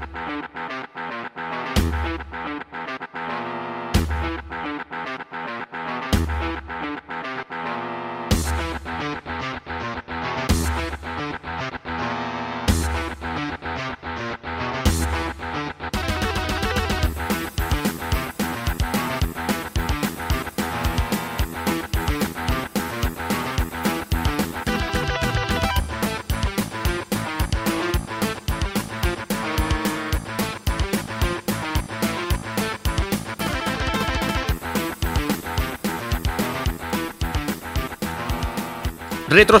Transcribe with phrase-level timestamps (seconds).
[0.00, 1.27] Retro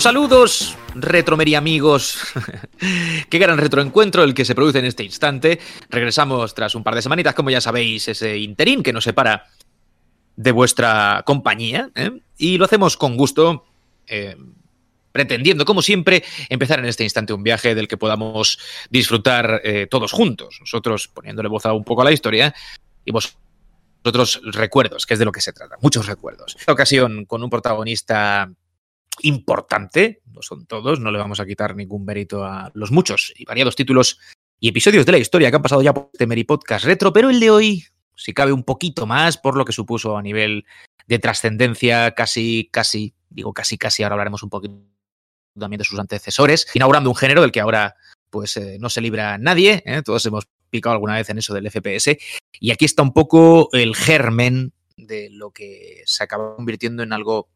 [0.00, 2.18] saludos, retromería amigos.
[3.30, 5.60] Qué gran retroencuentro el que se produce en este instante.
[5.88, 9.46] Regresamos tras un par de semanitas, como ya sabéis, ese interín que nos separa
[10.36, 11.90] de vuestra compañía.
[11.94, 12.10] ¿eh?
[12.36, 13.64] Y lo hacemos con gusto,
[14.08, 14.36] eh,
[15.12, 18.58] pretendiendo, como siempre, empezar en este instante un viaje del que podamos
[18.90, 20.58] disfrutar eh, todos juntos.
[20.60, 22.52] Nosotros poniéndole voz a un poco a la historia
[23.04, 25.76] y vosotros recuerdos, que es de lo que se trata.
[25.80, 26.56] Muchos recuerdos.
[26.58, 28.50] Esta ocasión con un protagonista
[29.22, 33.44] importante, no son todos, no le vamos a quitar ningún mérito a los muchos y
[33.44, 34.18] variados títulos
[34.60, 37.30] y episodios de la historia que han pasado ya por este Meri Podcast Retro, pero
[37.30, 37.84] el de hoy,
[38.16, 40.64] si cabe un poquito más por lo que supuso a nivel
[41.06, 44.74] de trascendencia, casi, casi, digo casi, casi, ahora hablaremos un poquito
[45.58, 47.96] también de sus antecesores, inaugurando un género del que ahora
[48.30, 50.02] pues eh, no se libra nadie, ¿eh?
[50.04, 52.16] todos hemos picado alguna vez en eso del FPS,
[52.60, 57.48] y aquí está un poco el germen de lo que se acaba convirtiendo en algo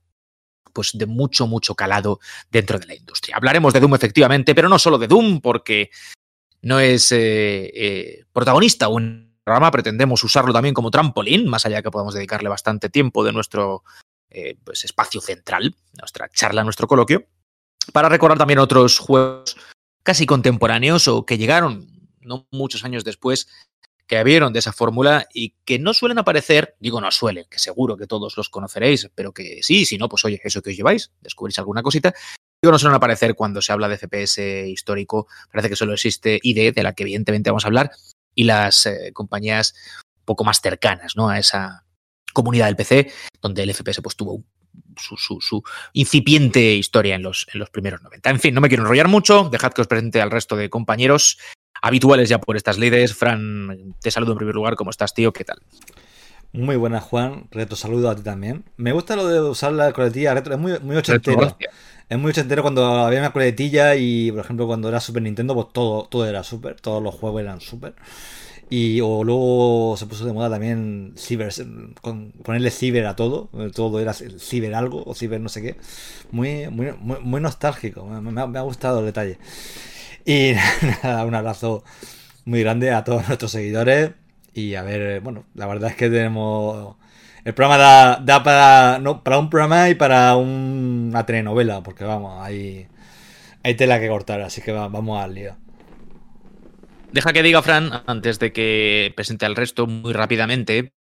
[0.73, 2.21] pues de mucho, mucho calado
[2.51, 3.37] dentro de la industria.
[3.37, 5.91] Hablaremos de Doom efectivamente, pero no solo de Doom, porque
[6.63, 11.91] no es eh, eh, protagonista un programa, pretendemos usarlo también como trampolín, más allá que
[11.91, 13.83] podamos dedicarle bastante tiempo de nuestro
[14.31, 17.27] eh, pues, espacio central, nuestra charla, nuestro coloquio,
[17.93, 19.57] para recordar también otros juegos
[20.05, 21.89] casi contemporáneos o que llegaron
[22.21, 23.49] no muchos años después
[24.07, 27.97] que vieron de esa fórmula y que no suelen aparecer, digo no suelen, que seguro
[27.97, 31.13] que todos los conoceréis, pero que sí, si no, pues oye, eso que os lleváis,
[31.21, 32.15] descubrís alguna cosita.
[32.63, 36.75] Digo, no suelen aparecer cuando se habla de FPS histórico, parece que solo existe ID,
[36.75, 37.91] de la que evidentemente vamos a hablar,
[38.35, 39.75] y las eh, compañías
[40.19, 41.29] un poco más cercanas ¿no?
[41.29, 41.85] a esa
[42.33, 44.45] comunidad del PC, donde el FPS pues, tuvo
[44.97, 45.63] su, su, su,
[45.93, 48.31] incipiente historia en los, en los primeros 90.
[48.31, 51.39] En fin, no me quiero enrollar mucho, dejad que os presente al resto de compañeros
[51.83, 53.15] habituales ya por estas lides.
[53.15, 54.77] Fran, te saludo en primer lugar.
[54.77, 55.33] ¿Cómo estás, tío?
[55.33, 55.59] ¿Qué tal?
[56.53, 57.49] Muy buenas, Juan.
[57.51, 58.65] Reto saludo a ti también.
[58.77, 60.55] Me gusta lo de usar la coletilla retro.
[60.55, 61.57] Es muy, muy ochentero.
[62.09, 65.69] Es muy ochentero cuando había una coletilla y, por ejemplo, cuando era Super Nintendo, pues
[65.73, 66.79] todo, todo era super.
[66.79, 67.95] Todos los juegos eran super.
[68.75, 71.53] Y o luego se puso de moda también ciber,
[72.01, 73.51] con ponerle ciber a todo.
[73.75, 75.77] Todo era ciber algo o ciber no sé qué.
[76.31, 78.07] Muy, muy, muy, nostálgico.
[78.07, 79.37] Me, ha gustado el detalle.
[80.25, 80.55] Y
[81.03, 81.85] nada, un abrazo
[82.47, 84.13] muy grande a todos nuestros seguidores.
[84.55, 86.97] Y a ver, bueno, la verdad es que tenemos.
[87.45, 92.89] El programa da, para, no, para un programa y para una telenovela, porque vamos, hay,
[93.63, 95.62] hay tela que cortar, así que vamos al lío.
[97.13, 100.95] Deja que diga, Fran, antes de que presente al resto muy rápidamente,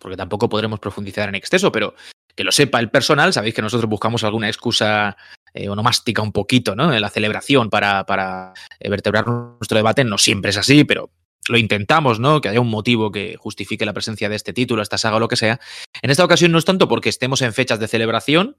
[0.00, 1.94] porque tampoco podremos profundizar en exceso, pero
[2.34, 5.16] que lo sepa el personal, sabéis que nosotros buscamos alguna excusa
[5.54, 6.92] eh, onomástica un poquito, ¿no?
[6.92, 10.04] En la celebración para, eh, vertebrar nuestro debate.
[10.04, 11.10] No siempre es así, pero
[11.48, 12.42] lo intentamos, ¿no?
[12.42, 15.28] Que haya un motivo que justifique la presencia de este título, esta saga o lo
[15.28, 15.58] que sea.
[16.02, 18.58] En esta ocasión no es tanto porque estemos en fechas de celebración,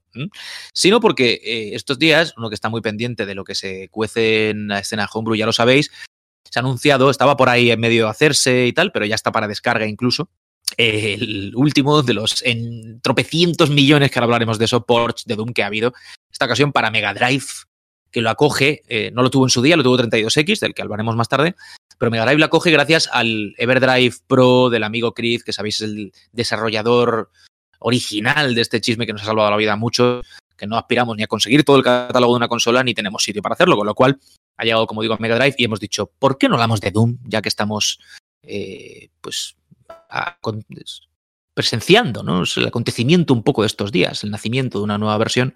[0.74, 4.50] sino porque eh, estos días, uno que está muy pendiente de lo que se cuece
[4.50, 5.92] en la escena Homebrew, ya lo sabéis,
[6.50, 9.32] se ha anunciado, estaba por ahí en medio de hacerse y tal, pero ya está
[9.32, 10.30] para descarga incluso.
[10.78, 15.54] el último de los en tropecientos millones, que ahora hablaremos de eso, ports de Doom
[15.54, 15.94] que ha habido,
[16.32, 17.46] esta ocasión para Mega Drive,
[18.12, 20.82] que lo acoge, eh, no lo tuvo en su día, lo tuvo 32X, del que
[20.82, 21.56] hablaremos más tarde,
[21.98, 25.90] pero Mega Drive lo acoge gracias al Everdrive Pro del amigo Chris, que sabéis es
[25.90, 27.32] el desarrollador
[27.80, 30.26] original de este chisme que nos ha salvado la vida a muchos,
[30.58, 33.42] que no aspiramos ni a conseguir todo el catálogo de una consola ni tenemos sitio
[33.42, 34.20] para hacerlo, con lo cual
[34.58, 36.92] ha llegado, como digo, a Mega Drive y hemos dicho, ¿por qué no hablamos de
[36.92, 37.18] Doom?
[37.24, 38.00] Ya que estamos,
[38.42, 39.56] eh, pues,
[41.54, 42.44] presenciando ¿no?
[42.56, 45.54] el acontecimiento un poco de estos días, el nacimiento de una nueva versión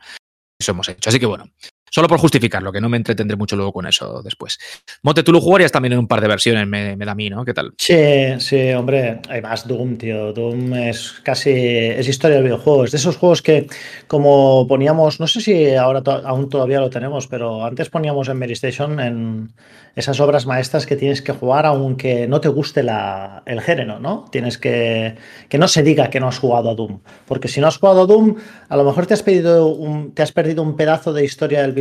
[0.61, 1.09] eso hemos hecho.
[1.09, 1.51] Así que bueno,
[1.91, 4.57] solo por justificarlo, que no me entretendré mucho luego con eso después.
[5.03, 7.43] Monte, tú lo jugarías también en un par de versiones, me, da a mí, ¿no?
[7.43, 7.73] ¿Qué tal?
[7.77, 10.31] Sí, sí, hombre, hay más Doom, tío.
[10.31, 12.85] Doom es casi, es historia del videojuego.
[12.85, 13.67] Es de esos juegos que,
[14.07, 18.53] como poníamos, no sé si ahora aún todavía lo tenemos, pero antes poníamos en Mary
[18.53, 19.53] Station en
[19.93, 24.25] esas obras maestras que tienes que jugar aunque no te guste la, el género, ¿no?
[24.31, 25.15] Tienes que,
[25.49, 27.01] que no se diga que no has jugado a Doom.
[27.25, 28.35] Porque si no has jugado a Doom,
[28.69, 31.73] a lo mejor te has, pedido un, te has perdido un pedazo de historia del
[31.73, 31.80] videojuego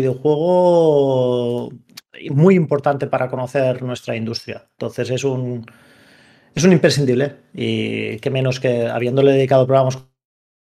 [2.31, 4.67] muy importante para conocer nuestra industria.
[4.73, 5.64] Entonces es un,
[6.55, 9.99] es un imprescindible y qué menos que habiéndole dedicado programas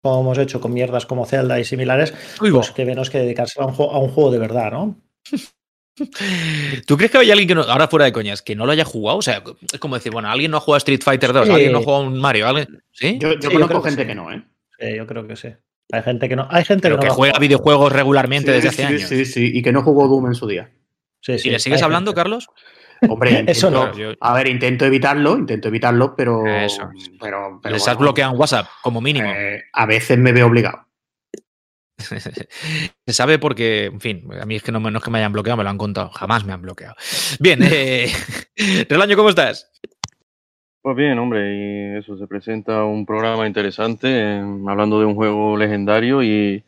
[0.03, 3.67] como hemos hecho con mierdas como Zelda y similares, pues qué menos que dedicarse a
[3.67, 4.99] un, juego, a un juego de verdad, ¿no?
[6.87, 8.85] ¿Tú crees que hay alguien que no, ahora fuera de coñas, que no lo haya
[8.85, 9.19] jugado?
[9.19, 11.73] O sea, es como decir, bueno, alguien no ha jugado a Street Fighter 2, alguien
[11.73, 12.83] no ha jugado un Mario, ¿alguien?
[12.93, 13.19] ¿Sí?
[13.21, 14.43] Yo, conozco gente que, no, ¿eh?
[14.79, 15.49] Sí, yo creo que sí.
[15.93, 16.47] Hay gente que no.
[16.51, 19.03] Hay gente que, no juega videojuegos regularmente desde hace años.
[19.03, 20.71] Sí, sí, y que no jugó Doom en su día.
[21.21, 22.49] Sí, ¿Y le sigues hablando, Carlos?
[23.09, 23.91] Hombre, eso no.
[24.21, 26.47] A ver, intento evitarlo, intento evitarlo, pero.
[26.47, 26.89] Eso.
[27.21, 29.31] pero, Les has bloqueado en WhatsApp, como mínimo.
[29.31, 30.87] Eh, a veces me veo obligado.
[33.07, 35.59] Se sabe porque, en fin, a mí es que no, es que me hayan bloqueado,
[35.59, 36.11] me lo han contado.
[36.11, 36.95] Jamás me han bloqueado.
[37.39, 38.11] Bien, eh,
[38.89, 39.71] Relaño, ¿cómo estás?
[40.83, 45.55] Pues bien, hombre, y eso, se presenta un programa interesante, eh, hablando de un juego
[45.59, 46.65] legendario y,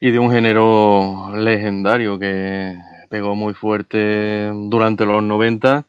[0.00, 2.74] y de un género legendario que
[3.08, 5.86] pegó muy fuerte durante los 90.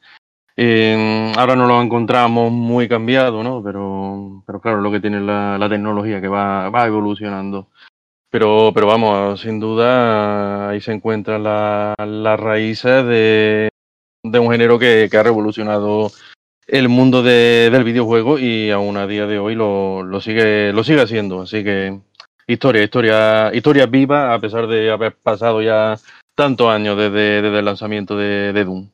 [0.56, 3.64] Eh, ahora no lo encontramos muy cambiado, ¿no?
[3.64, 7.70] Pero, pero claro, lo que tiene la, la tecnología que va, va evolucionando.
[8.30, 13.70] Pero, pero vamos, sin duda ahí se encuentran las la raíces de,
[14.24, 16.12] de, un género que, que, ha revolucionado
[16.68, 20.84] el mundo de, del videojuego y aún a día de hoy lo, lo, sigue, lo
[20.84, 21.42] sigue haciendo.
[21.42, 22.00] Así que
[22.48, 25.96] historia, historia, historia viva a pesar de haber pasado ya
[26.36, 28.90] tantos años desde, desde el lanzamiento de, de, Doom.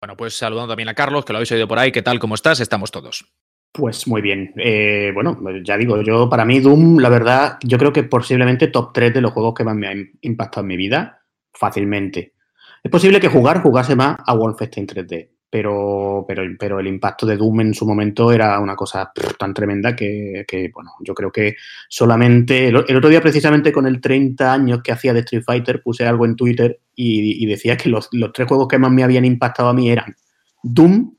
[0.00, 1.90] Bueno, pues saludando también a Carlos, que lo habéis oído por ahí.
[1.90, 2.18] ¿Qué tal?
[2.18, 2.60] ¿Cómo estás?
[2.60, 3.26] Estamos todos.
[3.72, 4.52] Pues muy bien.
[4.56, 8.92] Eh, bueno, ya digo, yo para mí Doom, la verdad, yo creo que posiblemente top
[8.92, 12.34] 3 de los juegos que más me han impactado en mi vida, fácilmente.
[12.82, 17.38] Es posible que jugar jugase más a Wolfenstein 3D, pero, pero, pero el impacto de
[17.38, 20.44] Doom en su momento era una cosa tan tremenda que,
[20.74, 21.56] bueno, yo creo que
[21.88, 22.68] solamente.
[22.68, 26.26] El, otro día, precisamente con el 30 años que hacía de Street Fighter, puse algo
[26.26, 29.70] en Twitter y, y decía que los, los, tres juegos que más me habían impactado
[29.70, 30.14] a mí eran
[30.62, 31.14] Doom,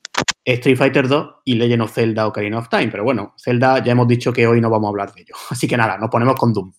[0.45, 2.89] Street Fighter 2 y Legend of Zelda Ocarina of Time.
[2.89, 5.33] Pero bueno, Zelda ya hemos dicho que hoy no vamos a hablar de ello.
[5.49, 6.71] Así que nada, nos ponemos con Doom.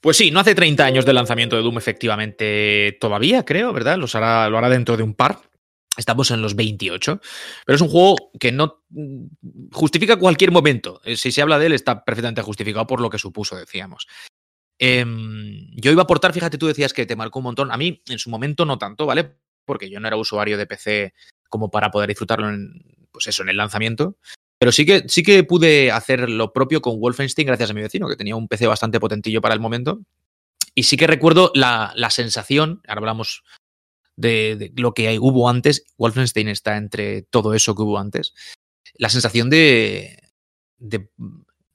[0.00, 3.98] Pues sí, no hace 30 años del lanzamiento de Doom, efectivamente, todavía, creo, ¿verdad?
[3.98, 5.40] Los hará, lo hará dentro de un par.
[5.98, 7.20] Estamos en los 28,
[7.66, 8.84] pero es un juego que no
[9.72, 11.00] justifica cualquier momento.
[11.04, 14.06] Eh, si se habla de él, está perfectamente justificado por lo que supuso, decíamos.
[14.78, 15.04] Eh,
[15.72, 17.72] yo iba a aportar, fíjate, tú decías que te marcó un montón.
[17.72, 19.38] A mí, en su momento, no tanto, ¿vale?
[19.64, 21.14] Porque yo no era usuario de PC
[21.48, 22.80] como para poder disfrutarlo en,
[23.10, 24.18] pues eso, en el lanzamiento.
[24.60, 28.08] Pero sí que, sí que pude hacer lo propio con Wolfenstein gracias a mi vecino,
[28.08, 29.98] que tenía un PC bastante potentillo para el momento.
[30.76, 33.42] Y sí que recuerdo la, la sensación, ahora hablamos
[34.18, 35.84] de, lo que hay, hubo antes.
[35.96, 38.34] Wolfenstein está entre todo eso que hubo antes.
[38.94, 40.18] La sensación de,
[40.78, 41.08] de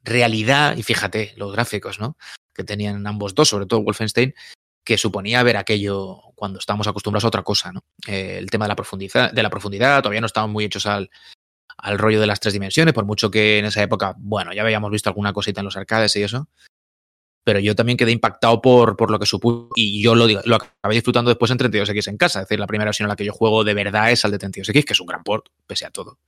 [0.04, 2.18] realidad, y fíjate, los gráficos, ¿no?
[2.54, 4.36] Que tenían ambos dos, sobre todo Wolfenstein,
[4.84, 7.81] que suponía ver aquello cuando estábamos acostumbrados a otra cosa, ¿no?
[8.07, 11.10] Eh, el tema de la profundidad, de la profundidad, todavía no estaban muy hechos al,
[11.78, 14.92] al rollo de las tres dimensiones, por mucho que en esa época, bueno, ya habíamos
[14.92, 16.50] visto alguna cosita en los arcades y eso
[17.44, 20.95] pero yo también quedé impactado por, por lo que supuso y yo lo, lo acabé
[20.95, 22.40] disfrutando después en 32X en casa.
[22.40, 24.40] Es decir, la primera versión en la que yo juego de verdad es al de
[24.40, 26.19] 32X, que es un gran port, pese a todo.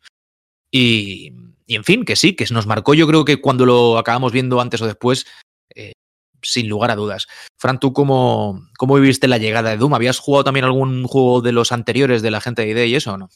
[0.71, 1.31] Y,
[1.67, 4.59] y, en fin, que sí, que nos marcó yo creo que cuando lo acabamos viendo
[4.59, 5.25] antes o después,
[5.73, 5.93] eh,
[6.41, 7.27] sin lugar a dudas.
[7.57, 9.93] Fran, ¿tú cómo, cómo viviste la llegada de Doom?
[9.93, 13.13] ¿Habías jugado también algún juego de los anteriores de la gente de ID y eso
[13.13, 13.29] o no?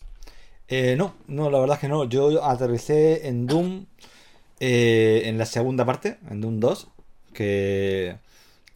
[0.68, 2.04] Eh, no, no, la verdad es que no.
[2.04, 3.86] Yo aterricé en Doom
[4.60, 6.88] eh, en la segunda parte, en Doom 2
[7.40, 8.18] que,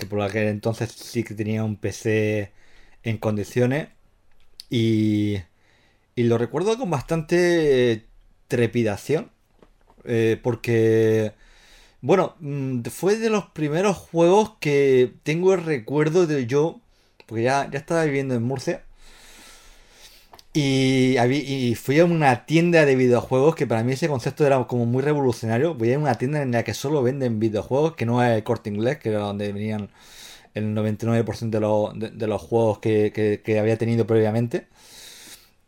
[0.10, 2.51] por aquel entonces sí que tenía un PC
[3.03, 3.89] en condiciones
[4.70, 5.39] y,
[6.15, 8.08] y lo recuerdo con bastante
[8.48, 9.32] trepidación
[10.05, 11.34] eh, porque
[12.01, 16.79] bueno mm, fue de los primeros juegos que tengo el recuerdo de yo
[17.27, 18.84] porque ya, ya estaba viviendo en Murcia
[20.54, 25.02] y, fui a una tienda de videojuegos que para mí ese concepto era como muy
[25.02, 25.74] revolucionario.
[25.74, 28.70] Voy a una tienda en la que solo venden videojuegos, que no es el corte
[28.70, 29.90] inglés, que era donde venían
[30.54, 34.68] el 99% de, los, de, de, los juegos que, que, había tenido previamente.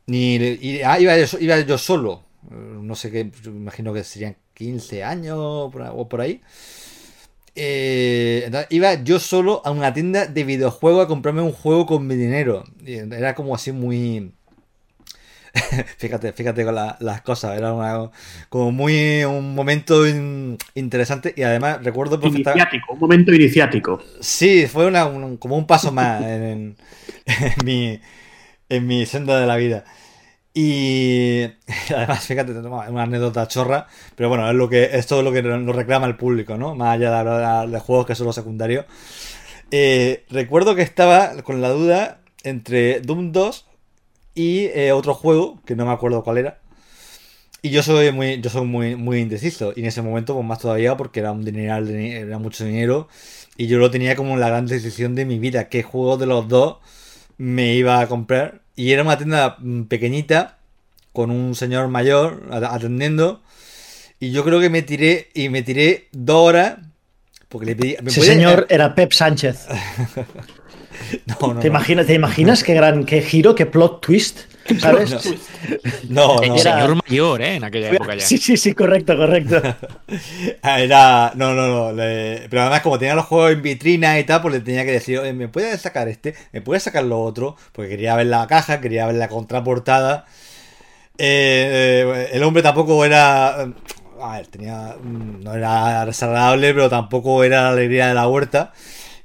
[0.08, 5.38] Y, ah, iba, yo, iba, yo, solo, no sé qué, imagino que serían 15 años
[5.40, 6.42] o por ahí.
[7.56, 12.16] Eh, iba yo solo a una tienda de videojuegos a comprarme un juego con mi
[12.16, 12.66] dinero.
[12.86, 14.34] Era como así muy
[15.98, 18.12] fíjate, fíjate con la, las cosas, era una,
[18.50, 24.02] como muy un momento in, interesante y además recuerdo Iniciático, un momento iniciático.
[24.20, 26.76] Sí, fue una, un, como un paso más en, en,
[27.26, 28.00] en, mi,
[28.70, 29.86] en mi senda de la vida.
[30.54, 31.44] Y
[31.96, 35.76] además, fíjate, una anécdota chorra, pero bueno, es lo que es todo lo que nos
[35.76, 36.76] reclama el público, ¿no?
[36.76, 38.86] Más allá de, de juegos que son los secundarios.
[39.72, 43.65] Eh, recuerdo que estaba con la duda entre Doom 2
[44.36, 46.60] y eh, otro juego, que no me acuerdo cuál era.
[47.62, 49.74] Y yo soy muy, yo soy muy, muy indeciso.
[49.76, 53.08] Y en ese momento, pues más todavía, porque era un dineral, era mucho dinero.
[53.58, 55.70] Y yo lo tenía como la gran decisión de mi vida.
[55.70, 56.78] ¿Qué juego de los dos
[57.38, 58.62] me iba a comprar?
[58.76, 60.60] Y era una tienda mm, pequeñita,
[61.14, 63.42] con un señor mayor atendiendo.
[64.20, 66.78] Y yo creo que me tiré, y me tiré dos horas.
[67.50, 67.96] Porque le pedí.
[68.06, 69.68] Ese señor era Pep Sánchez.
[71.62, 74.40] ¿Te, Imaginas, ¿Te imaginas qué gran qué giro, qué plot twist?
[74.80, 75.12] ¿Sabes?
[76.10, 76.58] No, no.
[76.58, 77.56] señor mayor, ¿eh?
[77.56, 78.26] En aquella época ya.
[78.26, 79.62] Sí, sí, sí, correcto, correcto.
[80.62, 81.32] Ah, era.
[81.36, 81.96] No, no, no.
[81.96, 85.22] Pero además, como tenía los juegos en vitrina y tal, pues le tenía que decir,
[85.34, 86.34] ¿me puedes sacar este?
[86.52, 87.56] ¿Me puedes sacar lo otro?
[87.72, 90.26] Porque quería ver la caja, quería ver la contraportada.
[91.18, 93.68] Eh, eh, el hombre tampoco era.
[94.22, 94.96] A ver, tenía.
[95.04, 98.74] No era desagradable, pero tampoco era la alegría de la huerta.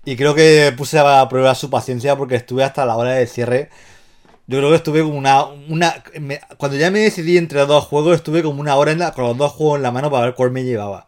[0.04, 3.68] Y creo que puse a prueba su paciencia porque estuve hasta la hora de cierre.
[4.46, 5.44] Yo creo que estuve como una.
[5.44, 6.02] una
[6.56, 9.52] cuando ya me decidí entre dos juegos, estuve como una hora en con los dos
[9.52, 11.06] juegos en la mano para ver cuál me llevaba.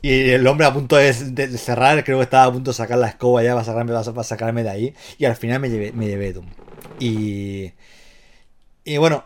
[0.00, 3.08] Y el hombre a punto de, cerrar, creo que estaba a punto de sacar la
[3.08, 4.94] escoba ya para sacarme, para sacarme de ahí.
[5.18, 6.46] Y al final me llevé, me llevé Doom.
[6.98, 7.72] Y.
[8.84, 9.22] Y bueno,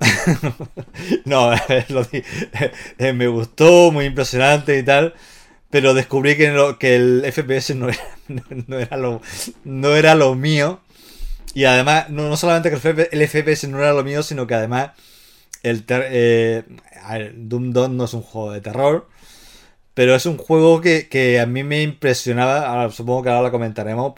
[1.25, 5.15] no, eh, me gustó, muy impresionante y tal
[5.71, 6.47] pero descubrí que,
[6.95, 7.99] el FPS no era,
[8.67, 9.21] no, era lo,
[9.65, 10.81] no era lo mío.
[11.55, 14.91] Y además, no, no solamente que el FPS no era lo mío, sino que además
[15.63, 16.63] el eh,
[17.35, 19.09] Doom 2 no es un juego de terror.
[19.97, 24.13] Pero es un juego que, a mí me impresionaba, ahora supongo que ahora lo comentaremos,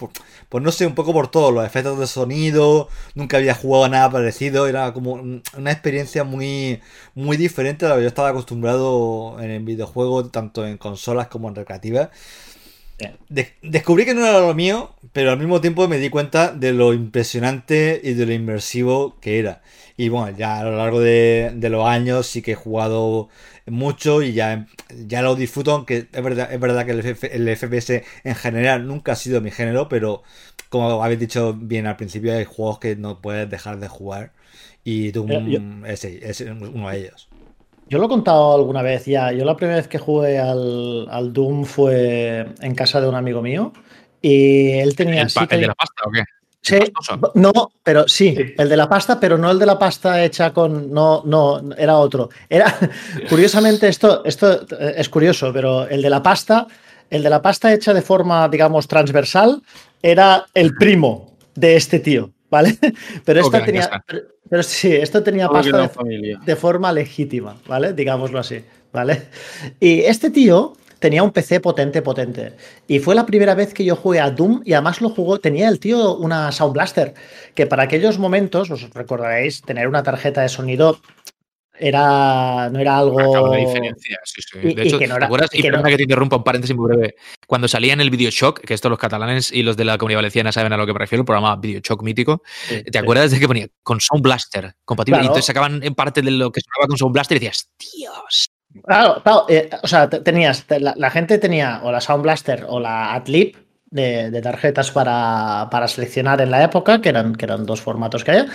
[0.48, 4.10] pues, no sé, un poco por todo, los efectos de sonido, nunca había jugado nada
[4.10, 6.80] parecido, era como una experiencia muy,
[7.14, 11.48] muy diferente a lo que yo estaba acostumbrado en el videojuego, tanto en consolas como
[11.48, 12.08] en recreativas.
[13.62, 16.92] descubrí que no era lo mío, pero al mismo tiempo me di cuenta de lo
[16.92, 19.62] impresionante y de lo inmersivo que era.
[19.96, 23.28] Y bueno, ya a lo largo de, de los años sí que he jugado
[23.70, 24.66] mucho y ya,
[25.06, 29.16] ya lo disfruto, aunque es verdad, es verdad que el, FPS en general nunca ha
[29.16, 30.22] sido mi género, pero
[30.68, 34.32] como habéis dicho bien al principio, hay juegos que no puedes dejar de jugar
[34.84, 36.04] y Doom es,
[36.40, 37.28] uno de ellos.
[37.88, 39.32] Yo lo he contado alguna vez ya.
[39.32, 43.72] Yo la primera vez que jugué al, Doom fue en casa de un amigo mío
[44.20, 45.22] y él tenía...
[45.22, 46.24] ¿El, de la pasta o qué?
[46.60, 46.78] Sí,
[47.34, 50.92] no, pero sí, el de la pasta, pero no el de la pasta hecha con.
[50.92, 52.28] No, no, era otro.
[52.48, 52.76] Era.
[53.28, 56.66] Curiosamente, esto, esto eh, es curioso, pero el de la pasta,
[57.08, 59.62] el de la pasta hecha de forma, digamos, transversal,
[60.02, 62.76] era el primo de este tío, ¿vale?
[63.24, 64.04] Pero esta tenía.
[64.50, 67.92] Pero, sí, esto tenía pasta de, de forma legítima, ¿vale?
[67.92, 68.62] Digámoslo así,
[68.92, 69.28] ¿vale?
[69.80, 72.54] Y este tío tenía un PC potente, potente.
[72.86, 75.68] Y fue la primera vez que yo jugué a Doom y además lo jugó, tenía
[75.68, 77.14] el tío una Sound Blaster,
[77.54, 81.00] que para aquellos momentos, os recordaréis, tener una tarjeta de sonido
[81.80, 84.74] era no era algo de diferencia sí, sí.
[84.74, 85.50] de hecho, que no era, ¿te acuerdas?
[85.52, 85.82] Y, que, no...
[85.82, 87.14] que te interrumpa un paréntesis muy breve
[87.46, 90.50] cuando salía en el Videoshock que esto los catalanes y los de la comunidad valenciana
[90.50, 92.42] saben a lo que prefiero el programa Videoshock mítico
[92.90, 96.30] ¿te acuerdas de que ponía con Sound Blaster compatible y entonces sacaban en parte de
[96.32, 98.47] lo que sonaba con Sound Blaster y decías Dios
[98.84, 103.56] Claro, eh, o sea, tenías, la, gente tenía o la Sound Blaster o la Adlib
[103.90, 108.46] de, tarjetas para, seleccionar en la época, que eran, que eran dos formatos que había,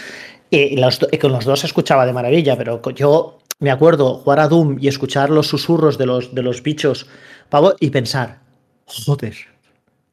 [0.49, 0.75] y,
[1.17, 4.87] con los dos se escuchaba de maravilla, pero yo me acuerdo jugar a Doom y
[4.87, 7.07] escuchar los susurros de los, de los bichos
[7.49, 8.39] pavo, y pensar,
[8.85, 9.35] joder,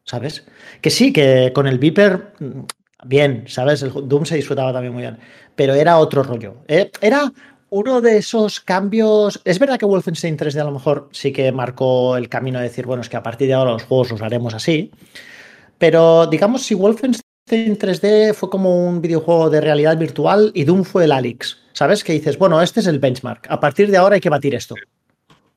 [0.05, 0.47] ¿sabes?
[0.81, 2.61] Que sí, que con el Viper, mm,
[3.05, 3.83] bien, ¿sabes?
[3.83, 5.19] El Doom se disfrutaba también muy bien,
[5.55, 6.57] pero era otro rollo.
[6.69, 6.91] ¿eh?
[7.01, 7.33] Era
[7.71, 9.41] uno de esos cambios.
[9.45, 12.87] Es verdad que Wolfenstein 3D a lo mejor sí que marcó el camino de decir,
[12.87, 14.91] bueno, es que a partir de ahora los juegos los haremos así.
[15.79, 21.05] Pero digamos, si Wolfenstein 3D fue como un videojuego de realidad virtual y Doom fue
[21.05, 22.05] el Alex, ¿sabes?
[22.05, 23.47] Que dices, bueno, este es el benchmark.
[23.49, 24.75] A partir de ahora hay que batir esto.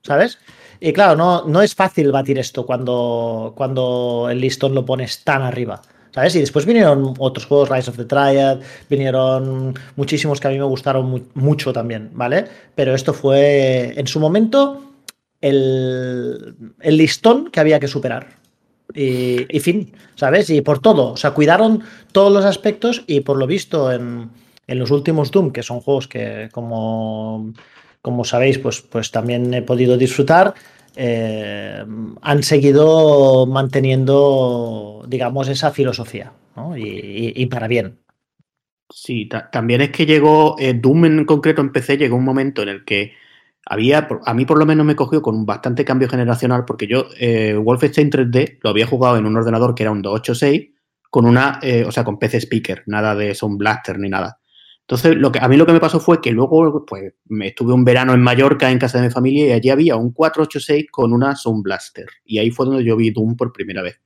[0.02, 0.38] ¿Sabes?
[0.80, 5.42] Y claro, no, no es fácil batir esto cuando, cuando el listón lo pones tan
[5.42, 5.82] arriba.
[6.14, 6.36] ¿Sabes?
[6.36, 10.66] Y después vinieron otros juegos, Rise of the Triad, vinieron muchísimos que a mí me
[10.66, 12.46] gustaron mucho también, ¿vale?
[12.76, 14.84] Pero esto fue, en su momento,
[15.42, 18.42] el, listón que había que superar.
[18.94, 20.50] Y, fin, ¿sabes?
[20.52, 24.30] Y por todo, o sea, cuidaron todos los aspectos y por lo visto en,
[24.68, 27.54] en los últimos Doom, que son juegos que como,
[28.04, 30.54] como sabéis, pues, pues también he podido disfrutar,
[30.96, 31.84] eh,
[32.22, 36.34] han seguido manteniendo, digamos, esa filosofía,
[36.76, 38.00] y, para bien.
[38.90, 42.70] Sí, también es que llegó, eh, Doom en concreto en PC, llegó un momento en
[42.70, 43.14] el que
[43.66, 47.56] había, a mí por lo menos me cogió con bastante cambio generacional, porque yo eh,
[47.56, 50.70] Wolfenstein 3D lo había jugado en un ordenador que era un 286,
[51.10, 54.40] con una, eh, o sea, con PC Speaker, nada de Sound Blaster ni nada.
[54.84, 57.74] Entonces, lo que, a mí lo que me pasó fue que luego, pues, me estuve
[57.74, 61.14] un verano en Mallorca en casa de mi familia y allí había un 486 con
[61.14, 62.06] una Sound Blaster.
[62.26, 64.02] Y ahí fue donde yo vi Doom por primera vez.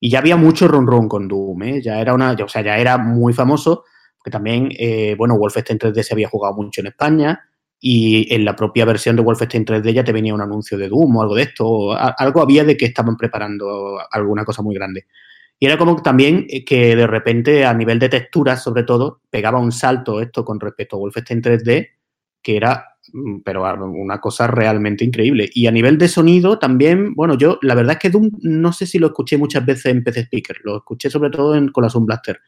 [0.00, 1.82] Y ya había mucho ron con Doom, ¿eh?
[1.82, 3.84] Ya era una, o sea, ya era muy famoso,
[4.16, 7.40] porque también, eh, bueno, Wolfenstein 3D se había jugado mucho en España
[7.80, 11.16] y en la propia versión de Wolfenstein 3D ya te venía un anuncio de Doom
[11.16, 11.92] o algo de esto.
[11.92, 15.06] algo había de que estaban preparando alguna cosa muy grande.
[15.60, 19.58] Y era como también eh, que de repente a nivel de texturas, sobre todo, pegaba
[19.58, 21.88] un salto esto con respecto a Wolfenstein 3D,
[22.42, 25.50] que era mm, pero una cosa realmente increíble.
[25.52, 28.86] Y a nivel de sonido también, bueno, yo la verdad es que Doom no sé
[28.86, 31.90] si lo escuché muchas veces en PC Speaker, lo escuché sobre todo en, con la
[31.90, 32.40] Sound Blaster,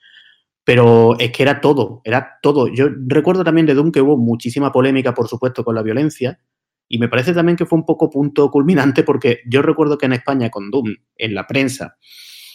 [0.62, 2.68] pero es que era todo, era todo.
[2.68, 6.38] Yo recuerdo también de Doom que hubo muchísima polémica, por supuesto, con la violencia,
[6.88, 10.12] y me parece también que fue un poco punto culminante porque yo recuerdo que en
[10.12, 11.96] España con Doom, en la prensa,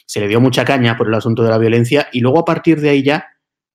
[0.06, 2.80] se le dio mucha caña por el asunto de la violencia y luego a partir
[2.80, 3.28] de ahí ya,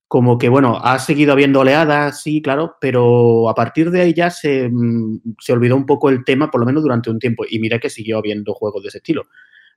[0.09, 4.31] como que, bueno, ha seguido habiendo oleadas, sí, claro, pero a partir de ahí ya
[4.31, 7.45] se, mm, se olvidó un poco el tema, por lo menos durante un tiempo.
[7.49, 9.29] Y mira que siguió habiendo juegos de ese estilo.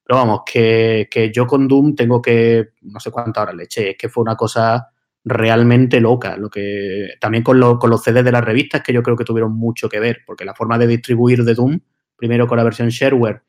[0.04, 3.92] Pero vamos, que, que yo con Doom tengo que, no sé cuántas horas le eché,
[3.92, 4.90] es que fue una cosa
[5.24, 6.36] realmente loca.
[6.36, 9.24] Lo que también con, lo, con los CDs de las revistas que yo creo que
[9.24, 11.80] tuvieron mucho que ver, porque la forma de distribuir de Doom,
[12.18, 13.44] primero con la versión shareware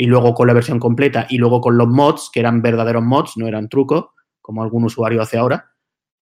[0.00, 3.32] y luego con la versión completa y luego con los mods, que eran verdaderos mods,
[3.36, 4.06] no eran trucos,
[4.40, 5.72] como algún usuario hace ahora,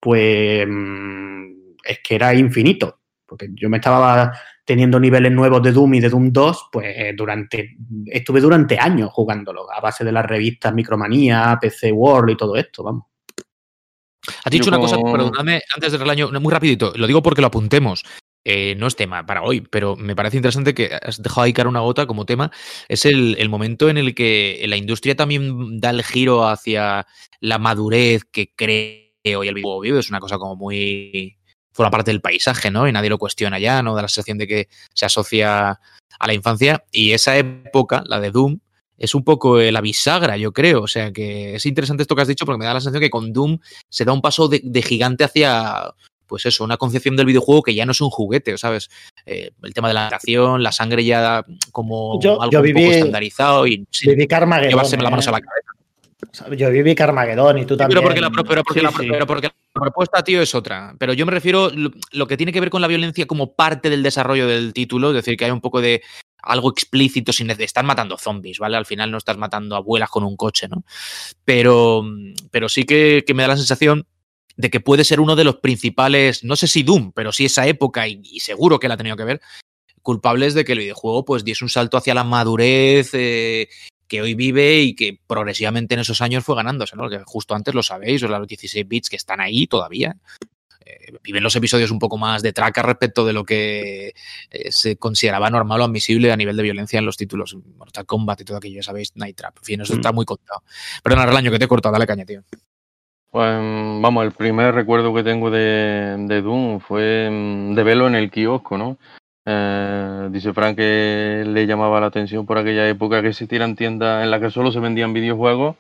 [0.01, 3.01] pues mm, es que era infinito.
[3.27, 4.33] Porque yo me estaba
[4.65, 9.71] teniendo niveles nuevos de Doom y de Doom 2, pues durante, estuve durante años jugándolo,
[9.71, 13.05] a base de las revistas Micromanía, PC World y todo esto, vamos.
[14.43, 18.05] Has dicho una cosa, perdóname, antes del año, muy rapidito, lo digo porque lo apuntemos.
[18.49, 21.69] Eh, no es tema para hoy, pero me parece interesante que has dejado ahí cara
[21.69, 22.53] una gota como tema.
[22.87, 27.09] Es el, momento en el que la industria también da el giro hacia
[27.41, 29.99] la madurez que cree hoy el videojuego.
[29.99, 31.37] Es una cosa como muy.
[31.73, 32.87] forma parte del paisaje, ¿no?
[32.87, 33.97] Y nadie lo cuestiona ya, ¿no?
[33.97, 35.81] Da la sensación de que se asocia
[36.17, 36.85] a la infancia.
[36.93, 38.61] Y esa época, la de Doom,
[38.97, 40.83] es un poco la bisagra, yo creo.
[40.83, 43.11] O sea que es interesante esto que has dicho porque me da la sensación que
[43.11, 45.93] con Doom se da un paso de gigante hacia
[46.27, 48.89] pues eso, una concepción del videojuego que ya no es un juguete, ¿sabes?
[49.25, 53.87] Eh, el tema de la narración, la sangre ya como algo un poco estandarizado y
[54.05, 56.57] viví Carmageddon, llevarse las manos a la cabeza.
[56.57, 57.99] Yo viví Carmageddon y tú también.
[57.99, 60.95] Pero porque, la, pero, porque la, propuesta, tío, es otra.
[60.99, 63.91] Pero yo me refiero lo, lo, que tiene que ver con la violencia como parte
[63.91, 66.03] del desarrollo del título, es decir, que hay un poco de
[66.47, 68.77] algo explícito sin estar matando zombies, ¿vale?
[68.77, 70.85] Al final no estás matando abuelas con un coche, ¿no?
[71.45, 72.05] Pero,
[72.51, 74.07] pero sí que, que me da la sensación
[74.57, 77.67] de que puede ser uno de los principales, no sé si Doom, pero sí esa
[77.67, 79.41] época, y, seguro que la ha tenido que ver,
[80.03, 83.69] culpables de que el videojuego pues diese un salto hacia la madurez eh,
[84.07, 87.09] que hoy vive y que progresivamente en esos años fue ganándose, ¿no?
[87.09, 90.17] Que justo antes lo sabéis, los 16 bits que están ahí todavía.
[90.85, 94.15] Eh, viven los episodios un poco más de traca respecto de lo que
[94.51, 98.43] eh, se consideraba normal o admisible a nivel de violencia en los títulos Mortal Kombat
[98.43, 99.59] y todo aquello, ya sabéis, Night Trap.
[99.59, 99.97] En fin, eso mm.
[99.97, 100.63] está muy contado.
[101.03, 102.45] Perdona, año que te he cortado, dale caña, tío.
[103.31, 108.31] Pues vamos, el primer recuerdo que tengo de, Doom fue mm, de verlo en el
[108.31, 108.97] kiosco, ¿no?
[109.45, 114.31] Eh, dice Frank que le llamaba la atención por aquella época que existieran tiendas en
[114.31, 115.77] las que solo se vendían videojuegos,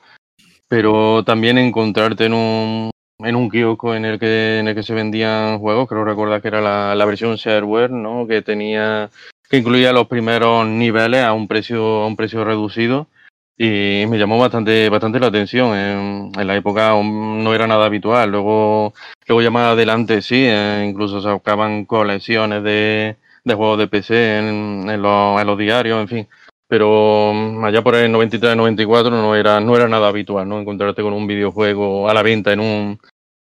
[0.69, 4.95] pero también encontrarte en un, en un kiosco en el que en el que se
[4.95, 8.27] vendían juegos, creo recordar que era la, la versión shareware, ¿no?
[8.27, 9.11] Que tenía
[9.49, 13.09] que incluía los primeros niveles a un precio a un precio reducido
[13.59, 15.75] y me llamó bastante, bastante la atención.
[15.75, 18.31] En, la época no era nada habitual.
[18.31, 18.92] Luego,
[19.27, 25.03] luego ya más adelante sí, eh, incluso sacaban colecciones de, de juegos de PC en,
[25.03, 26.29] los, diarios, en fin.
[26.69, 30.61] Pero mm, allá por el 93-94 no era, no era nada habitual, ¿no?
[30.61, 32.99] Encontrarte con un videojuego a la venta en un,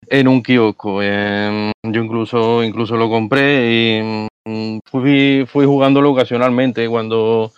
[0.08, 1.02] en un kiosco.
[1.04, 7.52] Eh, yo incluso, incluso lo compré y mm, fui, fui jugándolo ocasionalmente cuando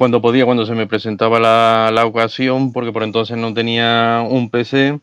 [0.00, 4.48] cuando podía, cuando se me presentaba la, la ocasión, porque por entonces no tenía un
[4.48, 4.98] PC,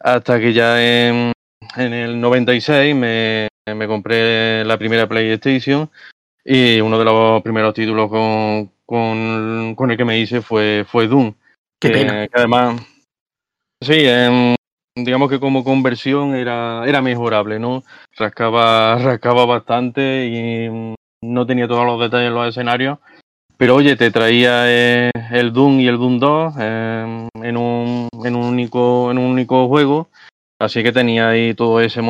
[0.00, 1.30] hasta que ya en,
[1.76, 5.88] en el 96 me, me compré la primera PlayStation
[6.44, 11.06] y uno de los primeros títulos con, con, con el que me hice fue, fue
[11.06, 11.34] Doom.
[11.80, 12.26] Qué pena.
[12.26, 12.82] Que además,
[13.80, 14.06] sí,
[14.96, 17.84] digamos que como conversión era, era mejorable, ¿no?
[18.16, 22.98] Rascaba, rascaba bastante y no tenía todos los detalles en los escenarios,
[23.62, 28.34] pero oye, te traía eh, el Doom y el Doom 2 eh, en, un, en,
[28.34, 30.08] un único, en un único juego.
[30.58, 32.02] Así que tenía ahí todo ese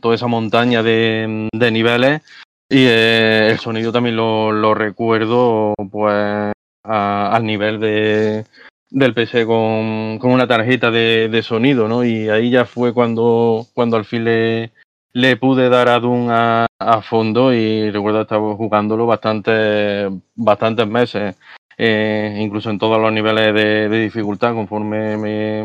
[0.00, 2.22] toda esa montaña de, niveles.
[2.70, 8.46] Y eh, el sonido también lo, recuerdo pues al nivel de,
[8.88, 12.02] del PC con, una tarjeta de, sonido, ¿no?
[12.02, 14.72] Y ahí ya fue cuando, cuando al fin le,
[15.14, 16.66] le pude dar a Doom a,
[17.02, 21.36] fondo y recuerdo estaba jugándolo bastante, bastantes meses.
[21.78, 25.64] Eh, incluso en todos los niveles de, dificultad, conforme me,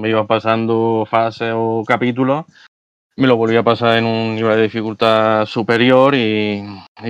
[0.00, 2.44] me, iban pasando fases o capítulos,
[3.16, 6.62] me lo volví a pasar en un nivel de dificultad superior y,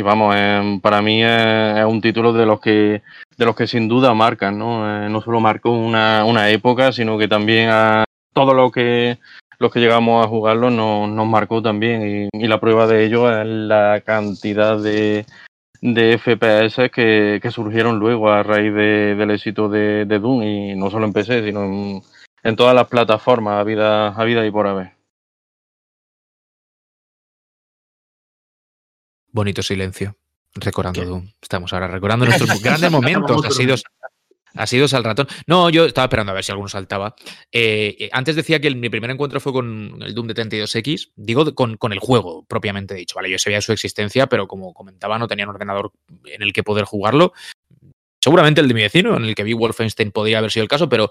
[0.03, 3.03] vamos, eh, para mí es, un título de los que
[3.37, 5.05] de los que sin duda marcan, ¿no?
[5.05, 9.19] Eh, no solo marcó una, una, época, sino que también a todo lo que
[9.59, 13.47] los que llegamos a jugarlo nos, nos marcó también y, la prueba de ello es
[13.47, 15.27] la cantidad de,
[15.81, 21.13] de FPS que, surgieron luego a raíz del éxito de, Doom y no solo en
[21.13, 22.03] PC, sino
[22.43, 24.97] en, todas las plataformas a vida, a vida y por haber.
[29.31, 30.17] Bonito silencio.
[30.55, 31.31] Recordando Doom.
[31.41, 33.45] Estamos ahora recordando nuestros grandes momentos.
[33.45, 33.77] Ha sido,
[34.55, 35.29] ha sido al ratón.
[35.47, 37.15] No, yo estaba esperando a ver si alguno saltaba.
[37.53, 41.13] Eh, eh, antes decía que mi primer encuentro fue con el Doom de 32X.
[41.17, 43.17] Digo, con, con, el juego propiamente dicho.
[43.17, 45.93] Vale, yo sabía su existencia, pero como comentaba, no tenía un ordenador
[46.25, 47.33] en el que poder jugarlo.
[48.21, 50.89] Seguramente el de mi vecino, en el que vi Wolfenstein, podría haber sido el caso,
[50.89, 51.11] pero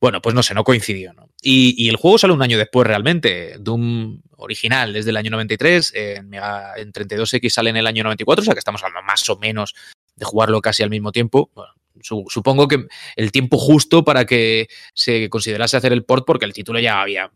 [0.00, 1.12] bueno, pues no sé, no coincidió.
[1.42, 3.56] Y, el juego sale un año después realmente.
[3.58, 8.44] Doom original desde el año 93, en, en 32X sale en el año 94, o
[8.44, 9.74] sea que estamos hablando más o menos
[10.16, 11.50] de jugarlo casi al mismo tiempo.
[12.00, 16.78] Supongo que el tiempo justo para que se considerase hacer el port, porque el título
[16.80, 17.30] ya había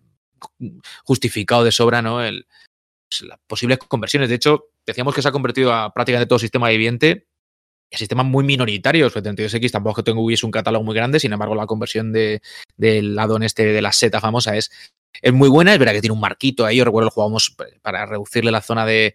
[1.05, 2.23] justificado de sobra ¿no?
[2.23, 2.47] El,
[3.09, 4.29] pues, las posibles conversiones.
[4.29, 7.27] De hecho, decíamos que se ha convertido a prácticamente todo sistema viviente
[7.99, 9.15] sistemas muy minoritarios.
[9.15, 12.43] 32X tampoco que tengo un catálogo muy grande, sin embargo, la conversión de,
[12.77, 14.71] del lado en este de la seta famosa es,
[15.23, 15.73] es muy buena.
[15.73, 16.77] Es verdad que tiene un marquito ahí.
[16.77, 19.15] Yo recuerdo que jugábamos para reducirle la zona de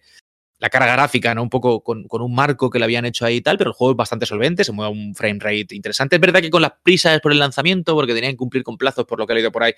[0.60, 1.42] la carga gráfica, ¿no?
[1.42, 3.92] Un poco con, un marco que le habían hecho ahí y tal, pero el juego
[3.92, 6.16] es bastante solvente, se mueve a un frame rate interesante.
[6.16, 9.06] Es verdad que con las prisas por el lanzamiento, porque tenían que cumplir con plazos
[9.06, 9.72] por lo que he leído por ahí,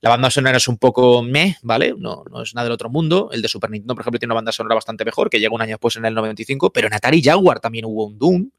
[0.00, 1.94] la banda sonora es un poco meh, ¿vale?
[1.98, 3.28] No, no es nada del otro mundo.
[3.32, 5.60] El de Super Nintendo, por ejemplo, tiene una banda sonora bastante mejor, que llega un
[5.60, 8.50] año después en el 95, pero en Atari Jaguar también hubo un Doom.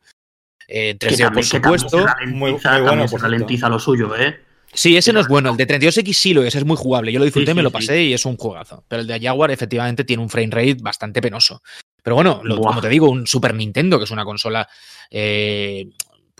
[0.68, 2.06] Eh, 3D, por supuesto.
[2.28, 4.51] muy, bueno, se ralentiza lo suyo, ¿eh?
[4.74, 5.52] Sí, ese no es bueno.
[5.52, 7.12] El de 32X sí lo es, es muy jugable.
[7.12, 8.84] Yo lo disfruté, me lo pasé y es un juegazo.
[8.88, 11.62] Pero el de Jaguar efectivamente tiene un frame rate bastante penoso.
[12.02, 14.68] Pero bueno, como te digo, un Super Nintendo, que es una consola
[15.10, 15.88] eh,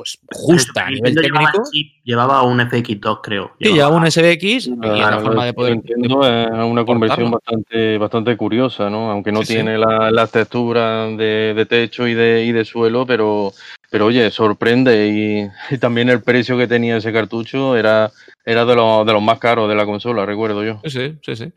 [0.02, 1.64] pues justa a nivel técnico.
[2.04, 3.52] Llevaba, un FX2, creo.
[3.60, 5.74] Sí, llevaba un SBX y la forma de poder.
[5.74, 9.12] Entiendo, es una conversión bastante, bastante curiosa, ¿no?
[9.12, 13.54] Aunque no tiene las la texturas de, techo y de, y de suelo, pero,
[13.90, 18.12] pero oye, sorprende y, también el precio que tenía ese cartucho era,
[18.46, 20.82] era de, los, de los más caros de la consola, recuerdo yo.
[20.86, 21.54] Sí, sí, sí.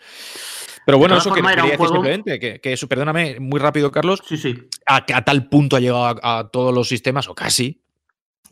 [0.85, 4.21] Pero bueno, eso que quería decir simplemente, que, que, eso, perdóname, muy rápido, Carlos.
[4.27, 4.55] Sí, sí.
[4.87, 7.84] A, a tal punto ha llegado a, todos los sistemas, o casi,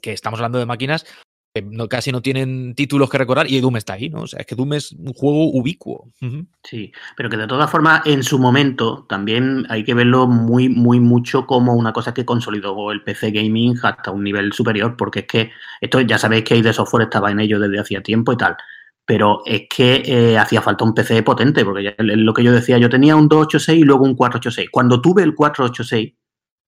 [0.03, 1.07] que estamos hablando de máquinas
[1.55, 4.23] que casi no tienen títulos que recordar y Doom está ahí, ¿no?
[4.23, 6.09] O sea, es que Doom es un juego ubicuo.
[6.63, 10.99] Sí, pero que de todas formas, en su momento, también hay que verlo muy, muy
[10.99, 15.27] mucho como una cosa que consolidó el PC Gaming hasta un nivel superior, porque es
[15.27, 18.57] que esto ya sabéis que de software estaba en ello desde hacía tiempo y tal.
[19.05, 22.79] Pero es que eh, hacía falta un PC potente, porque ya lo que yo decía,
[22.79, 24.71] yo tenía un 286 y luego un 486.
[24.71, 26.15] Cuando tuve el 486,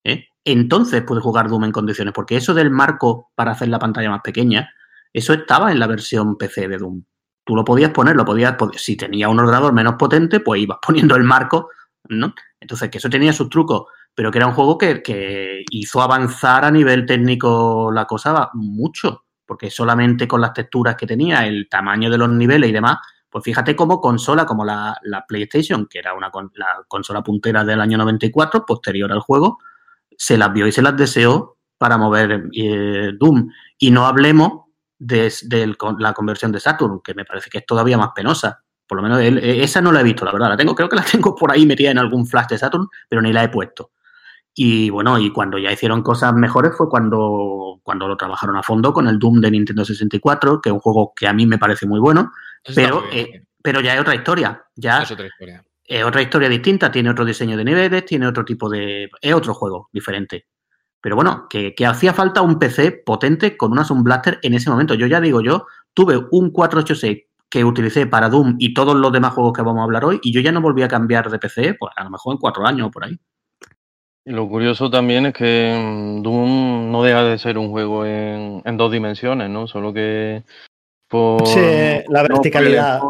[0.05, 0.29] ¿eh?
[0.45, 4.21] entonces pude jugar Doom en condiciones, porque eso del marco para hacer la pantalla más
[4.23, 4.71] pequeña,
[5.13, 7.03] eso estaba en la versión PC de Doom.
[7.45, 11.17] Tú lo podías poner, lo podías, si tenía un ordenador menos potente, pues ibas poniendo
[11.17, 11.71] el marco,
[12.09, 12.35] ¿no?
[12.61, 16.65] Entonces, que eso tenía sus trucos, pero que era un juego que, que hizo avanzar
[16.65, 22.11] a nivel técnico la cosa mucho, porque solamente con las texturas que tenía, el tamaño
[22.11, 26.15] de los niveles y demás, pues fíjate cómo consola como la, la PlayStation, que era
[26.15, 29.59] una la consola puntera del año 94, posterior al juego,
[30.17, 33.51] se las vio y se las deseó para mover eh, Doom.
[33.79, 34.65] Y no hablemos
[34.99, 35.31] de,
[35.99, 38.63] la conversión de Saturn, que me parece que es todavía más penosa.
[38.87, 40.49] Por lo menos eh, esa no la he visto, la verdad.
[40.51, 43.23] La tengo, creo que la tengo por ahí metida en algún flash de Saturn, pero
[43.23, 43.93] ni la he puesto.
[44.57, 48.93] Y bueno, y cuando ya hicieron cosas mejores fue cuando, cuando lo trabajaron a fondo
[48.93, 51.87] con el Doom de Nintendo 64, que es un juego que a mí me parece
[51.87, 52.31] muy bueno,
[52.73, 54.65] pero, eh, pero ya es otra historia.
[54.77, 58.45] Ya, es otra historia es otra historia distinta, tiene otro diseño de niveles, tiene otro
[58.45, 59.11] tipo de...
[59.21, 60.47] es otro juego diferente.
[61.01, 64.95] Pero bueno, que, hacía falta un PC potente con una Sun Blaster en ese momento.
[64.95, 69.35] Yo ya digo, yo tuve un 486 que utilicé para Doom y todos los demás
[69.35, 71.75] juegos que vamos a hablar hoy y yo ya no volví a cambiar de PC,
[71.75, 73.19] pues a lo mejor en cuatro años o por ahí.
[74.25, 78.63] Y lo curioso también es que mm, Doom no deja de ser un juego en,
[78.65, 79.67] en dos dimensiones, ¿no?
[79.67, 80.43] Solo que
[81.11, 83.01] la verticalidad.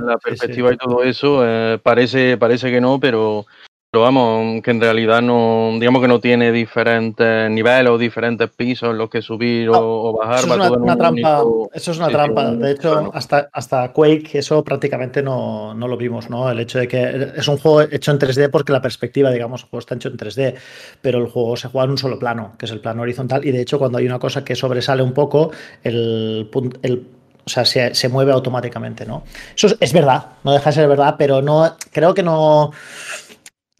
[0.00, 3.46] la perspectiva y todo eso, eh, parece, parece que no, pero,
[3.90, 8.90] pero vamos, que en realidad no, digamos que no tiene diferentes niveles o diferentes pisos
[8.90, 10.38] en los que subir o, bajar.
[10.38, 11.42] Eso es una, trampa.
[11.74, 12.52] Eso es una trampa.
[12.52, 16.50] De hecho, hasta, hasta Quake, eso prácticamente no, lo vimos, ¿no?
[16.50, 19.68] El hecho de que es un juego hecho en 3D porque la perspectiva, digamos, el
[19.68, 20.54] juego está hecho en 3D,
[21.00, 23.44] pero el juego se juega en un solo plano, que es el plano horizontal.
[23.44, 25.50] Y de hecho, cuando hay una cosa que sobresale un poco,
[25.82, 26.48] el,
[26.82, 27.06] el
[27.44, 29.24] o sea, se, se, mueve automáticamente, ¿no?
[29.56, 32.72] Eso es, verdad, no deja de ser verdad, pero no creo que no.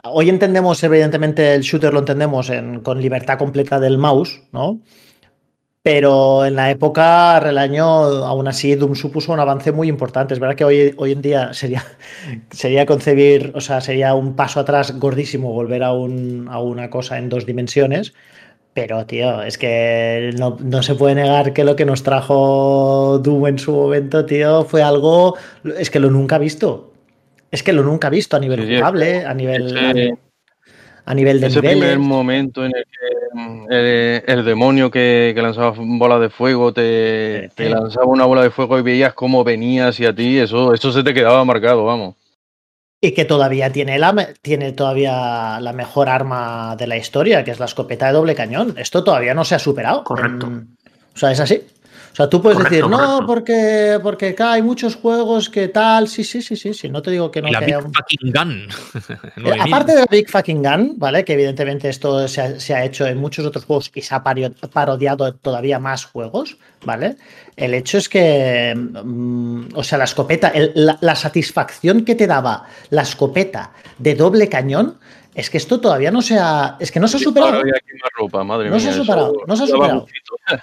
[0.05, 2.51] Hoy entendemos, evidentemente, el shooter lo entendemos
[2.83, 4.81] con libertad completa del mouse, ¿no?
[5.83, 10.33] Pero en la época, el año, aún así, Doom supuso un avance muy importante.
[10.33, 11.85] Es verdad que hoy, hoy en día sería,
[12.51, 17.18] sería concebir, o sea, sería un paso atrás gordísimo volver a, un, a una cosa
[17.18, 18.14] en dos dimensiones.
[18.74, 23.46] Pero, tío, es que no, no, se puede negar que lo que nos trajo Doom
[23.48, 25.37] en su momento, tío, fue algo.
[25.78, 26.92] Es que lo nunca visto.
[27.50, 30.16] Es que lo nunca he visto a nivel jugable, a nivel.
[31.04, 36.18] a nivel de ese primer momento en el que mm, el, demonio que, lanzaba bola
[36.18, 40.72] de fuego te, lanzaba una bola de fuego y veías cómo venía hacia ti, eso,
[40.72, 42.14] eso se te quedaba marcado, vamos.
[43.05, 47.59] Y que todavía tiene, la, tiene todavía la mejor arma de la historia, que es
[47.59, 48.75] la escopeta de doble cañón.
[48.79, 50.05] Esto todavía no se ha superado.
[50.05, 50.47] Correcto.
[50.47, 51.62] o sea, es así.
[52.12, 56.09] O sea, tú puedes decir, no, porque, porque acá hay muchos juegos que tal.
[56.09, 56.90] Sí, sí, sí, sí, sí.
[56.90, 57.48] No te digo que no.
[57.48, 58.68] La Big Fucking Gun.
[59.44, 61.25] Eh, aparte de la Big Fucking Gun, ¿vale?
[61.25, 65.79] Que evidentemente esto se ha, hecho en muchos otros juegos y se ha parodiado todavía
[65.79, 67.16] más juegos, ¿vale?
[67.57, 73.03] El hecho es que, mm, o sea, la escopeta, la satisfacción que te daba la
[73.03, 74.98] escopeta de doble cañón
[75.35, 76.77] es que esto todavía no se ha.
[76.79, 77.62] Es que no se ha superado.
[77.62, 79.33] no se ha superado.
[79.47, 80.07] No se ha superado.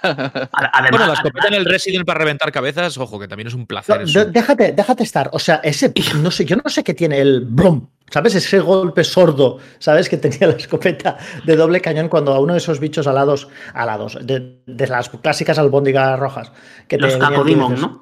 [0.02, 3.66] Además, bueno, la escopeta en el Resident para reventar cabezas, ojo, que también es un
[3.66, 4.06] placer.
[4.06, 5.30] déjate, déjate estar.
[5.32, 5.92] O sea, ese.
[6.20, 7.88] No sé, yo no sé qué tiene el brum.
[8.10, 8.34] ¿Sabes?
[8.34, 10.08] Ese golpe sordo, ¿sabes?
[10.08, 14.18] Que tenía la escopeta de doble cañón cuando a uno de esos bichos alados, alados,
[14.20, 16.52] de, las clásicas albóndigas rojas.
[16.88, 18.00] Que Los capodimon, ¿no?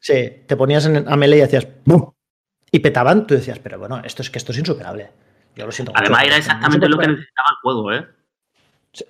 [0.00, 2.12] Sí, te ponías en, a melee y hacías ¡bum!
[2.70, 5.10] Y petaban, tú decías, pero bueno, esto es que esto es insuperable.
[5.94, 8.06] Además, era exactamente lo que necesitaba el juego, ¿eh?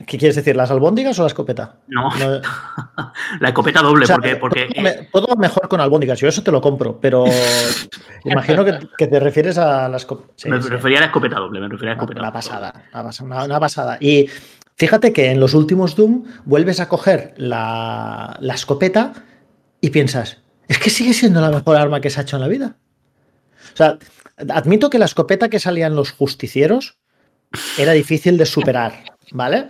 [0.06, 0.56] ¿Qué quieres decir?
[0.56, 1.76] ¿Las albóndigas o la escopeta?
[1.86, 2.10] No,
[3.40, 4.36] la escopeta doble, porque...
[4.36, 5.08] porque...
[5.12, 7.24] Todo, mejor con albóndigas, yo eso te lo compro, pero
[8.24, 10.48] imagino que, te refieres a la escopeta.
[10.48, 12.72] me refería a la escopeta doble, me refería a la escopeta Una pasada,
[13.22, 13.98] una, pasada.
[14.00, 14.28] Y
[14.76, 19.12] fíjate que en los últimos Doom vuelves a coger la, la escopeta
[19.80, 22.48] y piensas, es que sigue siendo la mejor arma que se ha hecho en la
[22.48, 22.76] vida.
[23.72, 23.96] O sea,
[24.50, 26.98] Admito que la escopeta que salían los justicieros
[27.78, 29.66] era difícil de superar, ¿vale?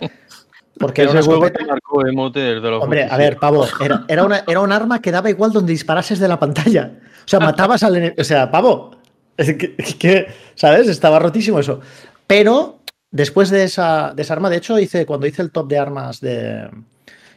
[0.77, 1.65] Porque era una escopeta...
[1.65, 5.29] marcó de los Hombre, a ver, pavo, era, era, una, era un arma que daba
[5.29, 6.91] igual donde disparases de la pantalla.
[7.25, 8.21] O sea, matabas al enemigo.
[8.21, 8.91] O sea, pavo,
[9.37, 10.87] que, ¿sabes?
[10.87, 11.81] Estaba rotísimo eso.
[12.25, 12.79] Pero
[13.11, 16.21] después de esa, de esa arma, de hecho, hice, cuando hice el top de armas
[16.21, 16.69] de,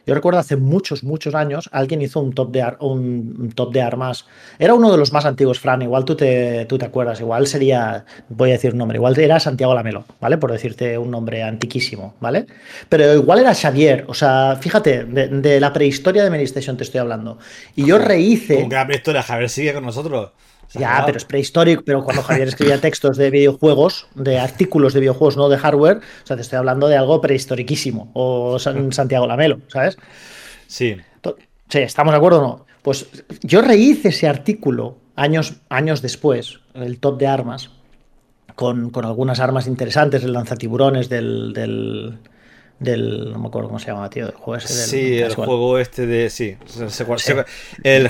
[0.05, 4.25] yo recuerdo hace muchos, muchos años, alguien hizo un top de, un top de armas.
[4.59, 5.81] Era uno de los más antiguos, Fran.
[5.81, 7.21] Igual tú te, tú te acuerdas.
[7.21, 10.37] Igual sería, voy a decir un nombre, igual era Santiago Lamelo, ¿vale?
[10.37, 12.47] Por decirte un nombre antiquísimo, ¿vale?
[12.89, 14.03] Pero igual era Xavier.
[14.07, 17.37] O sea, fíjate, de, la prehistoria de Medistation te estoy hablando.
[17.75, 18.55] Y yo rehice.
[18.55, 20.31] Como que la prehistoria, Javier sigue con nosotros.
[20.73, 25.37] Ya, pero es prehistórico, pero cuando Javier escribía textos de videojuegos, de artículos de videojuegos,
[25.37, 29.97] no de hardware, o sea, te estoy hablando de algo prehistoriquísimo, o Santiago Lamelo, ¿sabes?
[30.67, 30.97] Sí.
[31.69, 32.65] Sí, ¿estamos de acuerdo o no?
[32.81, 33.07] Pues
[33.41, 37.71] yo rehice ese artículo años, años después, el top de armas,
[38.55, 42.19] con, algunas armas interesantes, el lanzatiburones del, del,
[42.79, 45.79] del, no me acuerdo cómo se llama, tío, el juego ese del, Sí, el juego
[45.79, 46.57] este de, sí,
[47.83, 48.09] el,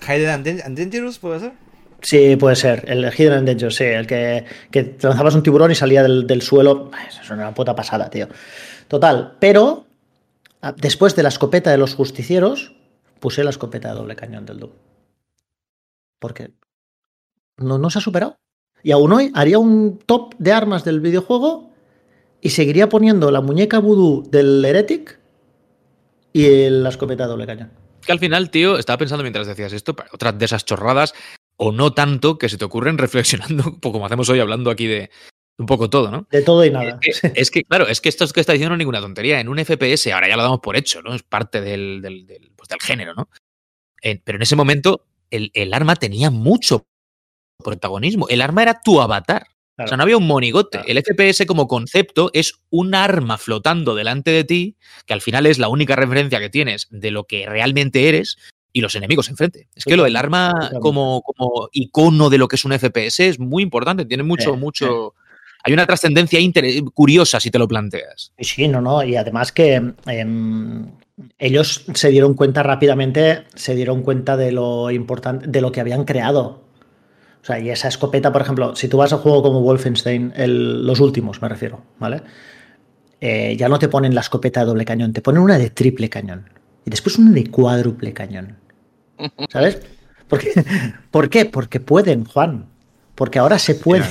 [0.00, 1.52] Hidden and Dangerous, ¿puede ser?
[2.00, 2.84] Sí, puede ser.
[2.86, 3.84] El Hidden and Dangerous, sí.
[3.84, 6.90] El que, te lanzabas un tiburón y salía del, suelo.
[7.08, 8.28] Eso es una puta pasada, tío.
[8.88, 9.36] Total.
[9.40, 9.86] Pero,
[10.76, 12.74] después de la escopeta de los justicieros,
[13.20, 14.72] puse la escopeta de doble cañón del Doom.
[16.18, 16.52] Porque
[17.56, 18.36] no, no se ha superado.
[18.82, 21.70] Y aún hoy haría un top de armas del videojuego
[22.42, 25.18] y seguiría poniendo la muñeca voodoo del Heretic
[26.34, 29.94] y la escopeta de doble cañón que al final, tío, estaba pensando mientras decías esto,
[30.12, 31.14] otras de esas chorradas,
[31.56, 34.86] o no tanto, que se te ocurren reflexionando, un poco como hacemos hoy hablando aquí
[34.86, 35.10] de
[35.56, 36.26] un poco todo, ¿no?
[36.30, 36.98] De todo y nada.
[37.34, 39.38] Es que, claro, es que esto es que está diciendo no es ninguna tontería.
[39.38, 41.14] En un FPS, ahora ya lo damos por hecho, ¿no?
[41.14, 43.28] Es parte del, del, pues del género, ¿no?
[44.24, 46.86] pero en ese momento, el, el arma tenía mucho
[47.62, 48.28] protagonismo.
[48.28, 49.46] El arma era tu avatar.
[49.76, 50.80] O sea, no había un monigote.
[50.86, 55.58] El FPS como concepto es un arma flotando delante de ti, que al final es
[55.58, 58.36] la única referencia que tienes de lo que realmente eres
[58.72, 59.68] y los enemigos enfrente.
[59.74, 63.38] Es que lo del arma como, como icono de lo que es un FPS es
[63.38, 65.14] muy importante, tiene mucho, mucho,
[65.62, 66.38] hay una trascendencia
[66.92, 68.32] curiosa si te lo planteas.
[68.38, 70.90] Sí, no, no, y además que em,
[71.38, 76.04] ellos se dieron cuenta rápidamente, se dieron cuenta de lo importante, de lo que habían
[76.04, 76.63] creado.
[77.44, 80.32] O sea, y esa escopeta, por ejemplo, si tú vas a un juego como Wolfenstein,
[80.34, 82.22] los últimos me refiero, ¿vale?
[83.20, 86.08] Eh, ya no te ponen la escopeta de doble cañón, te ponen una de triple
[86.08, 86.48] cañón.
[86.86, 88.56] Y después una de cuádruple cañón.
[89.50, 89.78] ¿Sabes?
[91.10, 91.44] ¿Por qué?
[91.44, 92.64] Porque pueden, Juan.
[93.14, 94.06] Porque ahora se puede.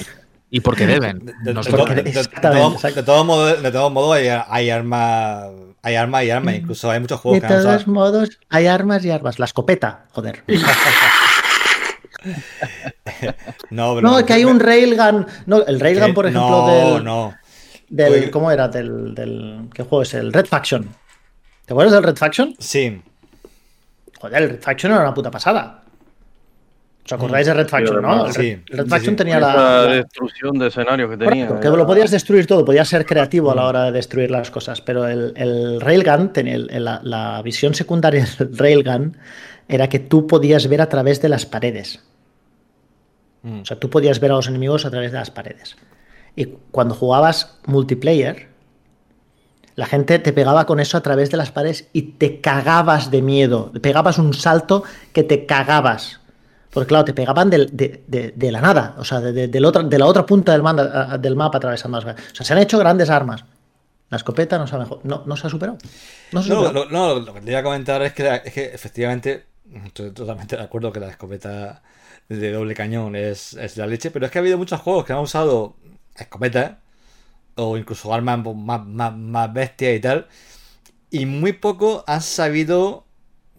[0.51, 1.25] Y porque deben.
[1.43, 5.49] De, todos modos, de todos modos hay, hay armas
[5.85, 9.03] hay armas y armas, incluso hay muchos juegos de que De todos modos, hay armas
[9.03, 9.37] y armas.
[9.37, 10.43] La escopeta, joder.
[13.69, 15.25] no, no, que hay un railgun.
[15.45, 17.03] No, el railgun, por ejemplo, no, del.
[17.03, 17.35] No.
[17.89, 18.67] Del, ¿Cómo era?
[18.67, 19.69] Del, del.
[19.73, 20.13] ¿Qué juego es?
[20.13, 20.89] El Red Faction.
[21.65, 22.55] ¿Te acuerdas del Red Faction?
[22.59, 23.01] Sí.
[24.19, 25.83] Joder, el Red Faction era una puta pasada.
[27.05, 28.27] ¿Os acordáis de Red Faction, no?
[28.27, 31.59] El, sí, Red Faction tenía la, destrucción de escenarios que tenía.
[31.59, 34.79] que lo podías destruir todo, podías ser creativo a la hora de destruir las cosas,
[34.79, 39.17] pero el, Railgun, tenía, la, visión secundaria del Railgun
[39.67, 41.99] era que tú podías ver a través de las paredes.
[43.43, 43.61] Mm.
[43.61, 45.75] O sea, tú podías ver a los enemigos a través de las paredes.
[46.35, 48.47] Y cuando jugabas multiplayer,
[49.75, 53.21] la gente te pegaba con eso a través de las paredes y te cagabas de
[53.21, 53.71] miedo.
[53.81, 56.19] Pegabas un salto que te cagabas.
[56.71, 61.35] Porque claro, te pegaban de, la nada, o sea, de, la otra punta del, del
[61.35, 62.15] mapa atravesando las...
[62.15, 63.45] O sea, se han hecho grandes armas.
[64.09, 65.77] La escopeta no se ha, mejor, no, se ha superado.
[66.31, 69.45] No, lo, que te iba a comentar es que, es que efectivamente,
[69.85, 71.83] estoy totalmente de acuerdo que la escopeta
[72.29, 75.19] de doble cañón es, la leche, pero es que ha habido muchos juegos que han
[75.19, 75.75] usado
[76.15, 76.77] escopetas
[77.55, 80.27] o incluso armas más, más, más bestias y tal,
[81.11, 83.05] y muy poco han sabido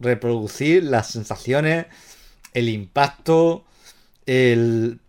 [0.00, 1.86] reproducir las sensaciones
[2.54, 3.64] el impacto,
[4.26, 5.00] el,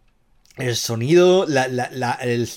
[0.58, 2.50] el sonido, la, la, el,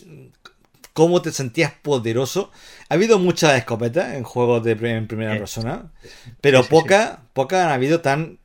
[0.94, 2.50] cómo te sentías poderoso.
[2.88, 5.92] Ha habido muchas escopetas en juegos de en primera persona,
[6.40, 8.38] pero pocas poca han habido tan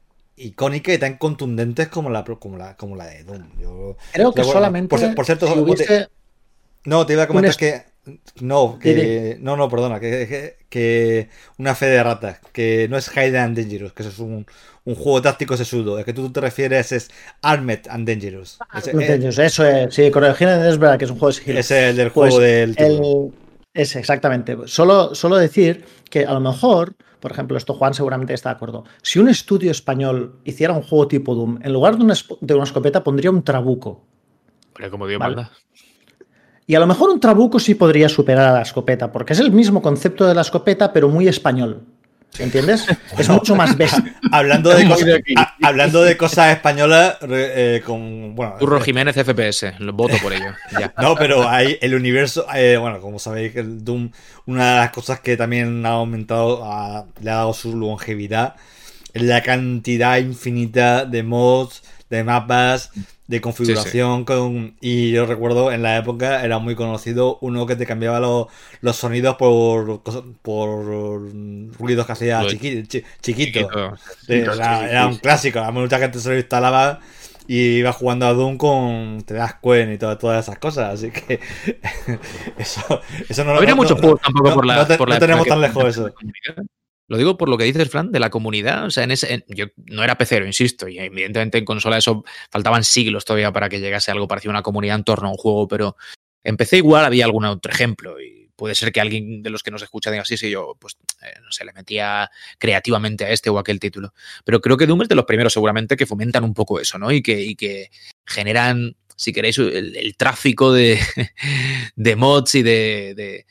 [0.43, 3.60] icónicas y tan contundentes como la, como la, como la de Doom.
[3.60, 4.89] Yo, Creo que solamente.
[5.15, 5.47] Por, cierto,
[6.86, 7.93] no, te iba a comentar que
[8.41, 13.38] no, que, no, no, perdona, que, que, una fe de ratas, que no es Hide
[13.38, 14.45] and Dangerous, que eso es un,
[14.84, 15.97] un juego táctico sesudo.
[15.97, 17.10] El que tú te refieres es
[17.41, 18.60] Armed and Dangerous.
[19.39, 21.60] eso es, sí, el es verdad que es un juego de sigilo.
[21.60, 22.75] Es el del juego pues del.
[22.77, 23.32] El,
[23.73, 24.58] ese, exactamente.
[24.65, 28.83] Solo, solo decir que a lo mejor, por ejemplo, esto Juan seguramente está de acuerdo.
[29.01, 32.65] Si un estudio español hiciera un juego tipo Doom, en lugar de una, de una
[32.65, 34.03] escopeta pondría un trabuco.
[34.91, 35.47] como dio ¿vale?
[36.67, 39.53] Y a lo mejor un trabuco sí podría superar a la escopeta, porque es el
[39.53, 41.83] mismo concepto de la escopeta, pero muy español.
[42.39, 42.86] ¿Entiendes?
[43.17, 44.15] es mucho más bestia.
[44.32, 45.08] hablando, de cosas,
[45.62, 48.36] hablando de cosas españolas, eh, con.
[48.36, 50.54] Bueno, Curro Jiménez FPS, lo voto por ello.
[50.98, 52.46] No, pero hay el universo.
[52.56, 54.12] Eh, bueno, como sabéis, el Doom,
[54.48, 56.63] una de las cosas que también ha aumentado,
[57.22, 58.56] le ha dado su longevidad,
[59.13, 62.91] es la cantidad infinita de mods, de mapas,
[63.28, 67.86] de configuración con y yo recuerdo en la época era muy conocido uno que te
[67.86, 70.04] cambiaba los, sonidos por
[70.41, 71.32] por
[71.73, 72.45] ruidos que hacía
[73.21, 73.69] chiquito,
[74.28, 76.99] era, un clásico mucha gente se lo instalaba
[77.47, 81.12] y iba jugando a Doom con te das cuen y todas, todas esas cosas así
[81.12, 81.39] que
[82.58, 86.13] eso eso no, no, muchos juegos tampoco por la, no tenemos tan lejos eso
[87.07, 88.85] lo digo por lo que dices, Fran, de la comunidad.
[88.85, 92.83] O sea, en ese, yo no era pecero, insisto, y evidentemente en consola eso faltaban
[92.83, 95.67] siglos todavía para que llegase algo parecido a una comunidad en torno a un juego,
[95.67, 95.95] pero
[96.43, 99.71] en PC igual había algún otro ejemplo y puede ser que alguien de los que
[99.71, 103.49] nos escucha diga así, si yo, pues, eh, no sé, le metía creativamente a este
[103.49, 104.13] o aquel título.
[104.45, 107.11] Pero creo que Doom es de los primeros seguramente que fomentan un poco eso, ¿no?
[107.11, 107.89] Y que, y que
[108.25, 110.99] generan, si queréis, el, tráfico de,
[111.95, 113.45] de mods y de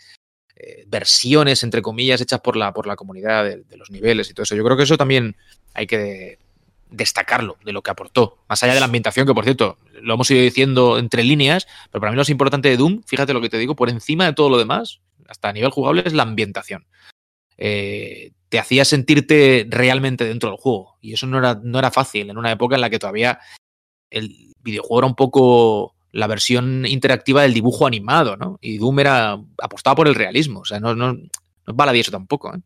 [0.64, 4.44] eh, versiones, entre comillas, hechas por la, por la comunidad de, los niveles y todo
[4.44, 4.55] eso.
[4.55, 5.35] Yo creo que eso también
[5.75, 6.38] hay que
[6.88, 8.38] destacarlo de lo que aportó.
[8.48, 12.01] Más allá de la ambientación, que por cierto, lo hemos ido diciendo entre líneas, pero
[12.01, 14.35] para mí lo más importante de Doom, fíjate lo que te digo, por encima de
[14.35, 16.87] todo lo demás, hasta a nivel jugable, es la ambientación.
[17.59, 20.97] Eh, te hacía sentirte realmente dentro del juego.
[21.01, 23.41] Y eso no era, no era fácil en una época en la que todavía
[24.11, 28.58] el videojuego era un poco la versión interactiva del dibujo animado, ¿no?
[28.60, 32.54] Y Doom era apostaba por el realismo, o sea, no, no, no es eso tampoco,
[32.54, 32.60] ¿eh?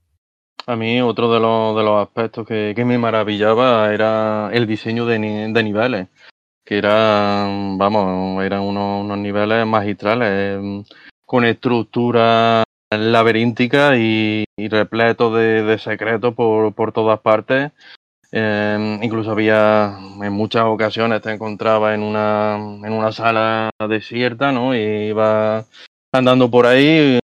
[0.68, 5.18] A mí otro de los, de los aspectos que, me maravillaba era el diseño de,
[5.20, 6.08] niveles,
[6.64, 10.58] que eran, vamos, eran unos, niveles magistrales,
[11.24, 17.70] con estructura laberíntica y, repleto de, secretos por, por todas partes
[18.38, 24.74] Eh, incluso había, en muchas ocasiones te encontraba en una, en una sala desierta, ¿no?
[24.74, 25.64] Y iba
[26.12, 27.18] andando por ahí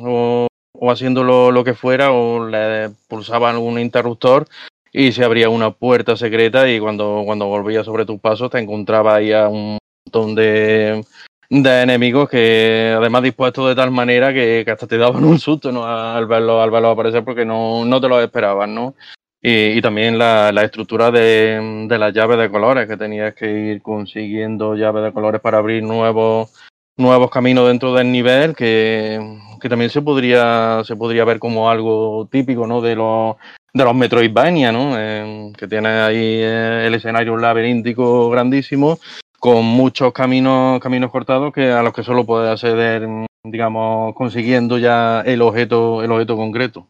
[0.00, 4.46] o, o haciendo lo, que fuera o le pulsaban un interruptor
[4.94, 9.16] y se abría una puerta secreta y cuando, cuando volvías sobre tus pasos te encontraba
[9.16, 9.76] ahí a un
[10.06, 11.04] montón de,
[11.50, 15.84] de enemigos que además dispuestos de tal manera que, hasta te daban un susto ¿no?
[15.86, 18.94] al verlo al verlo aparecer porque no, no te lo esperaban ¿no?
[19.42, 23.82] Y, y también la, la estructura de, las llaves de colores que tenías que ir
[23.82, 26.52] consiguiendo llaves de colores para abrir nuevos
[26.98, 29.20] nuevos caminos dentro del nivel que,
[29.60, 32.80] que también se podría se podría ver como algo típico ¿no?
[32.80, 33.36] de los
[33.76, 34.94] de los Metroidvania, ¿no?
[34.96, 38.98] Eh, que tiene ahí eh, el escenario laberíntico grandísimo
[39.38, 43.06] con muchos caminos, caminos cortados que a los que solo puedes acceder,
[43.44, 46.88] digamos, consiguiendo ya el objeto, el objeto concreto.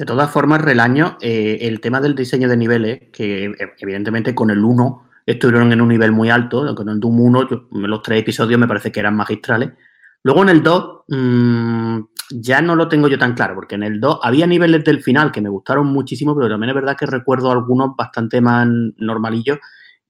[0.00, 4.64] De todas formas, Relaño, eh, el tema del diseño de niveles, que evidentemente con el
[4.64, 8.58] 1 estuvieron en un nivel muy alto, con el Doom 1, yo, los tres episodios
[8.58, 9.72] me parece que eran magistrales.
[10.22, 14.00] Luego en el 2 mmm, ya no lo tengo yo tan claro, porque en el
[14.00, 17.52] 2 había niveles del final que me gustaron muchísimo, pero también es verdad que recuerdo
[17.52, 19.58] algunos bastante más normalillos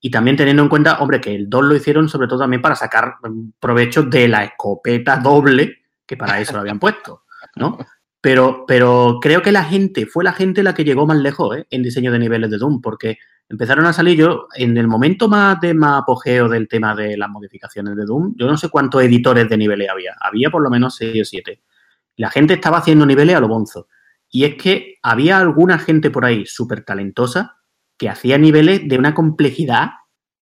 [0.01, 2.77] y también teniendo en cuenta, hombre, que el 2 lo hicieron sobre todo también para
[2.77, 3.17] sacar
[3.59, 7.25] provecho de la escopeta doble, que para eso lo habían puesto,
[7.57, 7.77] ¿no?
[8.21, 11.67] Pero, pero creo que la gente, fue la gente la que llegó más lejos ¿eh?
[11.71, 13.19] en diseño de niveles de Doom, porque
[13.49, 17.31] empezaron a salir yo, en el momento más de más apogeo del tema de las
[17.31, 20.97] modificaciones de Doom, yo no sé cuántos editores de niveles había, había por lo menos
[20.97, 21.61] 6 o 7.
[22.17, 23.89] La gente estaba haciendo niveles a lo bonzo.
[24.29, 27.57] Y es que había alguna gente por ahí súper talentosa
[27.97, 29.91] que hacía niveles de una complejidad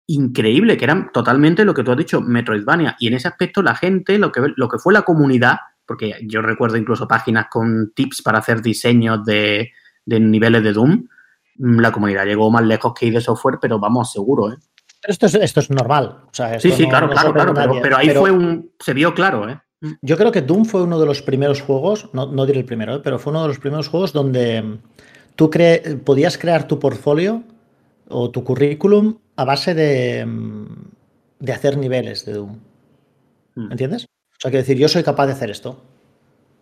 [0.08, 2.98] increíble, que eran totalmente lo que tú has dicho, Metroidvania.
[3.00, 5.58] Y en ese aspecto la gente, lo que, lo que fue la comunidad,
[5.90, 9.72] porque yo recuerdo incluso páginas con tips para hacer diseños de,
[10.06, 11.08] de niveles de Doom,
[11.58, 14.58] la comunidad llegó más lejos que ID Software, pero vamos, seguro, ¿eh?
[15.02, 16.26] Esto es, esto es normal.
[16.26, 18.72] O sea, sí, sí, no, claro, no claro, claro, pero, pero, ahí pero, fue un.
[18.80, 19.60] Se vio claro, ¿eh?
[20.04, 22.98] Yo creo que Doom fue uno de los primeros juegos, no, no diré el primero,
[22.98, 23.02] ¿eh?
[23.04, 24.78] pero fue uno de los primeros juegos donde
[25.36, 27.42] tú cre podías crear tu portfolio
[28.10, 30.28] o tu currículum a base de,
[31.40, 32.60] de hacer niveles de Doom.
[33.72, 34.06] ¿Entiendes?
[34.40, 35.82] O sea, quiero decir, yo soy capaz de hacer esto.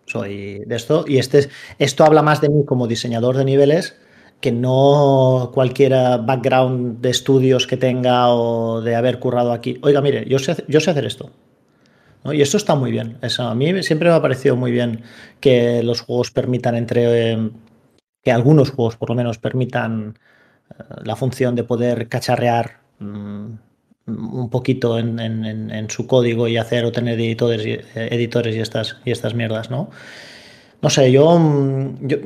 [0.04, 1.04] Soy de esto.
[1.06, 1.48] Y este,
[1.78, 3.96] esto habla más de mí como diseñador de niveles
[4.40, 9.78] que no cualquier background de estudios que tenga o de haber currado aquí.
[9.82, 11.30] Oiga, mire, yo sé, yo sé hacer esto.
[12.24, 13.18] Y esto está muy bien.
[13.22, 15.02] Eso, a mí siempre me ha parecido muy bien
[15.38, 17.32] que los juegos permitan entre...
[17.32, 17.50] Eh,
[18.24, 20.18] que algunos juegos por lo menos permitan
[20.70, 23.52] eh, la función de poder cacharrear mmm,
[24.08, 28.60] un poquito en, en, su código y hacer o tener editores y, eh, editores y
[28.60, 29.90] estas, y estas mierdas, ¿no?
[30.80, 31.38] No sé, yo,
[32.02, 32.16] yo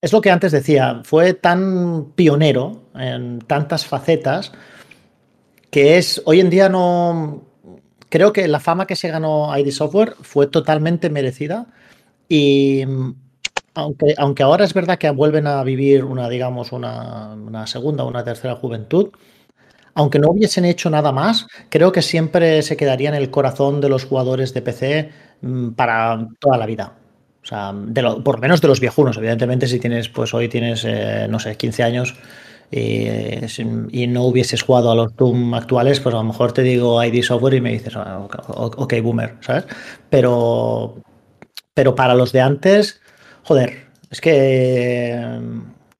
[0.00, 4.52] es lo que antes decía, fue tan pionero en tantas facetas
[5.70, 7.42] que es hoy en día no
[8.08, 11.66] creo que la fama que se ganó ID Software fue totalmente merecida
[12.28, 12.84] y
[13.74, 18.24] aunque, aunque ahora es verdad que vuelven a vivir una digamos una, una segunda una
[18.24, 19.10] tercera juventud
[19.96, 23.88] aunque no hubiesen hecho nada más, creo que siempre se quedaría en el corazón de
[23.88, 26.92] los jugadores de PC mm, para toda la vida.
[27.42, 27.74] O sea,
[28.22, 29.16] por menos de los viejunos.
[29.16, 32.14] Evidentemente, si tienes, pues hoy tienes, eh, no sé, 15 años
[32.70, 37.22] y, no hubieses jugado a los Doom actuales, pues a lo mejor te digo ID
[37.22, 39.64] Software y me dices, ah, ok, boomer, ¿sabes?
[40.10, 40.96] Pero,
[41.72, 43.00] pero para los de antes,
[43.44, 45.40] joder, es que,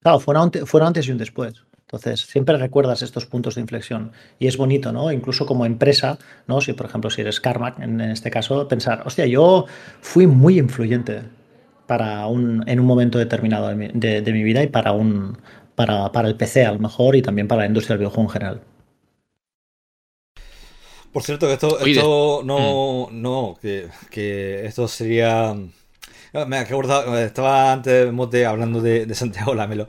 [0.01, 1.66] claro, fueron antes y un después.
[1.87, 5.09] Entonces, siempre recuerdas estos puntos de inflexión y es bonito, ¿no?
[5.09, 6.59] Incluso como empresa, ¿no?
[6.59, 9.65] Si, por ejemplo, si eres Carmack, en, en este caso, pensar, hostia, yo
[10.01, 11.21] fui muy influyente
[11.85, 15.37] para un, en un momento determinado de mi, de, de mi vida y para, un,
[15.75, 18.33] para, para, el PC a lo mejor y también para la industria del videojuego en
[18.33, 18.61] general.
[21.13, 23.21] Por cierto, que esto, esto no, mm.
[23.21, 25.55] no, que, que esto sería...
[26.45, 26.83] Me acabo
[27.15, 29.87] estaba antes Mote hablando de, de Santiago Lamelo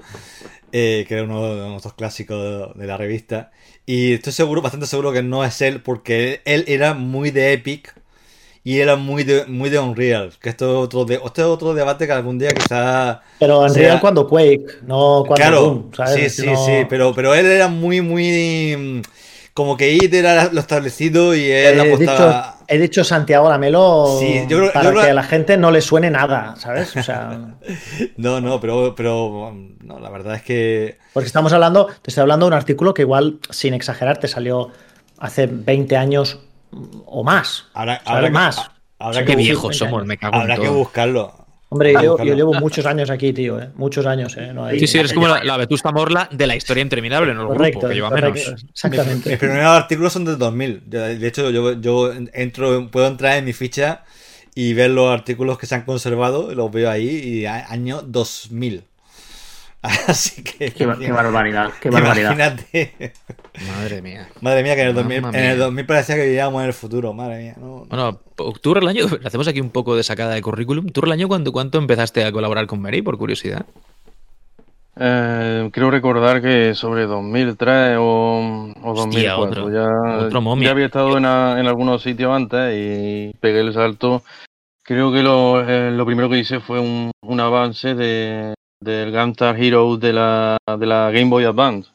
[0.73, 3.51] eh, que era uno de nuestros clásicos de, de, la revista.
[3.87, 7.95] Y estoy seguro, bastante seguro que no es él, porque él era muy de Epic
[8.69, 10.33] y era muy de, muy de Unreal.
[10.41, 13.23] Que esto es otro, de, este es otro debate que algún día quizá.
[13.39, 14.01] Pero Unreal sea...
[14.01, 16.35] cuando Quake, no cuando claro, Doom, ¿sabes?
[16.35, 16.67] Sí, sí, no...
[16.67, 19.03] sí, pero, pero él era muy, muy.
[19.59, 22.59] Como que IT era lo establecido y él he apostaba.
[22.59, 25.03] Dicho, he dicho Santiago Lamelo sí, yo creo, para yo creo...
[25.03, 26.95] que a la gente no le suene nada, ¿sabes?
[26.97, 27.57] O sea...
[28.17, 30.99] no, no, pero, pero no, la verdad es que.
[31.13, 34.71] Porque estamos hablando, te estoy hablando de un artículo que igual, sin exagerar, te salió
[35.19, 36.39] hace 20 años
[36.71, 37.67] o más.
[37.75, 38.71] Ahora, ahora más.
[39.01, 40.79] Ahora que, viejos somos, me cago Habrá en que todo.
[40.79, 41.48] buscarlo.
[41.71, 43.69] Hombre, yo, yo, llevo muchos años aquí, tío, ¿eh?
[43.75, 44.35] muchos años.
[44.39, 44.53] ¿eh?
[44.55, 44.81] No hay...
[44.81, 47.81] Sí, sí, eres como la, la, Vetusta Morla de la historia interminable en el correcto,
[47.81, 48.65] grupo, que lleva correcto, menos.
[48.71, 49.31] Exactamente.
[49.31, 50.83] Mis, primeros artículos son del 2000.
[50.87, 54.05] De hecho, yo, yo entro, puedo entrar en mi ficha
[54.55, 58.85] y ver los artículos que se han conservado, los veo ahí, y año 2000.
[60.09, 60.71] Así que.
[60.71, 62.33] Qué, qué barbaridad, qué barbaridad.
[62.33, 63.13] Imagínate.
[63.77, 64.29] Madre mía.
[64.41, 67.13] Madre mía, que en el, 2000, en el 2000 parecía que vivíamos en el futuro,
[67.13, 67.55] madre mía.
[67.59, 68.21] No, bueno,
[68.61, 70.89] tú el año, hacemos aquí un poco de sacada de currículum.
[70.89, 73.67] ¿Tú el año cuánto, cuánto empezaste a colaborar con Mary, por curiosidad?
[75.01, 79.45] Eh, creo recordar que sobre 2003 o, o 2004.
[79.45, 79.87] Otro, ya,
[80.27, 84.25] otro ya había estado en, a, en, algunos sitios antes y pegué el salto.
[84.83, 89.61] Creo que lo, eh, lo primero que hice fue un, un avance de, del Gunstar
[89.61, 91.91] Heroes de la, de la Game Boy Advance.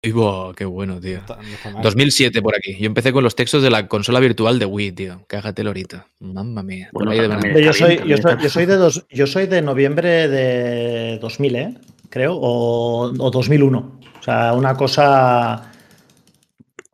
[0.00, 1.16] Y wow, qué bueno, tío.
[1.16, 2.76] No está, no está 2007 por aquí.
[2.78, 5.24] Yo empecé con los textos de la consola virtual de Wii, tío.
[5.26, 6.06] Cágatelo ahorita.
[6.20, 6.88] Mamma mía.
[6.92, 11.18] Bueno, de yo, soy, yo, soy, yo, soy, de dos, yo soy de noviembre de
[11.18, 11.74] 2000, ¿eh?
[12.10, 14.00] Creo, o, o 2001.
[14.18, 15.72] O sea, una cosa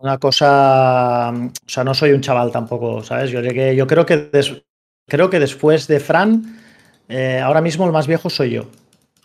[0.04, 3.30] una cosa, o sea, no soy un chaval tampoco, ¿sabes?
[3.30, 4.62] Yo, llegué, yo creo que des,
[5.08, 6.60] creo que después de Fran,
[7.08, 8.66] eh, ahora mismo el más viejo soy yo.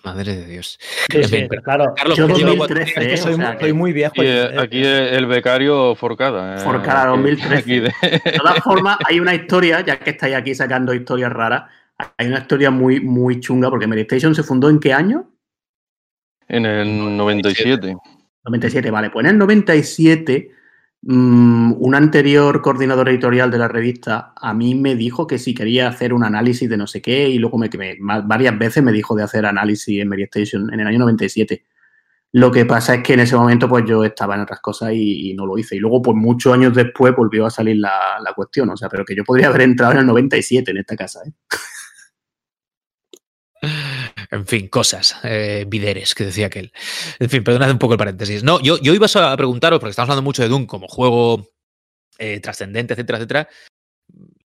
[0.04, 0.80] Madre de Dios.
[1.12, 1.94] Sí, sí, pero claro.
[1.96, 4.14] Carlos, yo 2013, es que soy, o sea, soy muy viejo.
[4.18, 6.56] Y, eh, aquí el becario Forcada.
[6.56, 7.70] Eh, Forcada 2013.
[7.70, 7.82] De...
[7.82, 11.64] de todas formas, hay una historia, ya que estáis aquí sacando historias raras,
[12.18, 15.30] hay una historia muy, muy chunga, porque Medistation se fundó en qué año?
[16.48, 17.98] En el 97.
[18.46, 19.10] 97, vale.
[19.10, 20.52] Pues en el 97
[21.02, 26.14] un anterior coordinador editorial de la revista a mí me dijo que si quería hacer
[26.14, 29.24] un análisis de no sé qué y luego me, me, varias veces me dijo de
[29.24, 31.64] hacer análisis en Mediastation en el año 97.
[32.32, 35.32] Lo que pasa es que en ese momento pues yo estaba en otras cosas y,
[35.32, 35.78] y no lo hice.
[35.78, 38.70] Y luego pues muchos años después volvió a salir la, la, cuestión.
[38.70, 41.22] O sea, pero que yo podría haber entrado en el 97 en esta casa.
[41.26, 41.32] ¿eh?
[44.32, 46.72] En fin, cosas, eh, videres, que decía aquel.
[47.20, 48.44] En fin, perdonad un poco el paréntesis.
[48.44, 51.50] No, yo, yo iba a preguntaros, porque estamos hablando mucho de Doom como juego
[52.20, 53.50] eh, trascendente, etcétera, etcétera.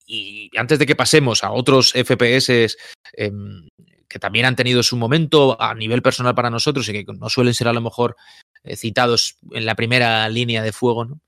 [0.07, 2.77] Y antes de que pasemos a otros FPS
[3.17, 3.31] eh,
[4.11, 7.55] que también han tenido su momento a nivel personal para nosotros y que no suelen
[7.55, 8.17] ser a lo mejor
[8.65, 11.21] eh, citados en la primera línea de fuego, ¿no?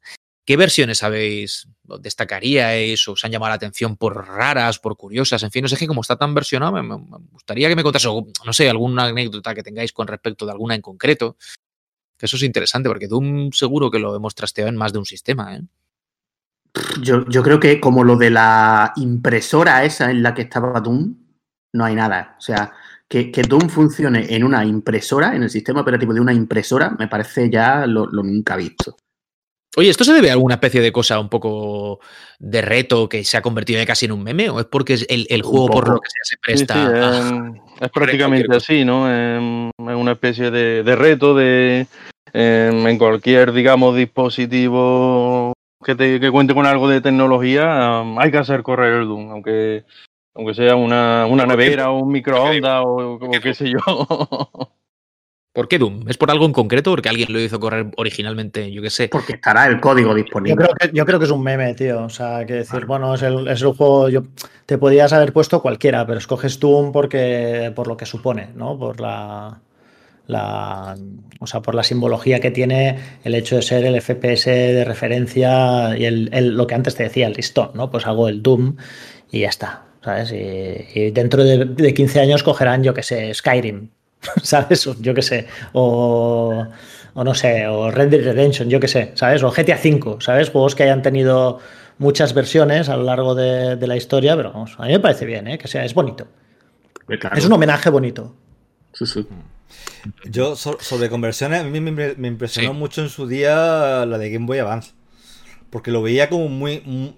[0.44, 1.68] ¿Qué versiones habéis
[2.00, 5.42] destacaríais o os han llamado la atención por raras, por curiosas?
[5.44, 6.96] En fin, no sé qué, como está tan versionado, me,
[7.30, 8.10] gustaría que me contases,
[8.44, 11.36] no sé, alguna anécdota que tengáis con respecto de alguna en concreto.
[12.18, 15.06] Que eso es interesante, porque Doom seguro que lo hemos trasteado en más de un
[15.06, 15.62] sistema, ¿eh?
[17.02, 21.14] Yo, creo que como lo de la impresora esa en la que estaba Doom,
[21.74, 22.34] no hay nada.
[22.38, 22.72] O sea,
[23.06, 27.08] que, que, Doom funcione en una impresora, en el sistema operativo de una impresora, me
[27.08, 28.96] parece ya lo, lo nunca visto.
[29.76, 32.00] Oye, ¿esto se debe a alguna especie de cosa un poco
[32.38, 34.50] de reto que se ha convertido casi en un meme?
[34.50, 36.74] ¿O es porque el, el juego por lo que sea se presta?
[36.74, 37.56] Sí, sí, a...
[37.76, 39.10] es, es prácticamente así, ¿no?
[39.10, 41.86] Es una especie de, de reto de
[42.34, 45.52] en cualquier, digamos, dispositivo
[45.84, 49.84] que, te, que, cuente con algo de tecnología, hay que hacer correr el Doom, aunque,
[50.34, 53.78] aunque sea una, una nevera o un microondas o, o qué sé yo.
[55.52, 56.08] ¿Por qué Doom?
[56.08, 56.90] ¿Es por algo en concreto?
[56.90, 58.72] ¿Porque alguien lo hizo correr originalmente?
[58.72, 59.08] Yo qué sé.
[59.08, 60.50] Porque estará el código disponible.
[60.50, 62.04] Yo creo que, yo creo que es un meme, tío.
[62.04, 64.08] O sea, que decir, bueno, es el, es el, juego.
[64.08, 64.22] Yo,
[64.64, 68.78] te podías haber puesto cualquiera, pero escoges Doom porque, por lo que supone, ¿no?
[68.78, 69.60] Por la,
[70.26, 70.96] la.
[71.38, 75.98] O sea, por la simbología que tiene el hecho de ser el FPS de referencia
[75.98, 77.90] y el, el, lo que antes te decía, el listón, ¿no?
[77.90, 78.76] Pues hago el Doom
[79.30, 79.84] y ya está.
[80.02, 80.32] ¿Sabes?
[80.32, 83.90] Y, y dentro de, de 15 años cogerán, yo qué sé, Skyrim,
[84.42, 84.88] ¿sabes?
[85.00, 86.66] Yo qué sé, o,
[87.14, 89.42] o, no sé, o Red Dead Redemption, yo qué sé, ¿sabes?
[89.42, 90.50] O GTA V, ¿sabes?
[90.50, 91.60] Juegos que hayan tenido
[91.98, 95.26] muchas versiones a lo largo de, de la historia, pero vamos, a mí me parece
[95.26, 95.58] bien, ¿eh?
[95.58, 96.26] Que sea, es bonito.
[97.06, 97.36] Claro.
[97.36, 98.34] Es un homenaje bonito.
[98.92, 99.26] Sí, sí.
[100.24, 102.78] Yo, sobre conversiones, a mí me, me impresionó sí.
[102.78, 104.92] mucho en su día la de Game Boy Advance.
[105.70, 106.82] Porque lo veía como muy.
[106.84, 107.16] muy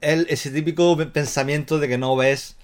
[0.00, 2.56] el, ese típico pensamiento de que no ves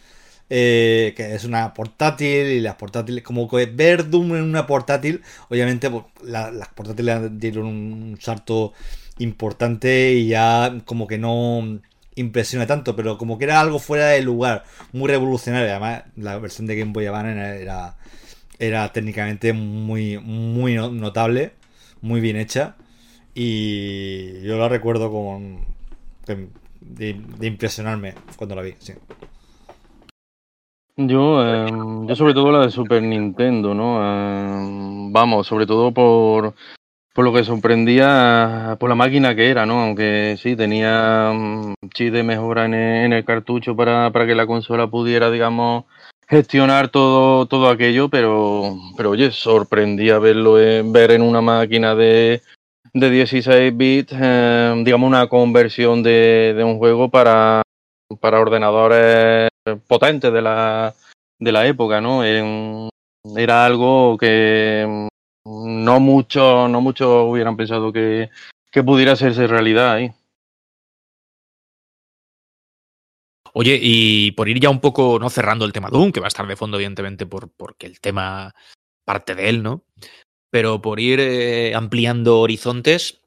[0.50, 5.22] eh, que es una portátil y las portátiles, como que ver Doom en una portátil,
[5.48, 8.72] obviamente pues, la, las portátiles dieron un salto
[9.18, 11.80] importante y ya como que no
[12.14, 15.70] impresiona tanto, pero como que era algo fuera de lugar, muy revolucionario.
[15.70, 17.96] Además, la versión de Game Boy Advance era,
[18.58, 21.52] era técnicamente muy, muy notable,
[22.00, 22.76] muy bien hecha.
[23.34, 25.66] Y yo la recuerdo con
[26.80, 28.94] de impresionarme cuando la vi, sí.
[31.00, 31.70] Yo, eh,
[32.08, 34.00] yo sobre todo la de Super Nintendo, ¿no?
[34.02, 36.54] Eh, vamos, sobre todo por,
[37.14, 39.80] por lo que sorprendía por la máquina que era, ¿no?
[39.80, 42.74] Aunque sí, tenía um, chip de mejora en
[43.12, 45.84] el, cartucho para, para, que la consola pudiera, digamos,
[46.26, 52.42] gestionar todo, todo aquello, pero, pero oye, sorprendía verlo ver en una máquina de,
[52.92, 54.16] de 16 bits,
[54.84, 57.62] digamos, una conversión de, de, un juego para,
[58.20, 60.94] para ordenadores potentes de la,
[61.38, 62.22] de la época, ¿no?
[62.24, 65.08] era algo que
[65.44, 68.30] no muchos no mucho hubieran pensado que,
[68.70, 70.12] que pudiera hacerse realidad ahí.
[73.54, 76.28] Oye, y por ir ya un poco, no cerrando el tema Doom, que va a
[76.28, 78.54] estar de fondo, evidentemente, por, porque el tema
[79.04, 79.84] parte de él, ¿no?
[80.50, 83.20] Pero por ir eh, ampliando horizontes,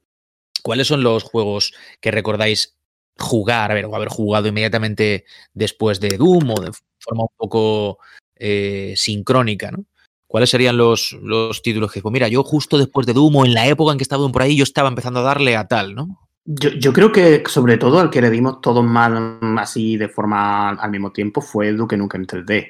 [0.62, 2.78] ¿cuáles son los juegos que recordáis
[3.18, 7.98] jugar, a ver, o haber jugado inmediatamente después de Doom o de forma un poco
[8.36, 9.84] eh, sincrónica, ¿no?
[10.26, 13.52] ¿Cuáles serían los, los títulos que, pues mira, yo justo después de Doom o en
[13.52, 16.18] la época en que estaba por ahí, yo estaba empezando a darle a tal, ¿no?
[16.44, 20.70] Yo, yo, creo que sobre todo al que le dimos todos mal así de forma
[20.70, 22.66] al mismo tiempo fue Duke Nukem 3D.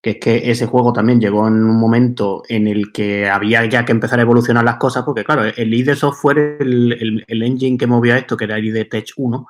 [0.00, 3.84] Que es que ese juego también llegó en un momento en el que había ya
[3.84, 7.86] que empezar a evolucionar las cosas, porque claro, el de software, el, el, engine que
[7.86, 9.46] movía esto, que era el de Tech 1,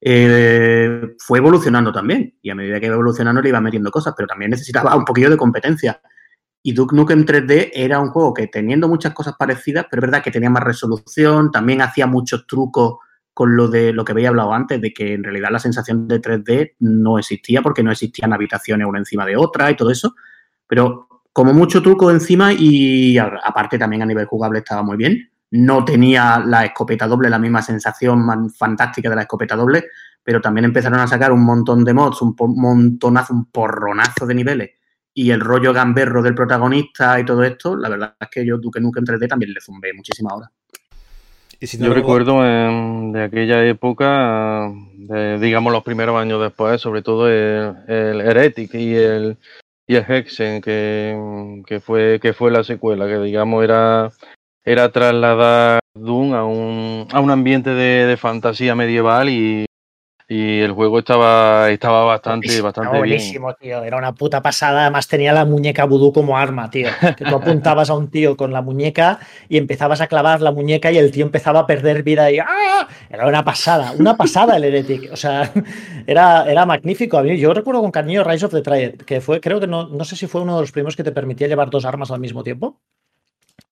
[0.00, 2.38] eh, fue evolucionando también.
[2.42, 5.30] Y a medida que iba evolucionando le iba metiendo cosas, pero también necesitaba un poquillo
[5.30, 6.00] de competencia.
[6.62, 10.22] Y Duke Nukem 3D era un juego que teniendo muchas cosas parecidas, pero es verdad
[10.22, 12.98] que tenía más resolución, también hacía muchos trucos
[13.32, 16.20] con lo de lo que había hablado antes, de que en realidad la sensación de
[16.20, 20.14] 3D no existía porque no existían habitaciones una encima de otra y todo eso.
[20.66, 25.30] Pero como mucho truco encima y aparte también a nivel jugable estaba muy bien.
[25.50, 29.86] No tenía la escopeta doble, la misma sensación fantástica de la escopeta doble,
[30.22, 34.70] pero también empezaron a sacar un montón de mods, un montonazo, un porronazo de niveles
[35.14, 38.80] y el rollo gamberro del protagonista y todo esto, la verdad es que yo Duke
[38.80, 40.50] Nukem 3D también le zumbé muchísimas horas.
[41.60, 44.72] yo recuerdo de aquella época,
[45.40, 49.36] digamos los primeros años después, sobre todo el, Heretic y el,
[49.86, 54.10] y el Hexen, que, que, fue, que fue la secuela, que digamos era,
[54.64, 59.66] era trasladar Doom a un, a un ambiente de fantasía medieval y,
[60.32, 63.82] y el juego estaba, estaba bastante, bastante buenísimo, tío.
[63.82, 64.82] Era una puta pasada.
[64.82, 66.88] Además, tenía la muñeca vudú como arma, tío.
[67.16, 70.92] Que tú apuntabas a un tío con la muñeca y empezabas a clavar la muñeca
[70.92, 72.86] y el tío empezaba a perder vida y ¡ah!
[73.10, 75.10] Era una pasada, una pasada el Heretic.
[75.12, 75.50] O sea,
[76.06, 77.18] era, era magnífico.
[77.18, 79.88] A mí, yo recuerdo con cariño Rise of the Triad, que fue, creo que no,
[79.88, 82.20] no sé si fue uno de los primeros que te permitía llevar dos armas al
[82.20, 82.78] mismo tiempo.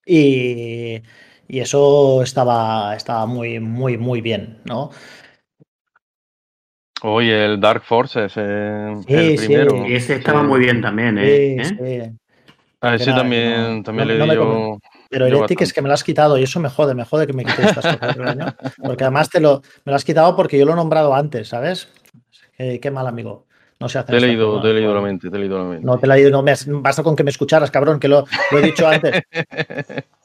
[0.09, 1.03] Y,
[1.47, 4.91] y eso estaba, estaba muy, muy, muy bien, ¿no?
[7.03, 9.87] Oye, el Dark Forces, el primero.
[9.87, 11.57] Y ese estaba muy bien también, ¿eh?
[11.81, 12.13] ¿Eh?
[12.81, 14.79] A ese también, también le dio.
[15.11, 17.33] Pero Heretic es que me lo has quitado y eso me jode, me jode que
[17.33, 18.17] me quites estas cosas.
[18.83, 21.89] Porque además te lo, me lo has quitado porque yo lo he nombrado antes, ¿sabes?
[22.57, 23.48] Qué, mal amigo.
[23.81, 24.11] No se hace.
[24.11, 25.87] Te he leído, te he leído la mente, te he leído la mente.
[25.87, 28.59] No te he leído, no, me, basta con que me escucharas, cabrón, que lo, lo
[28.59, 29.23] he dicho antes.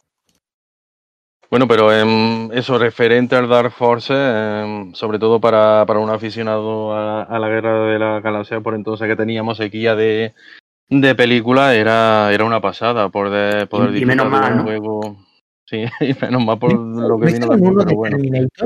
[1.54, 6.98] Bueno, pero en eso referente al Dark Force, em, sobre todo para, para, un aficionado
[6.98, 10.34] a, la guerra de la galaxia, por entonces que teníamos sequía de,
[10.90, 14.64] de película, era, era una pasada poder, poder y, menos mal, ¿no?
[14.64, 15.18] juego.
[15.74, 18.18] Sí, y menos mal por lo que vino después, pero bueno.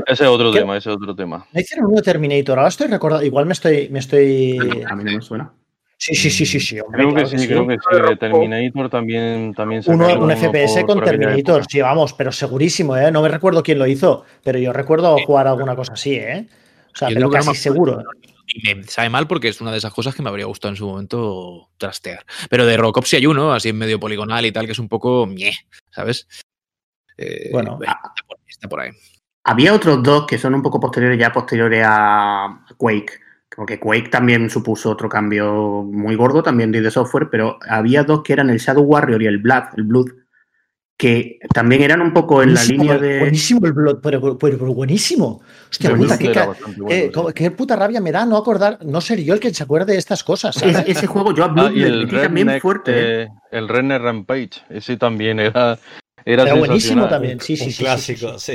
[0.06, 1.46] Ese es otro tema, ese es otro tema.
[1.52, 4.84] Me hicieron uno de Terminator, ahora estoy recordando, igual me estoy, me estoy.
[4.86, 5.50] A mí no me suena.
[5.96, 6.78] Sí, sí, sí, sí, sí.
[6.92, 8.02] creo que, sí, creo que sí.
[8.08, 13.10] De Terminator también, también uno, Un FPS con Terminator, sí, vamos, pero segurísimo, ¿eh?
[13.10, 16.46] No me recuerdo quién lo hizo, pero yo recuerdo jugar alguna cosa así, ¿eh?
[16.94, 18.04] O sea, pero casi seguro.
[18.46, 20.76] Y me sabe mal porque es una de esas cosas que me habría gustado en
[20.76, 22.24] su momento trastear.
[22.48, 24.88] Pero de Robocop sí hay uno, así en medio poligonal y tal, que es un
[24.88, 25.52] poco ñe,
[25.90, 26.26] ¿sabes?
[27.18, 27.78] Eh, bueno,
[28.46, 28.90] está por ahí.
[29.44, 34.48] Había otros dos que son un poco posteriores, ya posteriores a Quake porque Quake también
[34.50, 38.84] supuso otro cambio muy gordo, también de software, pero había dos que eran el Shadow
[38.84, 40.10] Warrior y el Blood, el Blood,
[40.96, 43.18] que también eran un poco en la línea de.
[43.18, 44.20] Buenísimo el Blood, pero,
[44.72, 45.40] buenísimo.
[45.70, 46.16] Hostia, puta,
[47.34, 49.98] qué, puta rabia me da no acordar, no ser yo el que se acuerde de
[49.98, 50.56] estas cosas.
[50.62, 51.72] ese juego yo a Blood
[52.14, 53.22] ah, también fuerte.
[53.22, 53.28] ¿eh?
[53.50, 55.80] el Renner Rampage, ese también era
[56.24, 57.82] era, buenísimo también, sí, sí, sí.
[57.82, 58.54] Clásico, sí.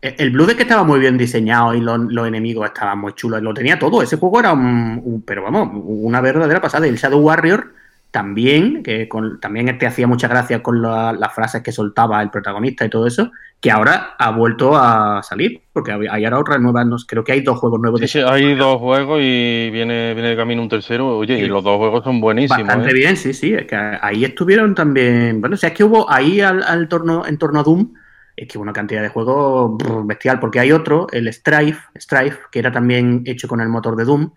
[0.00, 3.40] El Blue es que estaba muy bien diseñado y los, enemigos estaban muy chulos.
[3.40, 4.02] Lo tenía todo.
[4.02, 6.86] Ese juego era un, pero vamos, una verdadera pasada.
[6.88, 7.72] El Shadow Warrior
[8.12, 12.84] también, que con, también te hacía mucha gracia con las frases que soltaba el protagonista
[12.84, 17.24] y todo eso, que ahora ha vuelto a salir, porque hay ahora otras nuevas, creo
[17.24, 18.00] que hay dos juegos nuevos.
[18.00, 21.64] Sí, sí, hay dos juegos y viene, viene de camino un tercero, oye, y los
[21.64, 22.66] dos juegos son buenísimos.
[22.66, 22.94] Bastante ¿eh?
[22.94, 26.42] bien, sí, sí, es que ahí estuvieron también, bueno, o sea, es que hubo ahí
[26.42, 27.94] al, torno, en torno a Doom,
[28.36, 32.70] es que una cantidad de juegos bestial, porque hay otro, el Strife, Strife, que era
[32.70, 34.32] también hecho con el motor de Doom,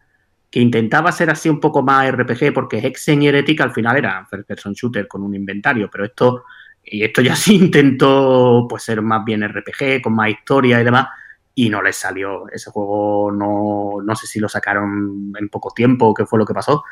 [0.49, 4.25] que intentaba ser así un poco más RPG, porque Hexen y Heretic al final era
[4.29, 6.45] first person shooter con un inventario, pero esto,
[6.83, 11.07] y esto ya sí intentó pues ser más bien RPG, con más historia y demás,
[11.53, 12.47] y no les salió.
[12.49, 16.45] Ese juego no, no sé si lo sacaron en poco tiempo o qué fue lo
[16.45, 16.83] que pasó,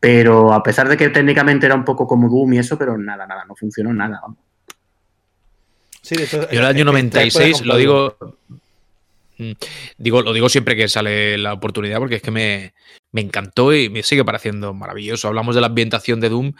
[0.00, 3.26] pero a pesar de que técnicamente era un poco como Doom y eso, pero nada,
[3.26, 4.20] nada, no funcionó nada.
[6.02, 8.16] Sí, Yo el año 96 lo digo,
[9.98, 12.74] digo, lo digo siempre que sale la oportunidad porque es que me,
[13.12, 15.28] me encantó y me sigue pareciendo maravilloso.
[15.28, 16.52] Hablamos de la ambientación de Doom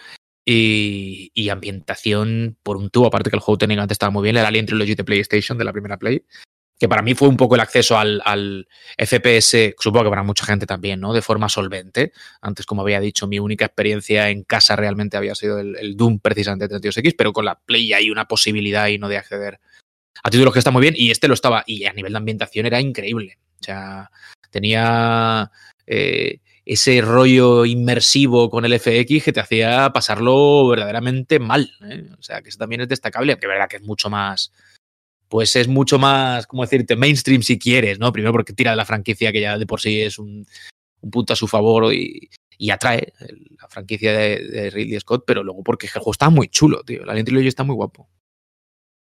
[0.44, 4.44] y, y, ambientación por un tubo, aparte que el juego técnicamente estaba muy bien, el
[4.44, 6.24] Alien Trilogy de PlayStation, de la primera Play,
[6.78, 8.68] que para mí fue un poco el acceso al,
[8.98, 11.12] FPS, supongo que para mucha gente también, ¿no?
[11.12, 12.12] De forma solvente.
[12.40, 16.68] Antes, como había dicho, mi única experiencia en casa realmente había sido el, Doom precisamente
[16.68, 19.60] de 32X, pero con la Play hay una posibilidad y no de acceder
[20.22, 22.66] a títulos que está muy bien y este lo estaba, y a nivel de ambientación
[22.66, 23.38] era increíble.
[23.60, 24.10] O sea,
[24.50, 25.50] tenía
[25.86, 31.70] eh, ese rollo inmersivo con el FX que te hacía pasarlo verdaderamente mal.
[31.88, 32.08] ¿eh?
[32.18, 34.52] O sea, que eso también es destacable, aunque verdad que es mucho más
[35.28, 38.12] pues es mucho más, ¿cómo decirte?, mainstream si quieres, ¿no?
[38.12, 40.46] Primero porque tira de la franquicia que ya de por sí es un,
[41.10, 42.30] punto a su favor y,
[42.70, 43.12] atrae
[43.60, 47.04] la franquicia de, Ridley Scott, pero luego porque el juego está muy chulo, tío.
[47.04, 48.08] La Trilogy está muy guapo.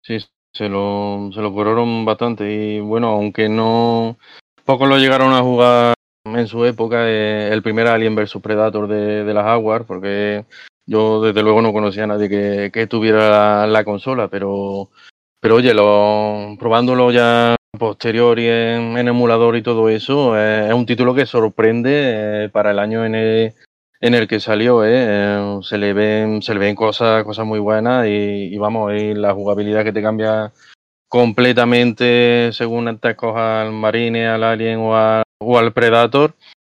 [0.01, 0.17] Sí,
[0.53, 4.17] se lo, se lo curaron bastante y bueno, aunque no...
[4.65, 5.93] Pocos lo llegaron a jugar
[6.25, 10.45] en su época, eh, el primer Alien vs Predator de, de las Jaguar, porque
[10.85, 14.89] yo desde luego no conocía a nadie que, que tuviera la consola, pero
[15.43, 20.85] pero oye, lo, probándolo ya posterior y en, emulador y todo eso, eh, es un
[20.85, 23.53] título que sorprende eh, para el año en el,
[24.03, 24.83] en el que salió.
[24.85, 25.59] Eh.
[25.63, 29.85] se le ven, se le ven cosas, cosas muy buenas y, vamos, y la jugabilidad
[29.85, 30.51] que te cambia
[31.07, 36.35] completamente según te escojas al Marine, al Alien o, o al Predator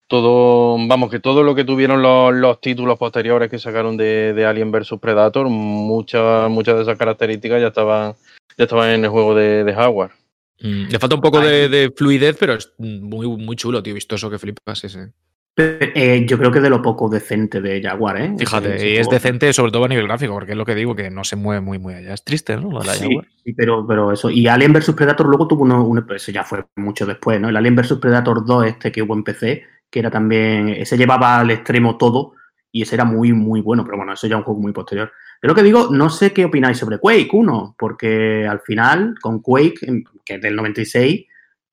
[0.07, 4.99] todo, vamos, que todo lo que tuvieron los, títulos posteriores que sacaron de, Alien vs
[5.01, 8.15] Predator, muchas, muchas de esas características ya estaban,
[8.59, 10.13] ya estaban en el juego de, de Howard.
[10.61, 14.39] Mm, le falta un poco de, fluidez, pero es muy, muy chulo, tío, vistoso que
[14.39, 15.13] flipas ese.
[15.57, 18.35] Eh, yo creo que de lo poco decente de Jaguar, ¿eh?
[18.37, 21.11] Fíjate, y es decente sobre todo a nivel gráfico, porque es lo que digo, que
[21.11, 22.13] no se mueve muy, muy allá.
[22.13, 22.81] Es triste, ¿no?
[22.83, 24.31] sí, pero, pero eso.
[24.31, 27.49] Y Alien vs Predator luego tuvo uno, eso ya fue mucho después, ¿no?
[27.49, 31.39] El Alien vs Predator 2, este que hubo en PC, que era también, ese llevaba
[31.39, 32.33] al extremo todo
[32.73, 35.13] y ese era muy, muy bueno, pero bueno, eso ya es un juego muy posterior.
[35.41, 39.41] Pero lo que digo, no sé qué opináis sobre Quake 1, porque al final, con
[39.41, 41.27] Quake, que es del 96,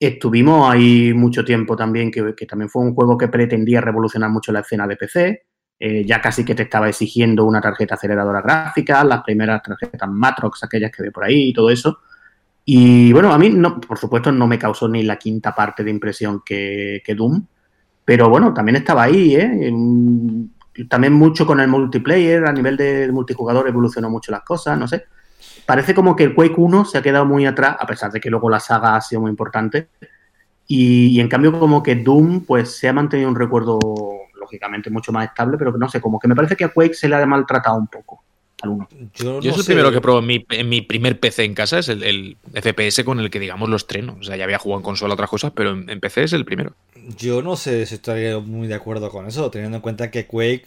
[0.07, 4.61] estuvimos ahí mucho tiempo también, que, también fue un juego que pretendía revolucionar mucho la
[4.61, 5.43] escena de PC.
[5.79, 10.63] Eh, ya casi que te estaba exigiendo una tarjeta aceleradora gráfica, las primeras tarjetas Matrox,
[10.63, 11.99] aquellas que ve por ahí y todo eso.
[12.65, 15.89] Y bueno, a mí, no, por supuesto, no me causó ni la quinta parte de
[15.89, 17.45] impresión que, que Doom,
[18.05, 19.73] pero bueno, también estaba ahí, ¿eh?
[20.89, 25.05] También mucho con el multiplayer, a nivel de multijugador evolucionó mucho las cosas, no sé.
[25.65, 28.29] Parece como que el Quake 1 se ha quedado muy atrás, a pesar de que
[28.29, 29.87] luego la saga ha sido muy importante.
[30.67, 33.77] Y, en cambio como que Doom pues se ha mantenido un recuerdo
[34.39, 36.93] lógicamente mucho más estable, pero que no sé, como que me parece que a Quake
[36.93, 38.23] se le ha maltratado un poco.
[39.15, 43.03] Yo, es el primero que probé en mi, primer PC en casa, es el, FPS
[43.03, 44.17] con el que, digamos, lo estreno.
[44.19, 46.73] O sea, ya había jugado en consola otras cosas, pero en, PC es el primero.
[47.17, 50.65] Yo no sé si estaría muy de acuerdo con eso, teniendo en cuenta que Quake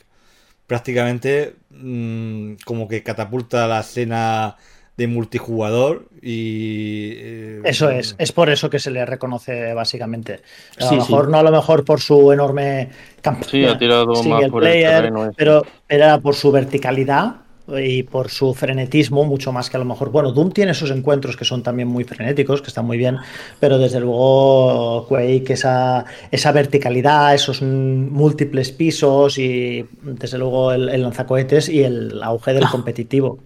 [0.66, 4.56] prácticamente mm, como que catapulta la escena
[4.96, 7.12] de multijugador y...
[7.16, 10.40] Eh, eso es, es por eso que se le reconoce básicamente.
[10.78, 12.90] A lo mejor no a lo mejor por su enorme
[13.20, 18.52] campo sí, ha tirado más por player, pero era por su verticalidad y por su
[18.52, 20.10] frenetismo, mucho más que a lo mejor.
[20.10, 23.16] Bueno, Doom tiene sus encuentros que son también muy frenéticos, que están muy bien,
[23.58, 31.68] pero desde luego Quake, esa, esa verticalidad, esos múltiples pisos y desde luego el, lanzacohetes
[31.68, 33.38] y el auge del competitivo.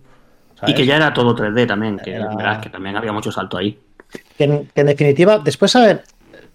[0.67, 2.21] Y que ya era todo 3D también, que,
[2.63, 3.79] que también había mucho salto ahí.
[4.37, 6.03] Que en, en, definitiva, después, a ver,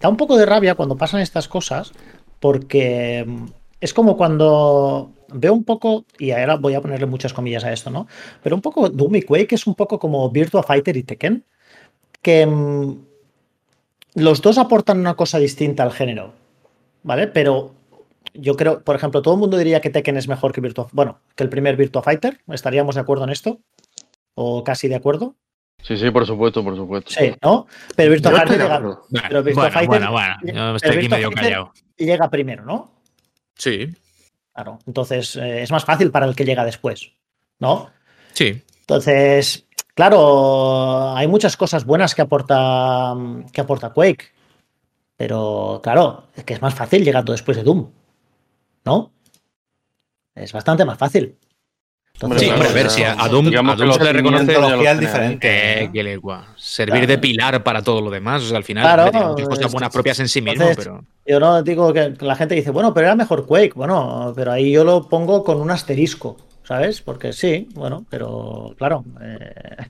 [0.02, 1.94] da un poco de rabia cuando pasan estas cosas,
[2.42, 3.26] porque
[3.80, 7.90] es como cuando veo un poco, y ahora voy a ponerle muchas comillas a esto,
[7.90, 8.08] ¿no?
[8.42, 11.44] Pero un poco Doom y Quake es un poco como Virtua Fighter y Tekken,
[12.22, 12.98] que mm,
[14.16, 16.34] los dos aportan una cosa distinta al género,
[17.04, 17.28] ¿vale?
[17.28, 17.74] Pero
[18.34, 21.20] yo creo, por ejemplo, todo el mundo diría que Tekken es mejor que Virtua, bueno,
[21.36, 23.60] que el primer Virtua Fighter, ¿estaríamos de acuerdo en esto?
[24.36, 25.36] ¿O casi de acuerdo?
[25.82, 27.12] Sí, sí, por supuesto, por supuesto.
[27.12, 27.68] Sí, ¿no?
[27.96, 28.82] Pero Virtua Fighter llega,
[29.28, 31.74] pero Virtua Fighter, bueno, bueno, estoy aquí medio callado.
[31.98, 32.92] Llega primero, ¿no?
[33.56, 33.90] Sí.
[34.54, 34.80] Claro.
[34.86, 37.12] Entonces, eh, es más fácil para el que llega después,
[37.60, 37.90] ¿no?
[38.34, 38.62] Sí.
[38.82, 43.14] Entonces, Claro, hay muchas cosas buenas que aporta,
[43.52, 44.32] que aporta Quake.
[45.16, 47.92] Pero claro, es que es más fácil llegando después de Doom.
[48.86, 49.14] ¿No?
[50.34, 51.38] Es bastante más fácil.
[52.20, 55.92] sí, hombre, a ver, si a, Doom, a Doom se le reconoce diferente.
[55.94, 56.20] que le,
[56.58, 58.42] servir de pilar para todo lo demás.
[58.42, 60.66] O sea, al final, claro, tiene cosas buenas propias en sí mismo.
[60.76, 61.06] pero...
[61.26, 63.74] Yo no digo que la gente dice, bueno, pero era mejor Quake.
[63.76, 66.38] Bueno, pero ahí yo lo pongo con un asterisco.
[66.64, 67.02] ¿sabes?
[67.02, 69.90] Porque sí, bueno, pero claro, eh,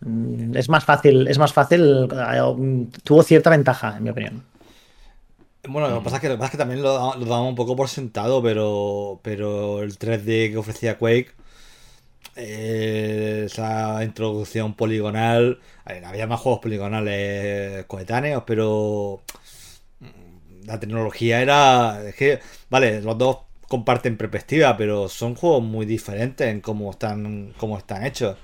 [0.54, 4.44] es más fácil, es más fácil, eh, tuvo cierta ventaja, en mi opinión.
[5.66, 7.54] Bueno, lo que pasa es que, lo que, pasa es que también lo, damos un
[7.54, 11.30] poco por sentado, pero, pero el 3D que ofrecía Quake,
[12.36, 19.22] eh, esa introducción poligonal, había más juegos poligonales coetáneos, pero
[20.66, 22.40] la tecnología era, es que,
[22.70, 23.38] vale, los dos
[23.68, 28.36] comparten perspectiva, pero son juegos muy diferentes en cómo están, cómo están hechos.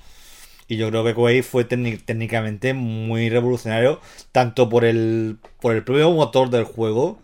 [0.68, 4.00] Y yo creo que Quake fue técnicamente muy revolucionario,
[4.32, 7.18] tanto por el, por el propio motor del juego,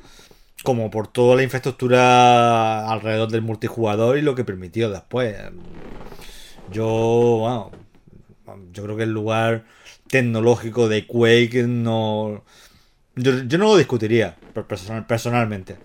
[0.64, 5.36] como por toda la infraestructura alrededor del multijugador y lo que permitió después.
[6.72, 6.90] Yo,
[7.40, 7.70] bueno,
[8.72, 9.64] yo creo que el lugar
[10.08, 12.44] tecnológico de Quake no...
[13.16, 14.36] Yo, no lo discutiría
[15.08, 15.76] personalmente.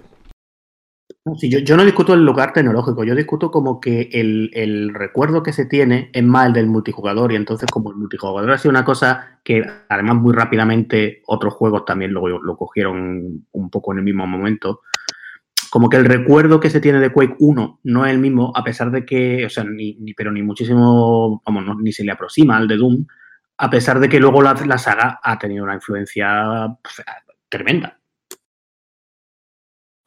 [1.41, 6.09] Yo, no discuto el lugar tecnológico, yo discuto como que el, recuerdo que se tiene
[6.13, 9.63] es más el del multijugador y entonces como el multijugador ha sido una cosa que
[9.87, 14.81] además muy rápidamente otros juegos también lo, lo cogieron un poco en el mismo momento,
[15.71, 18.61] como que el recuerdo que se tiene de Quake 1 no es el mismo, a
[18.61, 22.67] pesar de que, o sea, ni, pero ni muchísimo, vamos, ni se le aproxima al
[22.67, 23.05] de Doom,
[23.61, 27.05] a pesar de que luego la, la saga ha tenido una influencia pues,
[27.47, 27.95] tremenda.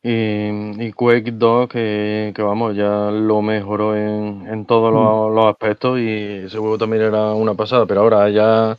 [0.03, 5.35] Y, Quake 2, que, vamos, ya lo mejoró en, todos mm.
[5.37, 8.77] los, aspectos y ese juego también era una pasada, pero ahora ya,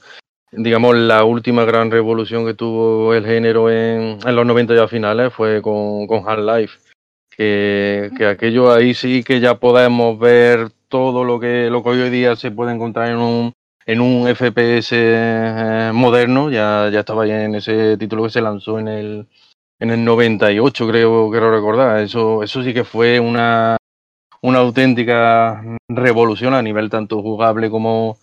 [0.52, 5.62] digamos, la última gran revolución que tuvo el género en, los 90 ya finales fue
[5.62, 6.78] con, con Half-Life,
[7.30, 12.10] que, que aquello ahí sí que ya podemos ver todo lo que, lo que hoy
[12.10, 13.54] día se puede encontrar en un,
[13.86, 18.80] en un FPS eh, moderno, ya, ya estaba ya en ese título que se lanzó
[18.80, 19.28] en el
[19.80, 22.00] en el 98, creo, quiero recordar.
[22.00, 23.78] Eso, eso sí que fue una,
[24.42, 28.18] una auténtica revolución a nivel tanto jugable como,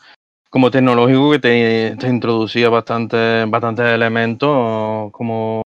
[0.50, 5.62] como tecnológico que te, introducía bastantes bastante elementos como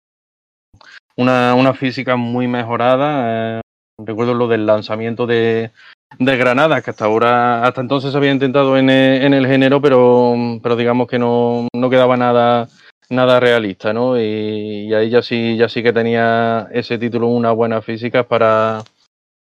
[1.16, 3.60] una, una física muy mejorada.
[3.60, 3.62] Eh,
[4.00, 5.72] recuerdo lo del lanzamiento de,
[6.20, 10.76] de granadas, que hasta ahora, hasta entonces había intentado en, en el género, pero, pero
[10.76, 12.68] digamos que no, no quedaba nada
[13.12, 14.20] nada realista, ¿no?
[14.20, 18.84] Y, ahí ya sí, ya sí que tenía ese título una buena física para,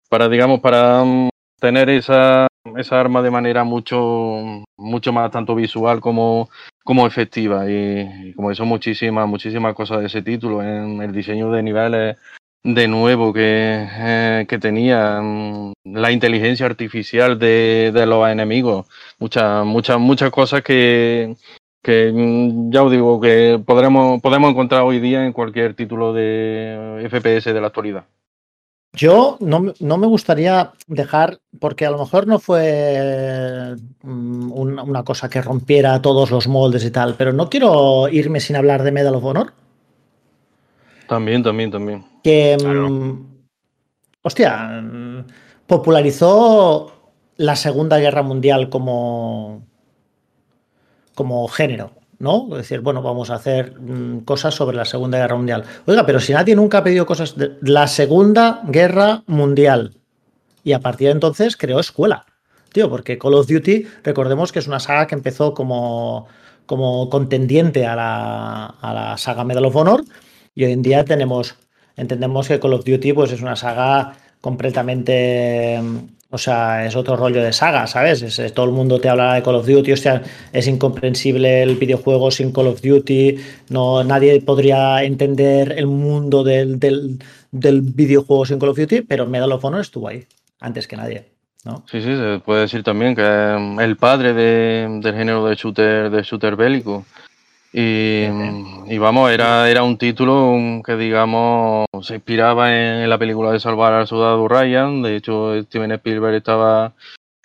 [0.10, 2.48] para digamos, para mm, tener esa,
[2.78, 6.50] esa arma de manera mucho, mucho más tanto visual como,
[6.84, 7.70] como efectiva.
[7.70, 12.18] Y, como eso, muchísimas, muchísimas cosas de ese título, en el diseño de niveles
[12.66, 18.88] de nuevo que, eh, que tenía, mm, la inteligencia artificial de, de los enemigos,
[19.20, 21.36] muchas, muchas, muchas cosas que,
[21.84, 27.08] que mm, ya os digo que podremos, podemos encontrar hoy día en cualquier título de
[27.08, 28.06] FPS de la actualidad.
[28.94, 35.42] Yo no, me gustaría dejar, porque a lo mejor no fue mm, una, cosa que
[35.42, 39.26] rompiera todos los moldes y tal, pero no quiero irme sin hablar de Medal of
[39.26, 39.54] Honor.
[41.08, 42.06] También, también, también.
[42.24, 43.46] Que, mm,
[44.22, 44.84] hostia,
[45.68, 46.92] popularizó
[47.38, 49.66] la Segunda Guerra Mundial como,
[51.14, 52.48] como género, ¿no?
[52.52, 55.64] Es decir, bueno, vamos a hacer mm, cosas sobre la Segunda Guerra Mundial.
[55.86, 59.94] Oiga, pero si nadie nunca ha pedido cosas de la Segunda Guerra Mundial.
[60.64, 62.26] Y a partir de entonces creó escuela.
[62.72, 66.28] Tío, porque Call of Duty, recordemos que es una saga que empezó como,
[66.66, 70.04] como contendiente a la, a la saga Medal of Honor.
[70.56, 71.56] Y hoy en día tenemos,
[71.96, 75.82] entendemos que Call of Duty pues, es una saga completamente
[76.36, 78.22] o sea, es otro rollo de saga, ¿sabes?
[78.22, 81.76] Es, todo el mundo te habla de Call of Duty, o sea, es incomprensible el
[81.76, 83.38] videojuego sin Call of Duty,
[83.70, 86.78] no, nadie podría entender el mundo del,
[87.52, 90.26] videojuego sin Call of Duty, pero Medal of Honor estuvo ahí,
[90.60, 91.26] antes que nadie.
[91.64, 91.84] ¿no?
[91.90, 96.22] Sí, sí, se puede decir también que mm, el padre del género de shooter, de
[96.22, 97.06] shooter bélico.
[97.78, 103.92] Y, vamos, era, era un título que, digamos, se inspiraba en, la película de Salvar
[103.92, 105.02] al Soldado Ryan.
[105.02, 106.94] De hecho, Steven Spielberg estaba,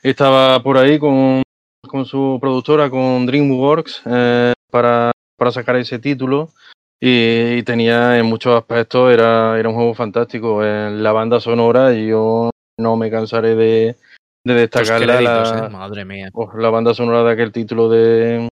[0.05, 1.43] estaba por ahí con,
[1.85, 6.51] con su productora, con DreamWorks, eh, para, para sacar ese título.
[7.01, 10.65] Y, tenía en muchos aspectos, era, era un juego fantástico.
[10.65, 13.97] En la banda sonora, y yo no me cansaré de,
[14.45, 15.71] de destacar la, la, ¿eh?
[15.71, 16.31] madre mía.
[16.35, 18.50] Oh, la banda sonora de aquel título de,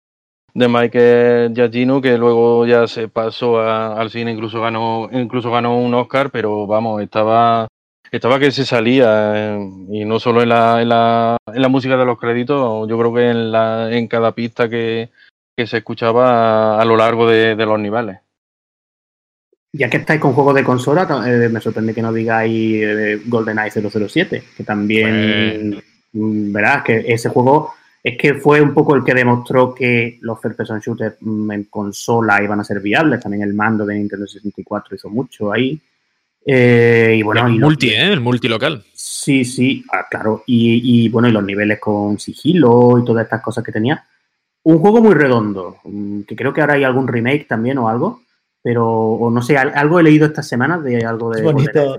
[0.57, 5.93] de Michael Giacchino, que luego ya se pasó al cine, incluso ganó, incluso ganó un
[5.93, 7.67] Oscar, pero vamos, estaba,
[8.11, 11.95] estaba que se salía, eh, y no solo en la, en, la, en la música
[11.95, 15.11] de los créditos, yo creo que en, la, en cada pista que,
[15.55, 18.17] que se escuchaba a, lo largo de, de, los niveles.
[19.73, 23.69] Ya que estáis con juegos de consola, eh, me sorprende que no digáis eh, GoldenEye
[23.69, 26.51] 007, que también, pues...
[26.51, 30.57] verás, que ese juego es que fue un poco el que demostró que los first
[30.57, 33.19] person shooters mm, en consola iban a ser viables.
[33.19, 35.79] También el mando de Nintendo 64 hizo mucho ahí.
[36.45, 38.13] Eh, y bueno, el y multi, ¿eh?
[38.13, 38.83] El multilocal.
[38.93, 40.43] Sí, sí, ah, claro.
[40.45, 44.05] Y, y, bueno, y los niveles con sigilo y todas estas cosas que tenía.
[44.63, 48.21] Un juego muy redondo, mm, que creo que ahora hay algún remake también o algo,
[48.61, 51.39] pero o no sé, algo he leído esta semana de algo de...
[51.39, 51.97] Es bonito,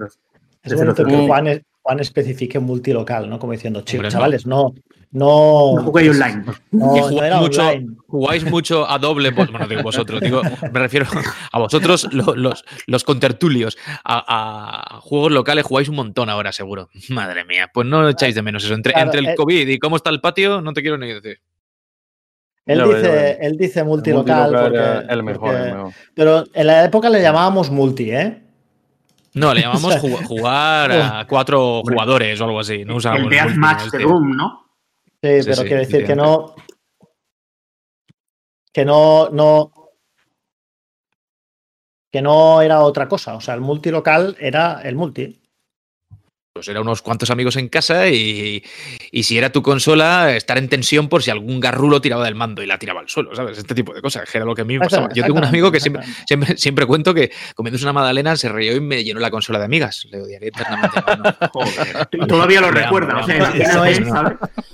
[0.62, 3.38] es bonito que Juan, Juan especifique multilocal, ¿no?
[3.38, 4.74] Como diciendo, chicos, chavales, no,
[5.10, 6.44] no, no juguéis online.
[6.70, 7.96] No, no mucho, online.
[8.06, 9.30] Jugáis mucho a doble.
[9.30, 10.42] Bueno, digo vosotros, digo,
[10.72, 11.06] me refiero
[11.52, 13.78] a vosotros, los, los, los contertulios.
[14.04, 16.90] A, a, juegos locales jugáis un montón ahora, seguro.
[17.08, 18.74] Madre mía, pues no echáis de menos eso.
[18.74, 21.12] Entre, claro, entre el, el COVID y cómo está el patio, no te quiero ni
[21.12, 21.40] decir.
[22.66, 24.50] Él dice, él dice multilocal.
[24.50, 25.92] multilocal porque, el mejor, porque, el mejor.
[26.14, 28.42] Pero en la época le llamábamos multi, ¿eh?
[29.32, 29.96] No, le llamamos
[30.26, 32.84] jugar a cuatro jugadores o algo así.
[32.84, 34.67] No usábamos el Deathmatch de Doom, ¿no?
[35.20, 36.54] Sí, pero sí, quiero decir que no.
[38.72, 39.72] Que no, no.
[42.10, 43.34] Que no era otra cosa.
[43.34, 45.37] O sea, el multilocal era el multi.
[46.58, 48.64] Pues era unos cuantos amigos en casa y,
[49.12, 52.64] y, si era tu consola, estar en tensión por si algún garrulo tiraba del mando
[52.64, 53.58] y la tiraba al suelo, ¿sabes?
[53.58, 55.08] Este tipo de cosas, que era lo que a mí me pasaba.
[55.14, 58.74] Yo tengo un amigo que siempre, siempre, siempre, cuento que comiéndose una magdalena se rió
[58.74, 60.04] y me llenó la consola de amigas.
[60.10, 61.00] Le odiaré eternamente.
[62.18, 64.00] No, Todavía lo recuerda, o sea, eso es.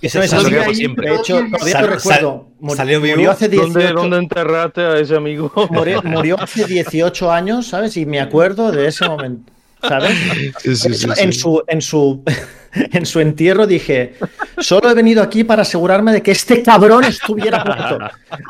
[0.01, 0.55] Eso es así.
[0.55, 1.11] Ahí, siempre.
[1.11, 2.49] De hecho, todavía lo recuerdo.
[2.61, 3.01] Vivo.
[3.01, 3.73] Murió hace 18...
[3.73, 5.53] ¿Dónde, ¿Dónde, enterraste a ese amigo?
[5.71, 7.95] Murió, murió hace 18 años, ¿sabes?
[7.99, 9.54] Y me acuerdo de ese momento.
[9.89, 10.17] ¿Sabes?
[10.59, 12.23] Sí, sí, sí, en, su, en, su,
[12.73, 14.15] en su entierro dije,
[14.59, 17.99] solo he venido aquí para asegurarme de que este cabrón estuviera muerto.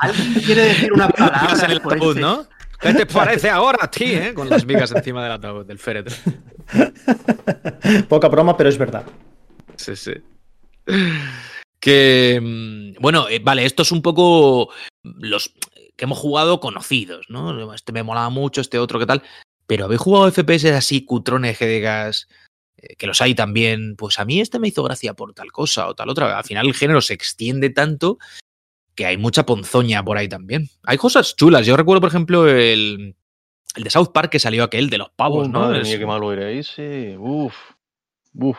[0.01, 2.47] Alguien quiere decir una palabra en el ataúd, ¿no?
[2.81, 4.35] ¿Qué te parece ahora a ti, eh?
[4.35, 6.15] Con las migas encima del ataúd, del féretro.
[8.09, 9.05] Poca broma, pero es verdad.
[9.77, 10.13] Sí, sí.
[11.81, 14.71] Que, mm, bueno, eh, vale, esto es un poco
[15.03, 15.55] los
[15.97, 17.73] que hemos jugado conocidos, ¿no?
[17.73, 19.23] Este me molaba mucho, este otro, ¿qué tal?
[19.67, 22.29] Pero habéis jugado FPS así, cutrones que digas
[22.77, 23.97] eh, que los hay también.
[23.97, 26.37] Pues a mí este me hizo gracia por tal cosa o tal otra.
[26.37, 28.19] Al final el género se extiende tanto
[28.95, 30.69] que hay mucha ponzoña por ahí también.
[30.85, 31.67] Hay cosas chulas.
[31.67, 33.17] Yo recuerdo, por ejemplo, el,
[33.77, 35.61] el de South Park que salió aquel de los pavos, ¿no?
[35.61, 37.17] Madre mía, qué malo era ese.
[37.19, 37.55] Uf,
[38.35, 38.59] uf.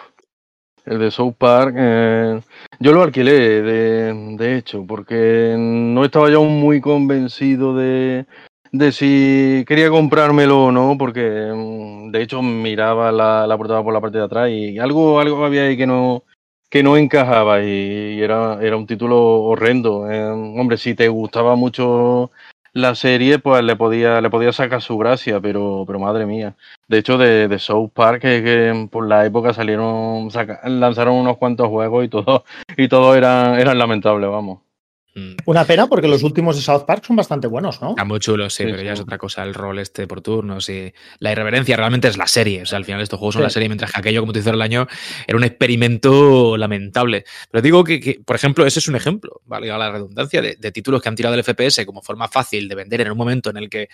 [0.86, 2.40] El de South Park, eh,
[2.80, 8.28] yo lo alquilé, de, de hecho, porque no estaba yo muy convencido de,
[8.78, 13.94] de si quería comprármelo o no, porque mm, de hecho miraba la, la portada por
[13.94, 16.24] la parte de atrás y algo, algo había ahí que no,
[16.70, 20.12] que no encajaba y, era, era un título horrendo.
[20.12, 22.32] Eh, hombre, si te gustaba mucho
[22.74, 26.56] la serie, pues le podía, le podía sacar su gracia, pero, pero madre mía.
[26.90, 30.28] De hecho, de, de South Park, que, por la época salieron,
[30.66, 32.44] lanzaron unos cuantos juegos y todo,
[32.78, 34.60] y todo eran, eran lamentables, vamos.
[35.18, 35.36] Mm.
[35.46, 37.92] Una pena porque los últimos de South Park son bastante buenos, ¿no?
[37.92, 40.68] Está muy chulo, sí, Sí, pero ya es otra cosa el rol este por turnos
[40.68, 42.64] y la irreverencia realmente es la serie.
[42.64, 43.46] O sea, al final estos juegos son Sí.
[43.46, 44.88] la serie, mientras que aquello, como te hizo el año,
[45.26, 47.24] era un experimento lamentable.
[47.50, 50.72] Pero digo que, que, por ejemplo, ese es un ejemplo, valga la redundancia, de, de
[50.74, 53.58] títulos que han tirado del FPS como forma fácil de vender en un momento en
[53.58, 53.88] el que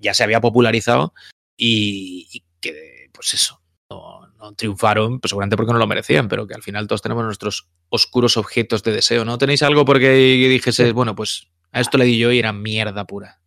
[0.00, 1.14] ya se había popularizado
[1.56, 3.59] y, y que, pues eso,
[4.40, 7.68] no, triunfaron, pues seguramente porque no lo merecían, pero que al final todos tenemos nuestros
[7.90, 9.24] oscuros objetos de deseo.
[9.24, 13.06] ¿No tenéis algo porque dijese, bueno, pues a esto le di yo y era mierda
[13.06, 13.40] pura?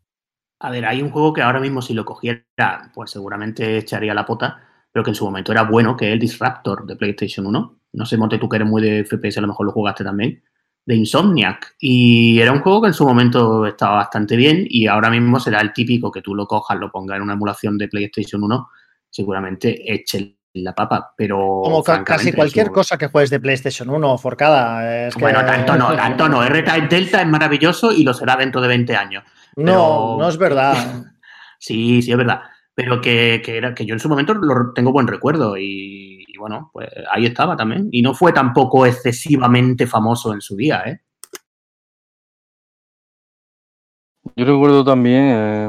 [0.60, 2.46] A ver, hay un juego que ahora mismo si lo cogiera,
[2.94, 6.20] pues seguramente echaría la pota, pero que en su momento era bueno, que es el
[6.20, 7.80] Disruptor de PlayStation 1.
[7.94, 10.42] No sé, Monte, tú que eres muy de FPS, a lo mejor lo jugaste también,
[10.86, 11.76] de Insomniac.
[11.80, 15.60] Y era un juego que en su momento estaba bastante bien y ahora mismo será
[15.60, 18.70] el típico que tú lo cojas, lo pongas en una emulación de PlayStation 1,
[19.10, 21.62] seguramente eche la papa, pero...
[21.64, 25.08] Como ca- casi cualquier su- cosa que juegues de PlayStation 1 forcada.
[25.08, 26.44] Es que- Bueno, tanto no, tanto no.
[26.44, 29.24] R-Type Delta es maravilloso y lo será dentro de 20 años.
[29.56, 30.76] No, no es verdad.
[31.60, 32.42] Sí, sí, es verdad.
[32.76, 36.38] Pero que, que era, que yo en su momento lo tengo buen recuerdo y, y
[36.38, 37.88] bueno, pues ahí estaba también.
[37.90, 41.00] Y no fue tampoco excesivamente famoso en su día, ¿eh?
[44.36, 45.68] Yo recuerdo también eh,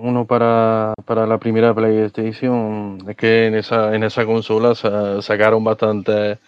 [0.00, 5.62] uno para, para la primera PlayStation, es que en esa, en esa consola sa- sacaron
[5.64, 6.38] bastantes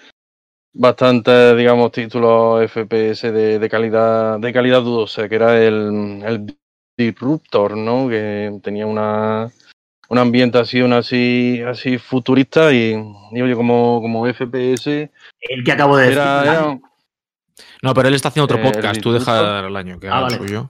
[0.75, 6.57] bastantes, digamos, títulos FPS de, calidad de calidad dudosa, que era el, el
[6.97, 8.09] Disruptor, ¿no?
[8.09, 9.51] Que tenía una,
[10.09, 15.11] una ambientación así, así futurista y, oye, como, como FPS.
[15.41, 16.81] El que acabo de decir.
[17.83, 20.37] No, pero él está haciendo otro eh, podcast, tú deja el año que ah, haga
[20.39, 20.69] suyo.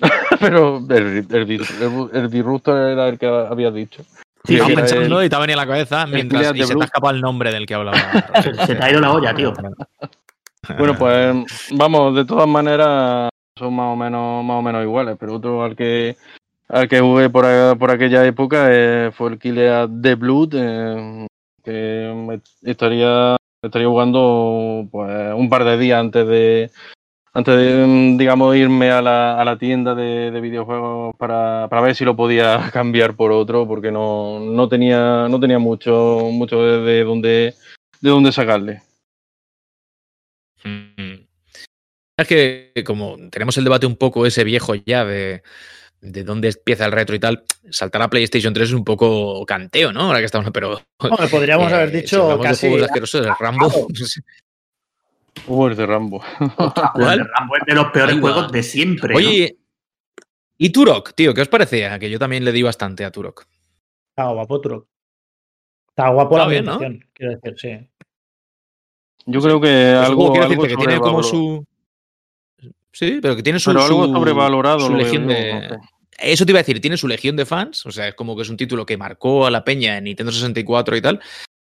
[0.40, 4.04] pero el, el, Disruptor era el que habías dicho.
[4.44, 6.84] Sí, estaba pensando y te ha venido a la cabeza mientras y se te ha
[6.84, 7.98] escapado el nombre del que hablaba.
[8.66, 9.52] se te ha ido la olla, tío.
[10.76, 11.32] Bueno, pues
[11.76, 15.76] vamos, de todas maneras son más o menos, más o menos iguales, pero otro al
[15.76, 16.16] que
[16.68, 17.46] al que jugué por,
[17.78, 21.26] por aquella época eh, fue el Killer The Blood, eh,
[21.62, 26.70] que estaría, estaría jugando pues, un par de días antes de,
[27.36, 32.02] antes de, digamos, irme a la, a la tienda de, videojuegos para, para, ver si
[32.02, 37.54] lo podía cambiar por otro, porque no, no tenía, no tenía mucho, mucho de, dónde,
[38.00, 38.80] de dónde sacarle.
[40.64, 41.26] Mm.
[42.18, 45.42] Es que como tenemos el debate un poco ese viejo ya de,
[46.00, 49.92] de dónde empieza el retro y tal, saltar a PlayStation 3 es un poco canteo,
[49.92, 50.04] ¿no?
[50.04, 50.80] Ahora que estamos, pero...
[51.30, 52.70] podríamos haber eh, dicho casi...
[52.70, 53.70] De Rambo,
[55.46, 56.22] Uh, el de Rambo.
[56.40, 56.48] El
[57.18, 59.14] de Rambo es de los peores juegos de siempre.
[59.14, 59.58] Oye,
[60.58, 61.34] ¿y Turok, tío?
[61.34, 61.98] ¿Qué os parecía?
[61.98, 63.46] Que yo también le di bastante a Turok.
[64.10, 64.86] Está guapo Turok.
[65.88, 67.88] Está guapo la ambientación, quiero decir, sí.
[69.26, 71.66] Yo creo que algo, quiero decirte que tiene como su...
[72.92, 74.80] Sí, pero que tiene su, pero algo sobrevalorado.
[74.80, 75.76] Su legión de...
[76.18, 78.42] Eso te iba a decir, tiene su legión de fans, o sea, es como que
[78.42, 81.20] es un título que marcó a la peña en Nintendo 64 y tal,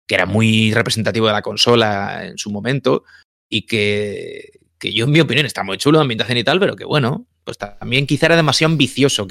[0.07, 3.05] que era muy representativo de la consola en su momento,
[3.51, 6.77] y que, que yo en mi opinión está muy chulo de ambientación y tal, pero
[6.77, 9.27] que bueno, pues también quizá era demasiado ambicioso.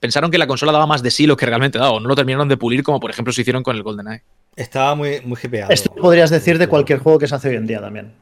[0.00, 2.16] Pensaron que la consola daba más de sí lo que realmente daba, o no lo
[2.16, 4.22] terminaron de pulir como por ejemplo se hicieron con el GoldenEye.
[4.56, 7.80] Estaba muy, muy Esto podrías decir de cualquier juego que se hace hoy en día
[7.80, 8.12] también.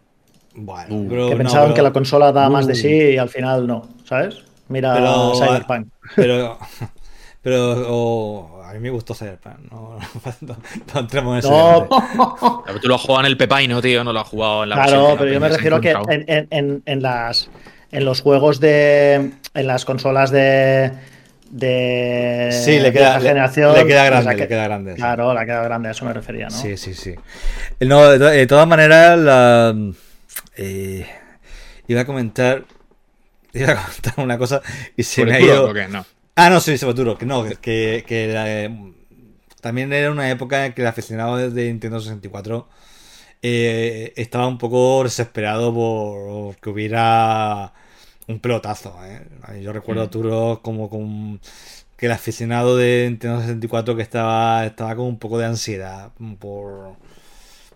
[0.55, 1.29] Bueno, uh.
[1.31, 2.77] que pensaban que la consola daba más de uh.
[2.77, 4.45] sí y al final no, ¿sabes?
[4.69, 5.89] Mira pero, Cyberpunk.
[6.14, 6.59] Pero,
[7.47, 9.70] pero a mí me gustó Cyberpunk.
[9.70, 9.99] No,
[10.94, 11.49] no, entremos en ese.
[11.49, 12.64] No.
[12.66, 14.74] Pero tú lo has jugado en el Pepaino, tío, no lo has jugado en la
[14.82, 17.49] Claro, pero yo me refiero a que en, en, en, las,
[17.92, 19.30] en los juegos de.
[19.55, 20.90] En las consolas de.
[21.49, 22.49] De.
[22.51, 24.34] Sí, le queda, generación, le, queda grande.
[24.34, 26.51] le queda grande claro, la queda grande, a eso me refería, ¿no?
[26.51, 27.14] Sí, sí, sí.
[27.78, 29.72] No, de, todas maneras, la.
[30.57, 31.07] Eh,
[31.86, 32.64] iba a comentar.
[33.53, 34.61] Iba a comentar una cosa
[34.97, 35.72] y se me ha ido.
[35.88, 36.05] No.
[36.39, 38.95] Ah, no, sí, Sabaturo, que no, que, que eh,
[39.62, 42.68] también era una época en que el aficionado de Nintendo 64
[43.43, 47.72] eh, estaba un poco desesperado por que hubiera
[48.28, 48.95] un pelotazo.
[49.05, 49.62] ¿eh?
[49.62, 50.11] Yo recuerdo a mm.
[50.11, 51.41] Turo como con
[51.97, 56.97] que el aficionado de Nintendo 64 que estaba, estaba con un poco de ansiedad por,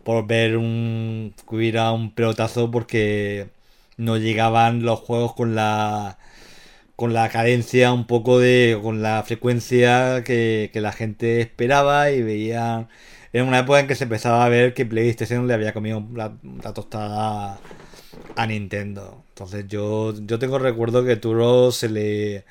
[0.05, 3.49] por ver un, que hubiera un pelotazo porque
[3.97, 6.19] no llegaban los juegos con la
[7.01, 8.79] con la cadencia un poco de.
[8.83, 12.89] con la frecuencia que, la gente esperaba y veía.
[13.33, 16.35] Era una época en que se empezaba a ver que PlayStation le había comido la,
[16.75, 17.59] tostada
[18.37, 19.25] a Nintendo.
[19.31, 22.45] Entonces yo, yo tengo recuerdo que Turo se le,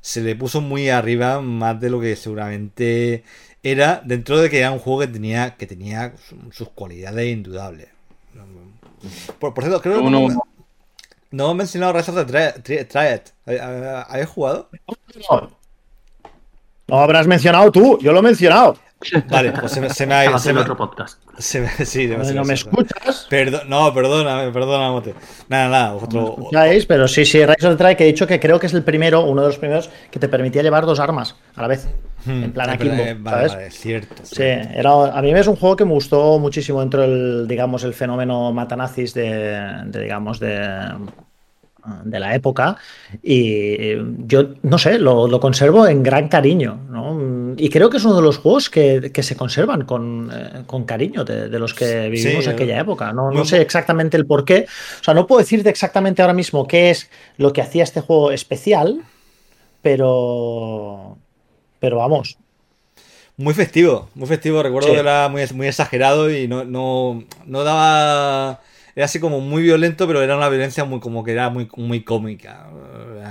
[0.00, 3.24] se le puso muy arriba, más de lo que seguramente
[3.64, 6.14] era, dentro de que era un juego que tenía, que tenía
[6.52, 7.88] sus cualidades indudables.
[9.40, 10.10] Por, cierto, creo que...
[10.10, 10.28] No
[11.44, 13.20] hemos mencionado Rise of the Triad.
[14.08, 14.68] ¿Habéis jugado?
[16.88, 16.98] No.
[16.98, 18.76] habrás mencionado tú, yo lo he mencionado.
[19.28, 21.20] Vale, pues se me, se me ha se otro podcast.
[21.38, 23.28] Se me, sí, no me escuchas.
[23.68, 25.14] no, perdona, perdona, Mote.
[25.48, 25.94] Nada, nada.
[25.94, 28.66] Otro, escucháis, pero sí, sí, Rise of the Triad, que he dicho que creo que
[28.66, 31.68] es el primero, uno de los primeros, que te permitía llevar dos armas a la
[31.68, 31.86] vez.
[32.24, 32.88] Hmm, en plan aquí.
[32.88, 34.14] Vale, vale, cierto.
[34.24, 37.92] Sí, era, a mí es un juego que me gustó muchísimo dentro del, digamos, el
[37.92, 40.88] fenómeno matanazis de, de digamos, de
[42.04, 42.76] de la época
[43.22, 43.94] y
[44.26, 47.54] yo no sé, lo, conservo en gran cariño ¿no?
[47.56, 51.24] y creo que es uno de los juegos que, se conservan con, eh, con cariño
[51.24, 53.12] de, los que vivimos aquella época.
[53.12, 53.30] ¿no?
[53.30, 54.66] no sé exactamente el por qué,
[55.00, 58.30] o sea, no puedo decirte exactamente ahora mismo qué es lo que hacía este juego
[58.32, 59.02] especial,
[59.82, 61.16] pero,
[61.80, 62.38] pero vamos.
[63.36, 64.62] Muy festivo, muy festivo.
[64.62, 68.60] Recuerdo que era muy, muy exagerado y no, no, no daba
[68.96, 72.02] era así como muy violento, pero era una violencia muy como que era muy, muy
[72.02, 72.70] cómica.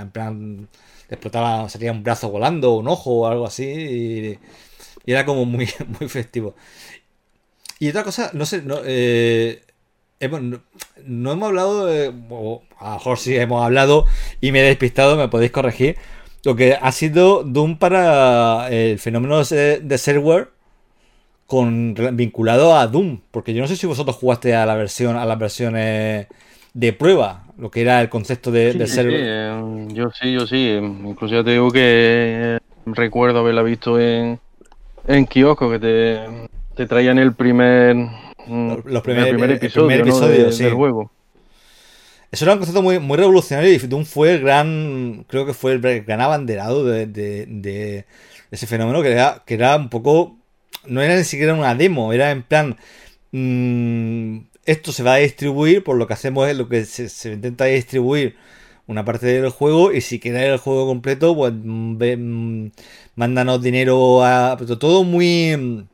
[0.00, 0.68] En plan,
[1.10, 4.38] explotaba, salía un brazo volando, un ojo o algo así, y,
[5.10, 5.68] era como muy,
[6.00, 6.54] muy festivo.
[7.80, 9.62] Y otra cosa, no sé, no, eh,
[10.20, 10.40] hemos,
[11.04, 14.06] no, hemos hablado, de, a lo mejor sí hemos hablado
[14.40, 15.96] y me he despistado, me podéis corregir,
[16.44, 19.98] lo que ha sido Doom para el fenómeno de, de
[21.46, 25.24] con vinculado a Doom, porque yo no sé si vosotros jugaste a la versión a
[25.24, 26.26] las versiones
[26.74, 29.08] de prueba, lo que era el concepto de, ser.
[29.10, 30.72] Eh, yo sí, yo sí.
[30.72, 34.38] Incluso ya te digo que recuerdo haberla visto en,
[35.06, 37.96] en kiosco, que te, te traían el primer,
[38.84, 41.10] los, primer, episodio, del juego.
[42.30, 45.72] Eso era un concepto muy, muy revolucionario y Doom fue el gran, creo que fue
[45.72, 48.04] el gran abanderado de, de,
[48.50, 50.36] ese fenómeno que era, que era un poco,
[50.88, 52.76] no era ni siquiera una demo, era en plan,
[53.32, 57.66] mmm, esto se va a distribuir, por lo que hacemos es lo que se, intenta
[57.66, 58.36] distribuir
[58.86, 62.72] una parte del juego y si queréis el juego completo, pues mm, mm,
[63.16, 64.56] mándanos dinero a...
[64.78, 65.56] Todo muy...
[65.56, 65.88] Mm,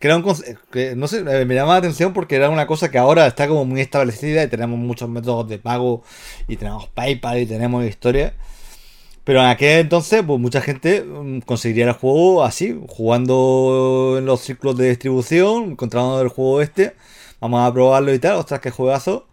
[0.00, 0.24] que era un
[0.72, 3.66] que, no sé, me llama la atención porque era una cosa que ahora está como
[3.66, 6.02] muy establecida y tenemos muchos métodos de pago
[6.48, 8.34] y tenemos PayPal y tenemos historia.
[9.24, 11.04] Pero en aquel entonces, pues mucha gente
[11.46, 16.94] conseguiría el juego así, jugando en los ciclos de distribución, encontrando el juego este
[17.40, 18.36] Vamos a probarlo y tal.
[18.36, 19.26] Ostras, qué juegazo.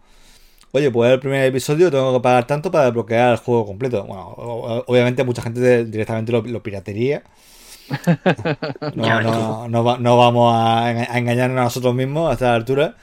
[0.72, 4.04] Oye, pues el primer episodio tengo que pagar tanto para desbloquear el juego completo.
[4.04, 4.34] Bueno,
[4.86, 7.22] obviamente mucha gente directamente lo, piratería.
[8.94, 12.96] No, no, vamos a, engañarnos a nosotros mismos a esta altura.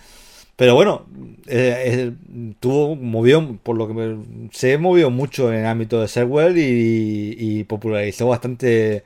[0.55, 1.05] Pero bueno,
[1.47, 2.13] eh,
[2.59, 4.17] tuvo, movió, por lo que
[4.51, 9.03] se movió mucho en el ámbito de Serwell y, y, popularizó bastante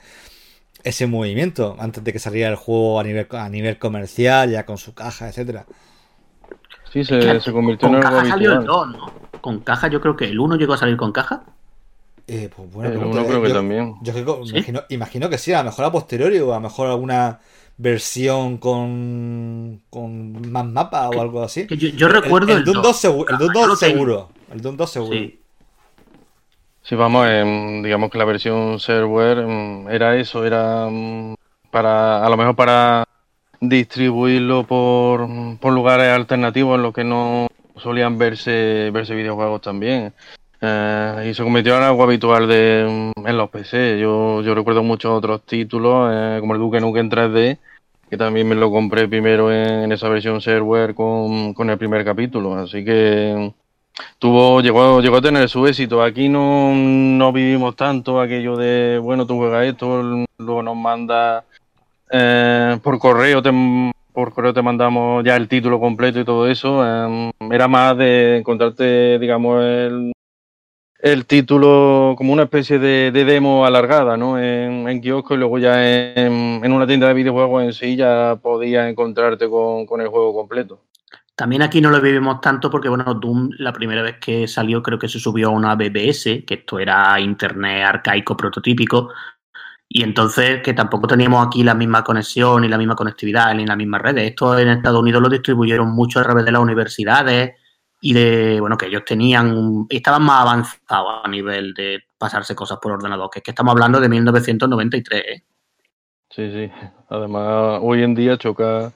[0.83, 4.77] ese movimiento antes de que saliera el juego a nivel, a nivel comercial, ya con
[4.77, 5.65] su caja, etcétera.
[6.91, 9.11] Sí, se, se convirtió en algo caja salió el 2, ¿no?
[9.41, 11.43] Con caja, yo creo que el 1 llegó a salir con caja.
[12.27, 13.95] Eh, pues bueno, el 1 creo que también.
[14.01, 14.13] Yo
[14.45, 17.39] imagino, imagino, que sí, a lo mejor a posteriori o a lo mejor alguna
[17.79, 21.65] versión con, con más mapa o algo así.
[21.69, 23.29] yo, recuerdo el, el, Doom 2, seguro.
[23.31, 24.29] El Doom 2 seguro.
[24.51, 25.17] El Doom 2 seguro.
[25.17, 25.39] Sí.
[26.83, 27.27] Sí, vamos,
[27.83, 29.45] digamos que la versión server
[29.91, 30.87] era eso, era
[31.69, 33.05] para, a lo mejor para
[33.61, 35.27] distribuirlo por,
[35.59, 37.47] por lugares alternativos en los que no
[37.77, 40.13] solían verse, verse videojuegos también.
[40.61, 43.99] Eh, y se convirtió en algo habitual de, en los PC.
[43.99, 47.57] Yo, yo recuerdo muchos otros títulos, eh, como el Duke Nukem en 3D,
[48.09, 52.55] que también me lo compré primero en, esa versión server con, con, el primer capítulo.
[52.55, 53.53] Así que
[54.17, 56.01] tuvo llegó, llegó a tener su éxito.
[56.01, 61.43] Aquí no, no vivimos tanto aquello de, bueno, tú juegas esto, luego nos manda
[62.11, 63.51] eh, por correo te,
[64.13, 66.83] por correo te mandamos ya el título completo y todo eso.
[66.85, 70.11] Eh, era más de encontrarte, digamos, el,
[70.99, 74.37] el título como una especie de, demo alargada, ¿no?
[74.37, 75.81] En, en, kiosco y luego ya
[76.15, 80.81] en, una tienda de videojuegos en sí ya podías encontrarte con, con, el juego completo.
[81.35, 84.99] También aquí no lo vivimos tanto porque, bueno, Doom la primera vez que salió creo
[84.99, 89.09] que se subió a una BBS, que esto era internet arcaico prototípico,
[89.87, 93.77] y entonces, que tampoco teníamos aquí la misma conexión, ni la misma conectividad, ni las
[93.77, 94.29] mismas redes.
[94.29, 97.53] Esto en Estados Unidos lo distribuyeron mucho a través de las universidades
[98.01, 102.93] y de, bueno, que ellos tenían, estaban más avanzados a nivel de pasarse cosas por
[102.93, 105.23] ordenador, que es que estamos hablando de 1993.
[105.27, 105.43] ¿eh?
[106.29, 106.71] Sí, sí.
[107.09, 108.93] Además, hoy en día choca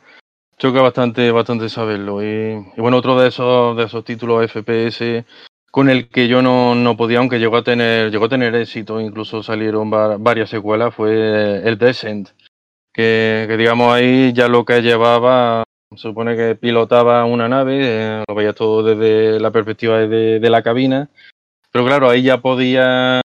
[0.58, 2.24] choca bastante, bastante saberlo.
[2.24, 5.26] Y, bueno, otro de esos, de esos títulos FPS
[5.72, 9.02] con el que yo no, no, podía, aunque llegó a tener, llegó a tener éxito,
[9.02, 12.30] incluso salieron varias secuelas, fue el Descent,
[12.94, 15.64] que, que, digamos ahí ya lo que llevaba,
[15.96, 20.64] supone que pilotaba una nave, eh, lo veía todo desde la perspectiva de, de, la
[20.64, 21.10] cabina,
[21.72, 23.22] pero claro, ahí ya podía,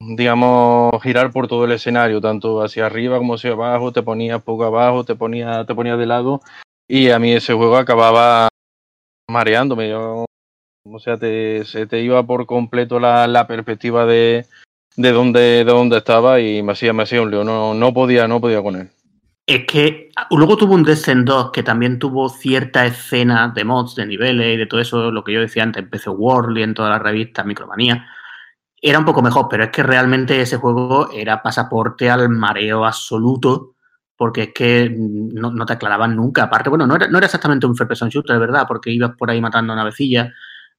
[0.00, 4.64] digamos, girar por todo el escenario, tanto hacia arriba como hacia abajo, te ponías poco
[4.64, 6.40] abajo, te ponías te ponía de lado,
[6.88, 8.48] y a mí ese juego acababa
[9.28, 10.26] mareándome, o
[10.98, 14.46] sea, te, se te iba por completo la, la perspectiva de,
[14.96, 17.44] de dónde, de dónde estaba y me hacía, me hacía un lío.
[17.44, 18.90] No, no podía, no podía con él.
[19.48, 24.04] Es que luego tuvo un Descent 2 que también tuvo cierta escena de mods, de
[24.04, 26.90] niveles y de todo eso, lo que yo decía antes, empezó World y en todas
[26.90, 28.08] las revistas, Micromanía.
[28.82, 33.74] Era un poco mejor, pero es que realmente ese juego era pasaporte al mareo absoluto,
[34.16, 36.44] porque es que no, no te aclaraban nunca.
[36.44, 39.12] Aparte, bueno, no era, no era exactamente un first person shooter, de verdad, porque ibas
[39.16, 40.32] por ahí matando navecillas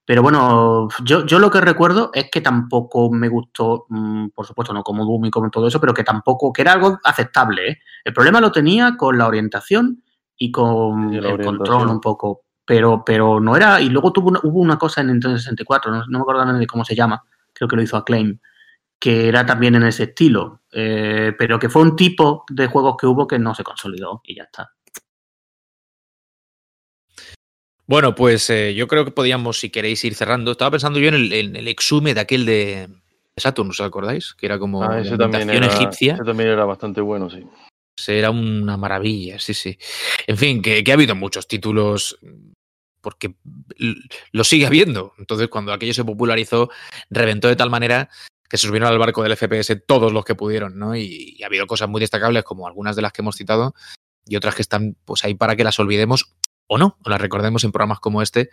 [0.07, 4.73] pero bueno, yo, yo lo que recuerdo es que tampoco me gustó, mm, por supuesto,
[4.73, 7.71] no como Doom y como todo eso, pero que tampoco, que era algo aceptable.
[7.71, 7.79] ¿eh?
[8.05, 10.01] El problema lo tenía con la orientación
[10.37, 13.81] y con el control un poco, pero, pero no era.
[13.81, 16.67] Y luego tuvo una, hubo una cosa en Nintendo 64, no, no me acuerdo de
[16.67, 17.21] cómo se llama,
[17.51, 18.39] creo que lo hizo Acclaim,
[18.97, 23.07] que era también en ese estilo, eh, pero que fue un tipo de juegos que
[23.07, 24.71] hubo que no se consolidó y ya está.
[27.87, 30.51] Bueno, pues eh, yo creo que podíamos, si queréis, ir cerrando.
[30.51, 32.89] Estaba pensando yo en el, en el exume de aquel de
[33.37, 34.33] Saturn, ¿os acordáis?
[34.33, 36.15] Que era como ah, ese también era, egipcia.
[36.15, 37.43] Ese también era bastante bueno, sí.
[38.07, 39.77] Era una maravilla, sí, sí.
[40.27, 42.19] En fin, que, que ha habido muchos títulos
[43.07, 43.35] porque
[44.31, 45.13] lo sigue habiendo.
[45.17, 46.69] Entonces, cuando aquello se popularizó,
[47.09, 48.09] reventó de tal manera
[48.49, 50.95] que se subieron al barco del FPS todos los que pudieron, ¿no?
[50.95, 53.75] Y, ha habido cosas muy destacables, como algunas de las que hemos citado,
[54.25, 56.35] y otras que están pues ahí para que las olvidemos
[56.67, 58.49] o no, o las recordemos en programas como este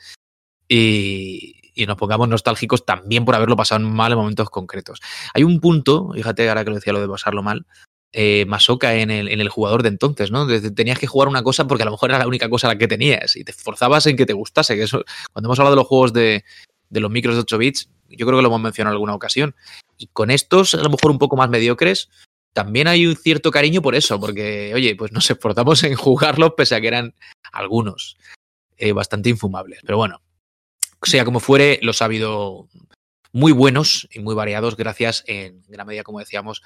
[0.69, 5.01] y, nos pongamos nostálgicos también por haberlo pasado mal en momentos concretos.
[5.35, 7.67] Hay un punto, fíjate ahora que lo decía lo de pasarlo mal,
[8.13, 10.47] eh, Masoka en el, en el, jugador de entonces, ¿no?
[10.73, 12.87] tenías que jugar una cosa porque a lo mejor era la única cosa la que
[12.87, 14.77] tenías y te forzabas en que te gustase.
[14.77, 16.45] Que eso, cuando hemos hablado de los juegos de,
[16.91, 19.57] de los micros de 8 bits, yo creo que lo hemos mencionado en alguna ocasión.
[19.99, 22.09] Y con estos, a lo mejor un poco más mediocres,
[22.55, 26.77] también hay un cierto cariño por eso, porque, oye, pues nos esforzamos en jugarlos pese
[26.77, 27.15] a que eran
[27.53, 28.17] algunos
[28.79, 29.81] eh, bastante infumables.
[29.83, 30.23] Pero bueno,
[31.03, 32.69] sea como fuere, los ha habido
[33.33, 36.63] muy buenos y muy variados gracias en gran medida, como decíamos,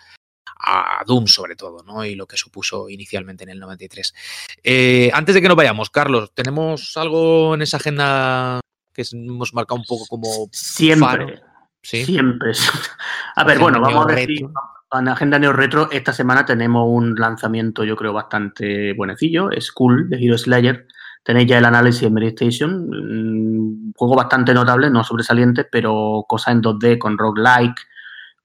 [0.61, 2.05] a Doom sobre todo, ¿no?
[2.05, 4.15] Y lo que supuso inicialmente en el 93.
[4.63, 8.61] Eh, antes de que nos vayamos, Carlos, ¿tenemos algo en esa agenda
[8.93, 10.49] que hemos marcado un poco como...
[10.53, 11.41] Siempre.
[11.83, 12.53] Siempre.
[13.37, 14.47] A ver, bueno, vamos a decir...
[14.91, 19.51] En Agenda Neo Retro, esta semana tenemos un lanzamiento, yo creo, bastante buenecillo.
[19.51, 20.87] Es cool, de Hero Slayer.
[21.23, 22.73] Tenéis ya el análisis en Medistation.
[22.73, 27.79] Un juego bastante notable, no sobresaliente, pero cosa en 2D con roguelike,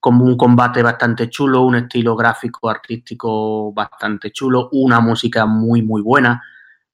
[0.02, 6.02] como un combate bastante chulo, un estilo gráfico, artístico bastante chulo, una música muy, muy
[6.02, 6.44] buena.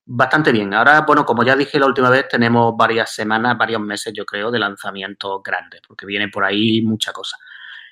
[0.05, 0.75] Bastante bien.
[0.75, 4.51] Ahora, bueno, como ya dije la última vez, tenemos varias semanas, varios meses, yo creo,
[4.51, 7.35] de lanzamientos grandes, porque viene por ahí mucha cosa.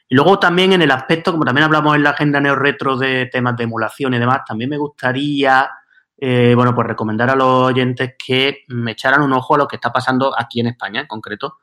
[0.10, 3.26] Y luego también en el aspecto, como también hablamos en la agenda neo retro de
[3.26, 5.70] temas de emulación y demás, también me gustaría,
[6.18, 9.76] eh, bueno, pues recomendar a los oyentes que me echaran un ojo a lo que
[9.76, 11.58] está pasando aquí en España en concreto,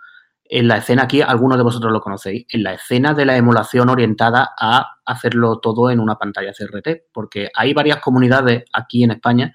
[0.45, 3.89] en la escena aquí, algunos de vosotros lo conocéis, en la escena de la emulación
[3.89, 9.55] orientada a hacerlo todo en una pantalla CRT, porque hay varias comunidades aquí en España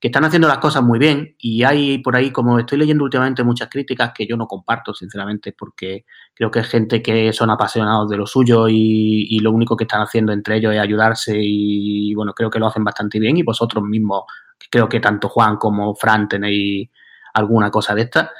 [0.00, 3.42] que están haciendo las cosas muy bien y hay por ahí, como estoy leyendo últimamente,
[3.42, 6.04] muchas críticas que yo no comparto, sinceramente, porque
[6.34, 10.02] creo que es gente que son apasionados de lo suyo y, lo único que están
[10.02, 13.82] haciendo entre ellos es ayudarse y, bueno, creo que lo hacen bastante bien y vosotros
[13.84, 14.24] mismos,
[14.70, 16.88] creo que tanto Juan como Fran tenéis
[17.34, 18.30] alguna cosa de esta.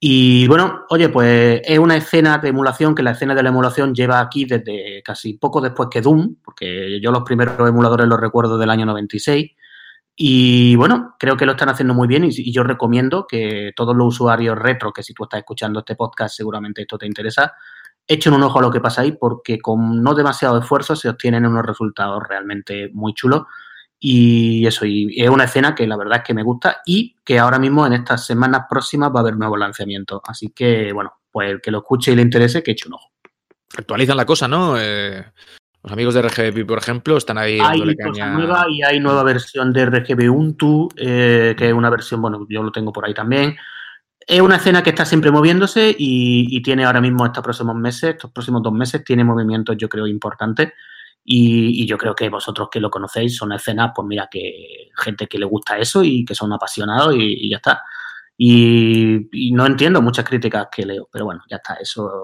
[0.00, 3.94] Y bueno, oye, pues es una escena de emulación que la escena de la emulación
[3.94, 8.58] lleva aquí desde casi poco después que Doom, porque yo los primeros emuladores los recuerdo
[8.58, 9.52] del año 96
[10.14, 14.08] y bueno, creo que lo están haciendo muy bien y, yo recomiendo que todos los
[14.08, 17.54] usuarios retro, que si tú estás escuchando este podcast seguramente esto te interesa,
[18.06, 21.46] echen un ojo a lo que pasa ahí porque con no demasiado esfuerzo se obtienen
[21.46, 23.44] unos resultados realmente muy chulos.
[24.04, 27.38] Y eso, y es una escena que la verdad es que me gusta y que
[27.38, 30.20] ahora mismo en estas semanas próximas va a haber nuevos lanzamientos.
[30.24, 33.12] Así que, bueno, pues el que lo escuche y le interese, que eche un ojo.
[33.78, 34.74] Actualizan la cosa, ¿no?
[34.76, 35.24] Eh,
[35.82, 39.86] los amigos de RGB, por ejemplo, están ahí hay nueva y hay nueva versión de
[39.86, 43.56] RGB Untu, eh, que es una versión, bueno, yo lo tengo por ahí también.
[44.24, 48.30] Es una escena que está siempre moviéndose y, tiene ahora mismo estos próximos meses, estos
[48.30, 50.72] próximos dos meses, tiene movimientos, yo creo, importantes.
[51.24, 55.38] Y, yo creo que vosotros que lo conocéis son escenas, pues mira, que gente que
[55.38, 57.82] le gusta eso y que son apasionados y, ya está.
[58.38, 62.22] Y, no entiendo muchas críticas que leo, pero bueno, ya está, eso,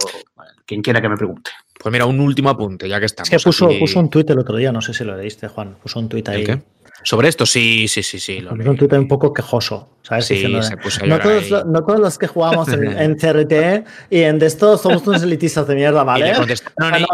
[0.64, 1.51] quien quiera que me pregunte.
[1.78, 3.32] Pues mira, un último apunte, ya que estamos.
[3.32, 5.76] Es que puso, puso un tuit el otro día, no sé si lo leíste, Juan.
[5.82, 6.44] Puso un tuit ahí.
[6.44, 6.60] qué?
[7.02, 8.40] Sobre esto, sí, sí, sí, sí.
[8.40, 10.26] Lo un tuit un poco quejoso, ¿sabes?
[10.26, 14.46] Sí, se puso no, todos, no, todos, los que jugamos en, CRT y en de
[14.46, 16.32] esto somos unos elitistas de mierda, ¿vale?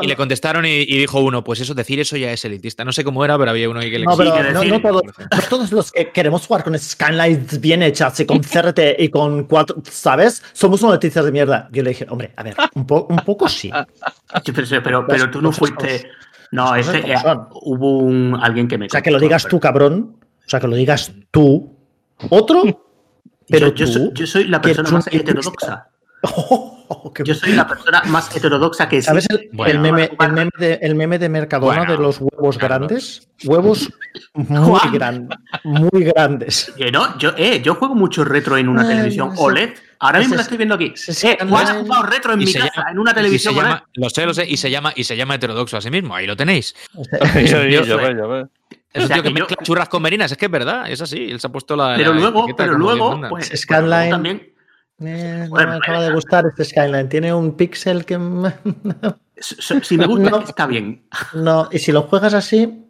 [0.02, 2.85] Y le contestaron, y, dijo uno, pues eso, decir eso ya es elitista.
[2.85, 5.40] No sé cómo era, pero había uno ahí que le No, pero no, todos, no,
[5.51, 9.77] todos, los que queremos jugar con Skylights bien hechas y con CRT y con cuatro,
[9.90, 10.43] ¿sabes?
[10.55, 11.69] Somos unos elitistas de mierda.
[11.73, 13.70] Yo le dije, hombre, a ver, un, un poco sí.
[14.82, 16.09] pero, pero, tú no fuiste.
[16.55, 17.17] No, ese, eh,
[17.63, 18.87] hubo un, alguien que me.
[18.87, 20.19] O sea, que lo digas tú, cabrón.
[20.47, 21.75] O sea, que lo digas tú.
[22.31, 22.63] Otro.
[23.49, 25.89] Pero yo, yo, soy, la persona más heterodoxa.
[27.24, 30.94] yo soy la persona más heterodoxa que ¿Sabes el, el, meme, el, meme, de, el
[30.94, 33.28] meme de Mercadona de los huevos grandes?
[33.44, 33.90] Huevos
[34.35, 36.73] muy, grandes muy grandes.
[36.77, 39.70] Yo, no, yo, eh, yo juego mucho retro en una televisión OLED
[40.05, 40.93] Ahora mismo la estoy viendo aquí.
[41.24, 43.55] Eh, has jugado retro en mi casa, en una televisión.
[43.94, 46.36] lo sé, lo sé, y se llama, y se llama heterodoxo así mismo, ahí lo
[46.36, 46.74] tenéis.
[47.47, 48.48] yo, yo, yo,
[48.93, 51.47] Es tío que mezcla churras con merinas, es que es verdad, es así, él se
[51.47, 51.94] ha puesto la.
[51.97, 54.11] Pero luego, pero luego, pues, Skyline.
[54.11, 54.54] También.
[55.01, 57.09] Eh, no me acaba de gustar este Skyline.
[57.09, 58.15] Tiene un pixel que.
[59.39, 61.05] si me gusta, está bien.
[61.35, 62.87] No, y si lo juegas así,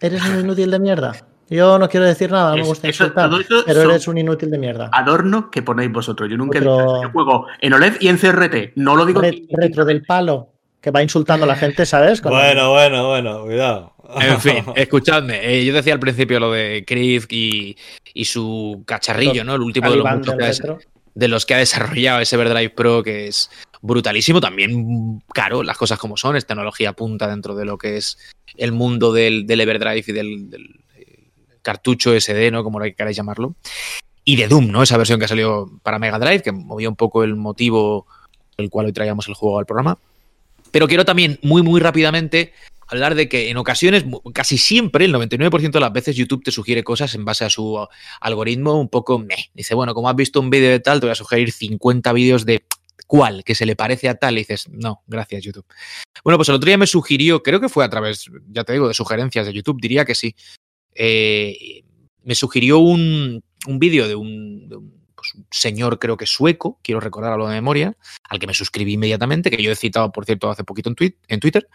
[0.00, 1.12] eres un inútil de mierda.
[1.50, 3.30] Yo no quiero decir nada, no me gusta insultar,
[3.64, 4.90] pero eres un inútil de mierda.
[4.92, 6.28] Adorno que ponéis vosotros.
[6.28, 8.72] Yo nunca he dicho, yo juego en OLED y en CRT.
[8.76, 9.22] No lo digo.
[9.50, 10.52] retro del palo.
[10.80, 12.20] que va insultando a la gente, ¿sabes?
[12.22, 13.94] bueno, bueno, bueno, cuidado.
[14.20, 15.40] En fin, escuchadme.
[15.42, 17.76] Eh, yo decía al principio lo de Chris y,
[18.24, 19.54] su cacharrillo, ¿no?
[19.54, 20.62] El último de los,
[21.18, 23.50] de los que ha desarrollado ese Everdrive Pro, que es
[23.82, 24.40] brutalísimo.
[24.40, 26.36] También caro, las cosas como son.
[26.36, 28.18] Es tecnología punta dentro de lo que es
[28.56, 30.80] el mundo del, Everdrive y del, del,
[31.60, 32.62] cartucho SD, ¿no?
[32.62, 33.56] Como queráis llamarlo.
[34.22, 34.84] Y de Doom, ¿no?
[34.84, 38.06] Esa versión que ha salido para Mega Drive, que movía un poco el motivo
[38.54, 39.98] por el cual hoy traíamos el juego al programa.
[40.70, 42.52] Pero quiero también muy, muy rápidamente
[42.88, 46.82] hablar de que en ocasiones, casi siempre, el 99% de las veces YouTube te sugiere
[46.82, 47.86] cosas en base a su
[48.20, 49.50] algoritmo un poco meh.
[49.54, 52.46] Dice, bueno, como has visto un vídeo de tal, te voy a sugerir 50 vídeos
[52.46, 52.64] de
[53.06, 55.66] cuál, que se le parece a tal, y dices, no, gracias YouTube.
[56.24, 58.88] Bueno, pues el otro día me sugirió, creo que fue a través, ya te digo,
[58.88, 60.34] de sugerencias de YouTube, diría que sí.
[60.94, 61.84] Eh,
[62.24, 64.68] me sugirió un, vídeo de un
[65.14, 67.96] pues, un señor creo que sueco, quiero recordar de memoria,
[68.28, 71.68] al que me suscribí inmediatamente, que yo he citado, por cierto, hace poquito en Twitter,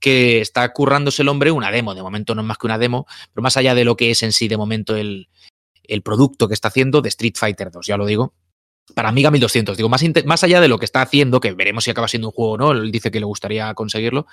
[0.00, 1.94] que está currándose el hombre una demo.
[1.94, 4.22] De momento no es más que una demo, pero más allá de lo que es
[4.22, 5.28] en sí de momento el,
[5.84, 8.34] el producto que está haciendo de Street Fighter 2, ya lo digo.
[8.94, 11.90] Para Amiga 1200, digo, más, más allá de lo que está haciendo, que veremos si
[11.90, 14.26] acaba siendo un juego o no, él dice que le gustaría conseguirlo,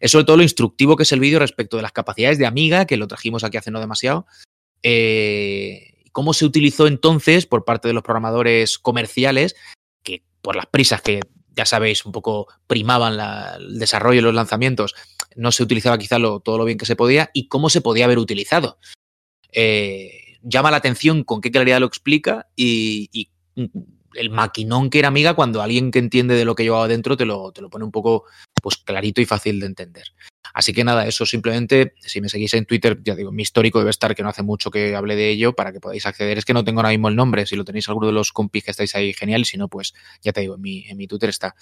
[0.00, 2.84] es sobre todo lo instructivo que es el vídeo respecto de las capacidades de Amiga,
[2.84, 4.26] que lo trajimos aquí hace no demasiado,
[4.82, 9.56] eh, cómo se utilizó entonces por parte de los programadores comerciales,
[10.02, 11.20] que por las prisas que
[11.56, 13.18] ya sabéis, un poco primaban
[13.58, 14.94] el desarrollo y los lanzamientos,
[15.34, 18.18] no se utilizaba quizá todo lo bien que se podía y cómo se podía haber
[18.18, 18.78] utilizado.
[19.52, 23.30] Eh, llama la atención con qué claridad lo explica y,
[24.14, 27.26] el maquinón que era amiga cuando alguien que entiende de lo que llevaba dentro te
[27.26, 28.24] lo, te lo pone un poco
[28.62, 30.04] pues, clarito y fácil de entender.
[30.56, 33.90] Así que nada, eso simplemente, si me seguís en Twitter, ya digo, mi histórico debe
[33.90, 36.38] estar que no hace mucho que hablé de ello para que podáis acceder.
[36.38, 38.64] Es que no tengo ahora mismo el nombre, si lo tenéis alguno de los compis
[38.64, 39.92] que estáis ahí, genial, si no, pues
[40.22, 41.54] ya te digo, en mi, en mi Twitter está.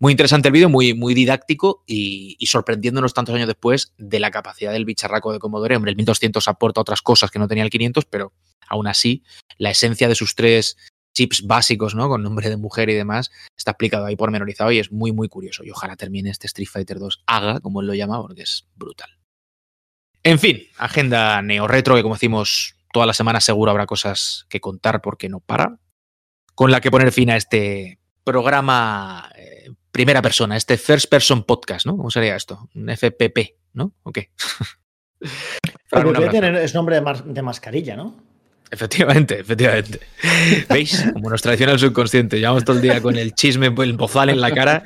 [0.00, 4.72] Muy interesante el vídeo, muy, muy didáctico y, sorprendiéndonos tantos años después de la capacidad
[4.72, 5.76] del bicharraco de Commodore.
[5.76, 8.32] Hombre, el 1200 aporta otras cosas que no tenía el 500, pero
[8.66, 9.22] aún así,
[9.58, 10.76] la esencia de sus tres
[11.14, 12.08] chips básicos, ¿no?
[12.08, 15.64] Con nombre de mujer y demás, está explicado ahí pormenorizado y es muy, muy curioso.
[15.64, 19.08] Y ojalá termine este Street Fighter 2 haga, como él lo llama, porque es brutal.
[20.22, 25.00] En fin, agenda neo-retro, que como decimos, toda la semana seguro habrá cosas que contar
[25.00, 25.78] porque no para.
[26.54, 31.86] Con la que poner fin a este programa eh, primera persona, este First Person Podcast,
[31.86, 31.96] ¿no?
[31.96, 32.68] ¿Cómo sería esto?
[32.74, 33.92] Un FPP, ¿no?
[34.02, 34.30] ¿O qué?
[36.62, 38.33] es nombre de mascarilla, ¿no?
[38.70, 40.00] Efectivamente, efectivamente.
[40.68, 41.04] ¿Veis?
[41.12, 42.38] Como nos traiciona el subconsciente.
[42.38, 44.82] Llevamos todo el día con el chisme, el bozal en la cara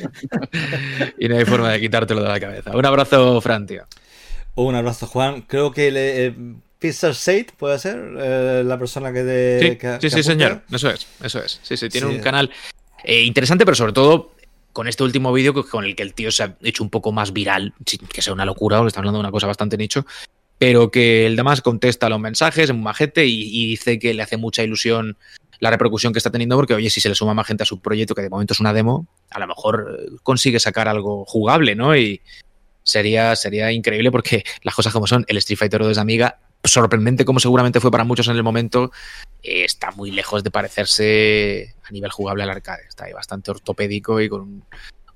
[1.18, 2.76] y no hay forma de quitártelo de la cabeza.
[2.76, 3.86] Un abrazo, Fran, tío.
[4.56, 5.42] Un abrazo, Juan.
[5.42, 6.34] Creo que le, eh,
[6.78, 7.12] Pizza
[7.56, 9.98] puede ser eh, la persona que de.
[10.00, 10.62] Sí, sí, señor.
[10.70, 11.60] Eso es, eso es.
[11.62, 12.50] Sí, sí, tiene un canal
[13.04, 14.32] eh, interesante, pero sobre todo
[14.72, 17.32] con este último vídeo con el que el tío se ha hecho un poco más
[17.32, 17.74] viral,
[18.12, 20.06] que sea una locura, porque está hablando de una cosa bastante nicho,
[20.58, 24.36] pero que el demás contesta los mensajes, en un majete, y, dice que le hace
[24.36, 25.16] mucha ilusión
[25.60, 27.80] la repercusión que está teniendo, porque oye, si se le suma más gente a su
[27.80, 31.74] proyecto, que de momento es una demo, a lo mejor eh, consigue sacar algo jugable,
[31.74, 31.96] ¿no?
[31.96, 32.20] Y
[32.84, 37.24] sería, sería increíble porque las cosas como son, el Street Fighter 2 de Amiga, sorprendente
[37.24, 38.92] como seguramente fue para muchos en el momento,
[39.42, 42.82] eh, está muy lejos de parecerse a nivel jugable al arcade.
[42.88, 44.64] Está ahí bastante ortopédico y con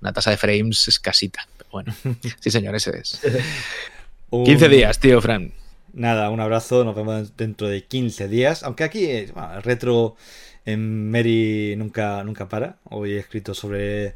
[0.00, 1.46] una tasa de frames escasita.
[1.56, 1.94] Pero bueno,
[2.40, 3.20] sí señor, ese es.
[4.32, 5.52] 15 días, tío, Fran.
[5.92, 8.62] Nada, un abrazo, nos vemos dentro de 15 días.
[8.62, 9.32] Aunque aquí el
[9.62, 10.16] retro
[10.64, 12.76] en Mary nunca, nunca para.
[12.84, 14.14] Hoy he escrito sobre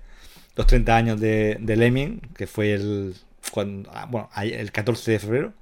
[0.57, 3.15] los 30 años de, de Lemming, que fue el,
[3.53, 5.53] cuando, ah, bueno, el 14 de febrero.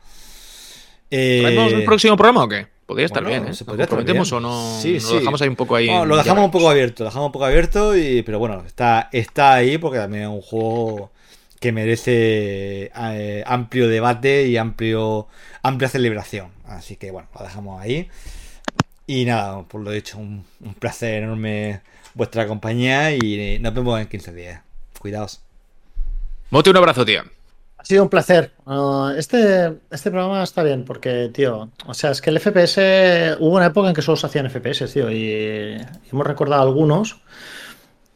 [1.10, 2.66] ¿Tenemos el próximo programa o qué?
[2.86, 3.52] Podría estar bien, ¿eh?
[3.66, 4.78] ¿Lo prometemos o no?
[4.81, 5.86] Sí, Lo dejamos ahí un poco ahí.
[5.86, 9.55] lo dejamos un poco abierto, lo dejamos un poco abierto, y, pero bueno, está, está
[9.55, 11.10] ahí porque también es un juego
[11.65, 15.28] que merece eh, amplio debate y amplio
[15.62, 16.49] amplia celebración.
[16.66, 18.11] Así que bueno, lo dejamos ahí.
[19.07, 20.45] Y nada, por lo dicho, un,
[20.78, 21.81] placer enorme
[22.12, 24.62] vuestra compañía y nos vemos en 15 días.
[24.99, 25.41] Cuidaos.
[26.51, 27.23] Mote, un abrazo, tío.
[27.78, 28.53] Ha sido un placer.
[28.66, 33.57] Uh, este, este programa está bien porque, tío, o sea, es que el FPS, hubo
[33.57, 35.81] una época en que solo se hacían FPS, tío, y
[36.12, 37.23] hemos recordado algunos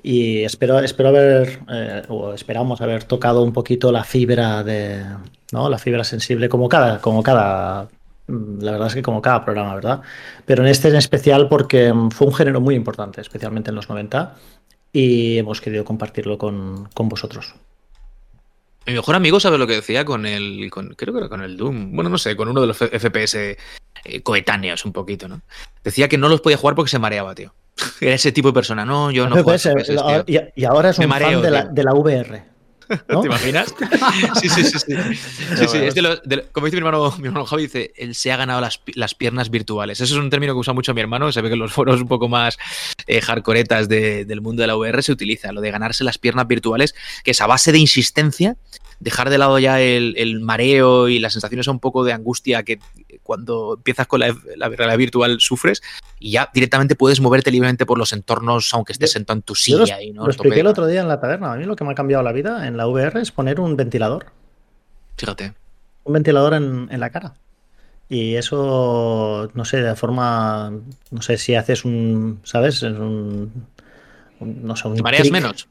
[0.02, 5.04] y espero, espero haber, eh, o esperamos haber tocado un poquito la fibra de,
[5.52, 5.68] ¿no?
[5.68, 7.88] La fibra sensible como cada, como cada,
[8.28, 10.02] mm, la verdad es que como cada programa, ¿verdad?
[10.46, 13.88] Pero en este en especial porque mm, fue un género muy importante, especialmente en los
[13.88, 14.36] 90,
[14.92, 17.54] y hemos querido compartirlo con, vosotros.
[18.86, 21.56] Mi mejor amigo sabe lo que decía con el, con, creo que era con el
[21.56, 25.42] Doom, bueno, no sé, con uno de los FPS eh, coetáneos un poquito, ¿no?
[25.84, 27.52] Decía que no los podía jugar porque se mareaba, tío.
[28.00, 28.84] Era ese tipo de persona.
[28.84, 29.58] No, yo no puedo.
[30.26, 32.58] y, ahora es un fan de la, de la VR.
[33.06, 33.74] ¿Te imaginas?
[34.40, 34.78] Sí, sí, sí.
[34.78, 34.96] sí.
[35.56, 35.78] sí, sí.
[35.78, 38.36] Es de lo, de, como dice mi hermano, mi hermano Javi, dice, él se ha
[38.36, 40.00] ganado las, las, piernas virtuales.
[40.00, 41.30] Eso es un término que usa mucho mi hermano.
[41.32, 42.56] Se ve que en los foros un poco más
[43.06, 46.46] eh, hardcoretas de, del mundo de la VR se utiliza, lo de ganarse las piernas
[46.46, 46.94] virtuales,
[47.24, 48.56] que es a base de insistencia
[49.00, 52.78] dejar de lado ya el, el, mareo y las sensaciones un poco de angustia que
[53.22, 55.82] cuando empiezas con la, la, realidad virtual sufres
[56.18, 59.96] y ya directamente puedes moverte libremente por los entornos aunque estés sentado en tu silla.
[59.96, 61.52] Lo, y no lo expliqué el otro día en la taberna.
[61.52, 63.76] A mí lo que me ha cambiado la vida en la VR es poner un
[63.76, 64.26] ventilador.
[65.16, 65.54] Fíjate.
[66.04, 67.34] Un ventilador en, en la cara.
[68.08, 70.72] Y eso, no sé, de forma,
[71.10, 72.82] no sé si haces un, ¿sabes?
[72.82, 73.66] Un,
[74.40, 75.68] un no sé, un ¿Te mareas menos?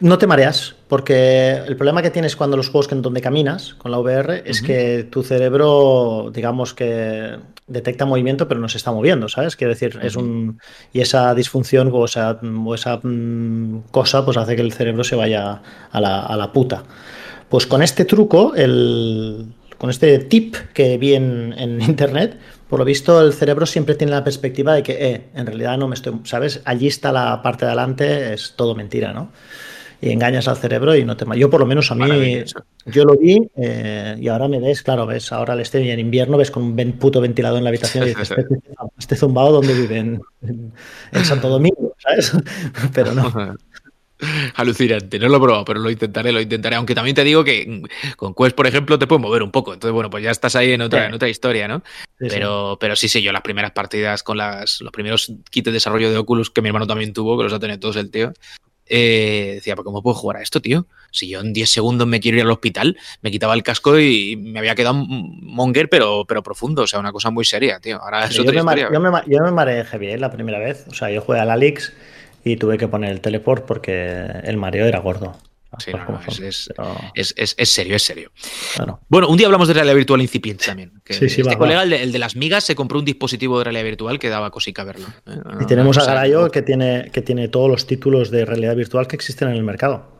[0.00, 3.74] No te mareas, porque el problema que tienes cuando los juegos que en donde caminas
[3.74, 4.66] con la VR es uh -huh.
[4.66, 9.56] que tu cerebro, digamos que detecta movimiento, pero no se está moviendo, ¿sabes?
[9.56, 10.06] Quiero decir, uh -huh.
[10.06, 10.58] es un.
[10.92, 15.16] Y esa disfunción o esa, o esa mm, cosa, pues hace que el cerebro se
[15.16, 16.84] vaya a la, a la puta.
[17.48, 19.46] Pues con este truco, el,
[19.82, 22.38] con este tip que vi en, en internet,
[22.68, 25.88] por lo visto, el cerebro siempre tiene la perspectiva de que, eh, en realidad no
[25.88, 26.62] me estoy, ¿sabes?
[26.64, 29.32] Allí está la parte de adelante, es todo mentira, ¿no?
[30.00, 31.26] Y engañas al cerebro y no te...
[31.36, 32.44] Yo por lo menos a mí,
[32.86, 35.98] yo lo vi eh, y ahora me ves, claro, ves, ahora al este y en
[35.98, 38.46] invierno ves con un puto ventilador en la habitación y dices, este,
[39.00, 40.72] este zumbado donde vive, en, en,
[41.10, 42.32] en Santo Domingo, ¿sabes?
[42.94, 43.56] Pero no.
[44.54, 46.76] Alucinante, no lo he probado, pero lo intentaré, lo intentaré.
[46.76, 47.82] Aunque también te digo que
[48.16, 49.74] con Quest, por ejemplo, te puedes mover un poco.
[49.74, 51.06] Entonces, bueno, pues ya estás ahí en otra, sí.
[51.08, 51.82] en otra historia, ¿no?
[52.18, 52.76] Sí, pero, sí.
[52.80, 56.18] pero sí, sí, yo las primeras partidas con las, los primeros kits de desarrollo de
[56.18, 58.32] Oculus que mi hermano también tuvo, que los ha tenido todos el tío.
[58.86, 60.86] Eh, decía, ¿pero cómo puedo jugar a esto, tío?
[61.10, 64.36] Si yo en 10 segundos me quiero ir al hospital, me quitaba el casco y
[64.36, 68.02] me había quedado monger, pero, pero profundo, o sea, una cosa muy seria, tío.
[68.02, 68.90] Ahora es yo, otra me historia.
[68.92, 70.18] yo, me, yo me mareé heavy ¿eh?
[70.18, 71.92] la primera vez, o sea, yo jugué al Alix
[72.44, 75.36] y tuve que poner el teleport porque el mareo era gordo.
[75.78, 76.94] Sí, no, no, es, es, pero...
[77.14, 78.30] es, es, serio, es serio.
[78.76, 79.00] Bueno.
[79.08, 79.28] bueno.
[79.28, 81.00] un día hablamos de realidad virtual incipiente también.
[81.02, 81.84] Que sí, sí, este va, colega, va.
[81.84, 84.50] El, de, el, de, las migas, se compró un dispositivo de realidad virtual que daba
[84.50, 85.06] cosica verlo.
[85.26, 85.36] ¿eh?
[85.42, 89.06] No, y tenemos a Garayo que tiene, que tiene todos los títulos de realidad virtual
[89.06, 90.18] que existen en el mercado.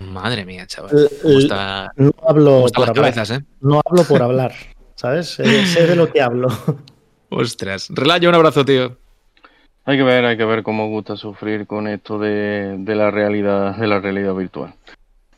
[0.00, 1.08] Madre mía, chaval.
[1.24, 3.14] Está, no hablo por hablar.
[3.14, 3.44] Cabezas, ¿eh?
[3.60, 4.52] No hablo por hablar,
[4.96, 5.28] ¿sabes?
[5.28, 6.48] sé, sé de lo que hablo.
[7.28, 7.86] Ostras.
[7.88, 8.98] Relayo, un abrazo, tío.
[9.84, 13.76] Hay que ver, hay que ver cómo gusta sufrir con esto de, de la realidad,
[13.76, 14.74] de la realidad virtual.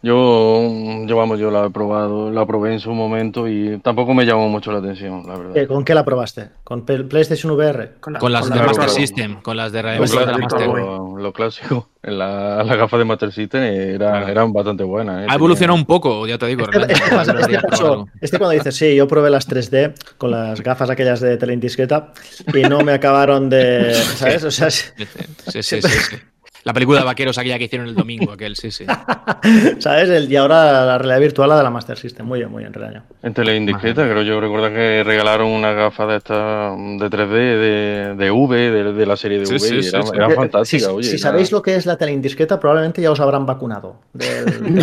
[0.04, 4.26] Yo, yo, vamos, yo la he probado, la probé en su momento y tampoco me
[4.26, 5.66] llamó mucho la atención, la verdad.
[5.66, 6.50] ¿Con qué la probaste?
[6.62, 7.92] ¿Con PlayStation VR?
[8.00, 9.82] Con, la, con las con de la Master System, con las de.
[9.82, 10.66] Lo, Master.
[10.66, 14.28] Lo, lo, clásico, en la, la gafa de Master System era, claro.
[14.28, 15.22] eran bastante buenas.
[15.22, 15.26] ¿eh?
[15.26, 16.66] Ha evolucionado un poco, ya te digo.
[16.70, 16.92] Este, este,
[17.40, 21.38] este, pasó, este, cuando dices, sí, yo probé las 3D con las gafas aquellas de
[21.38, 22.12] teleindiscreta
[22.52, 24.44] y no me acabaron de, ¿sabes?
[24.44, 25.80] O sea, sí, sí, sí.
[25.80, 26.16] sí, sí.
[26.64, 28.86] La película de vaqueros aquella que hicieron el domingo, aquel, sí, sí.
[29.78, 30.08] ¿Sabes?
[30.08, 32.26] El, y ahora la realidad virtual, la de la Master System.
[32.26, 33.02] Muy bien, muy bien, regaño.
[33.22, 38.30] En Teleindiscreta, creo yo recuerdo que regalaron una gafa de esta de 3D, de, de
[38.30, 40.34] V, de, de, la serie de sí, V, sí, y era, sí, era sí.
[40.34, 41.10] fantástica, si, oye.
[41.10, 44.00] Si sabéis lo que es la teleindiscreta, probablemente ya os habrán vacunado.
[44.14, 44.82] Del...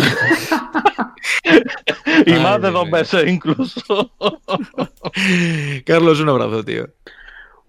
[2.26, 4.12] y Ay, más de dos veces incluso.
[5.84, 6.88] Carlos, un abrazo, tío.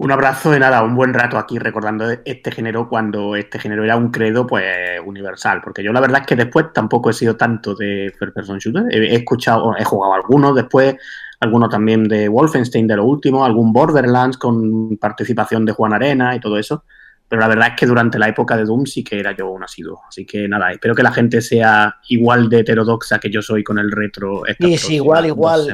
[0.03, 3.95] Un abrazo de nada, un buen rato aquí recordando este género cuando este género era
[3.95, 4.65] un credo pues
[5.05, 8.57] universal, porque yo la verdad es que después tampoco he sido tanto de first person
[8.57, 10.97] shooter, he, escuchado, he jugado algunos después,
[11.39, 16.41] algunos también de Wolfenstein de lo último, algún Borderlands con participación de Juan Arena y
[16.41, 16.83] todo eso,
[17.29, 19.63] pero la verdad es que durante la época de Doom sí que era yo un
[19.63, 23.63] asiduo, así que nada, espero que la gente sea igual de heterodoxa que yo soy
[23.63, 24.43] con el retro.
[24.59, 25.65] Sí, sí, igual, igual,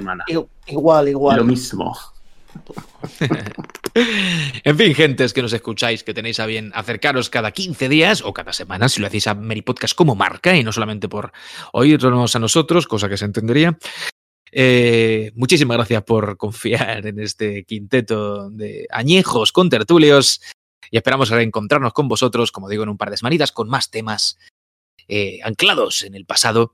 [0.67, 1.37] igual, igual.
[1.37, 1.95] Lo mismo.
[4.63, 8.33] En fin, gentes que nos escucháis, que tenéis a bien acercaros cada 15 días o
[8.33, 11.31] cada semana, si lo hacéis a Meri Podcast como marca y no solamente por
[11.73, 13.77] oírnos a nosotros, cosa que se entendería.
[14.51, 20.41] Eh, muchísimas gracias por confiar en este quinteto de añejos con tertulios
[20.91, 24.39] y esperamos reencontrarnos con vosotros, como digo, en un par de semanitas con más temas
[25.07, 26.73] eh, anclados en el pasado,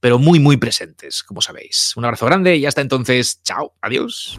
[0.00, 1.94] pero muy, muy presentes, como sabéis.
[1.96, 4.36] Un abrazo grande y hasta entonces, chao, adiós.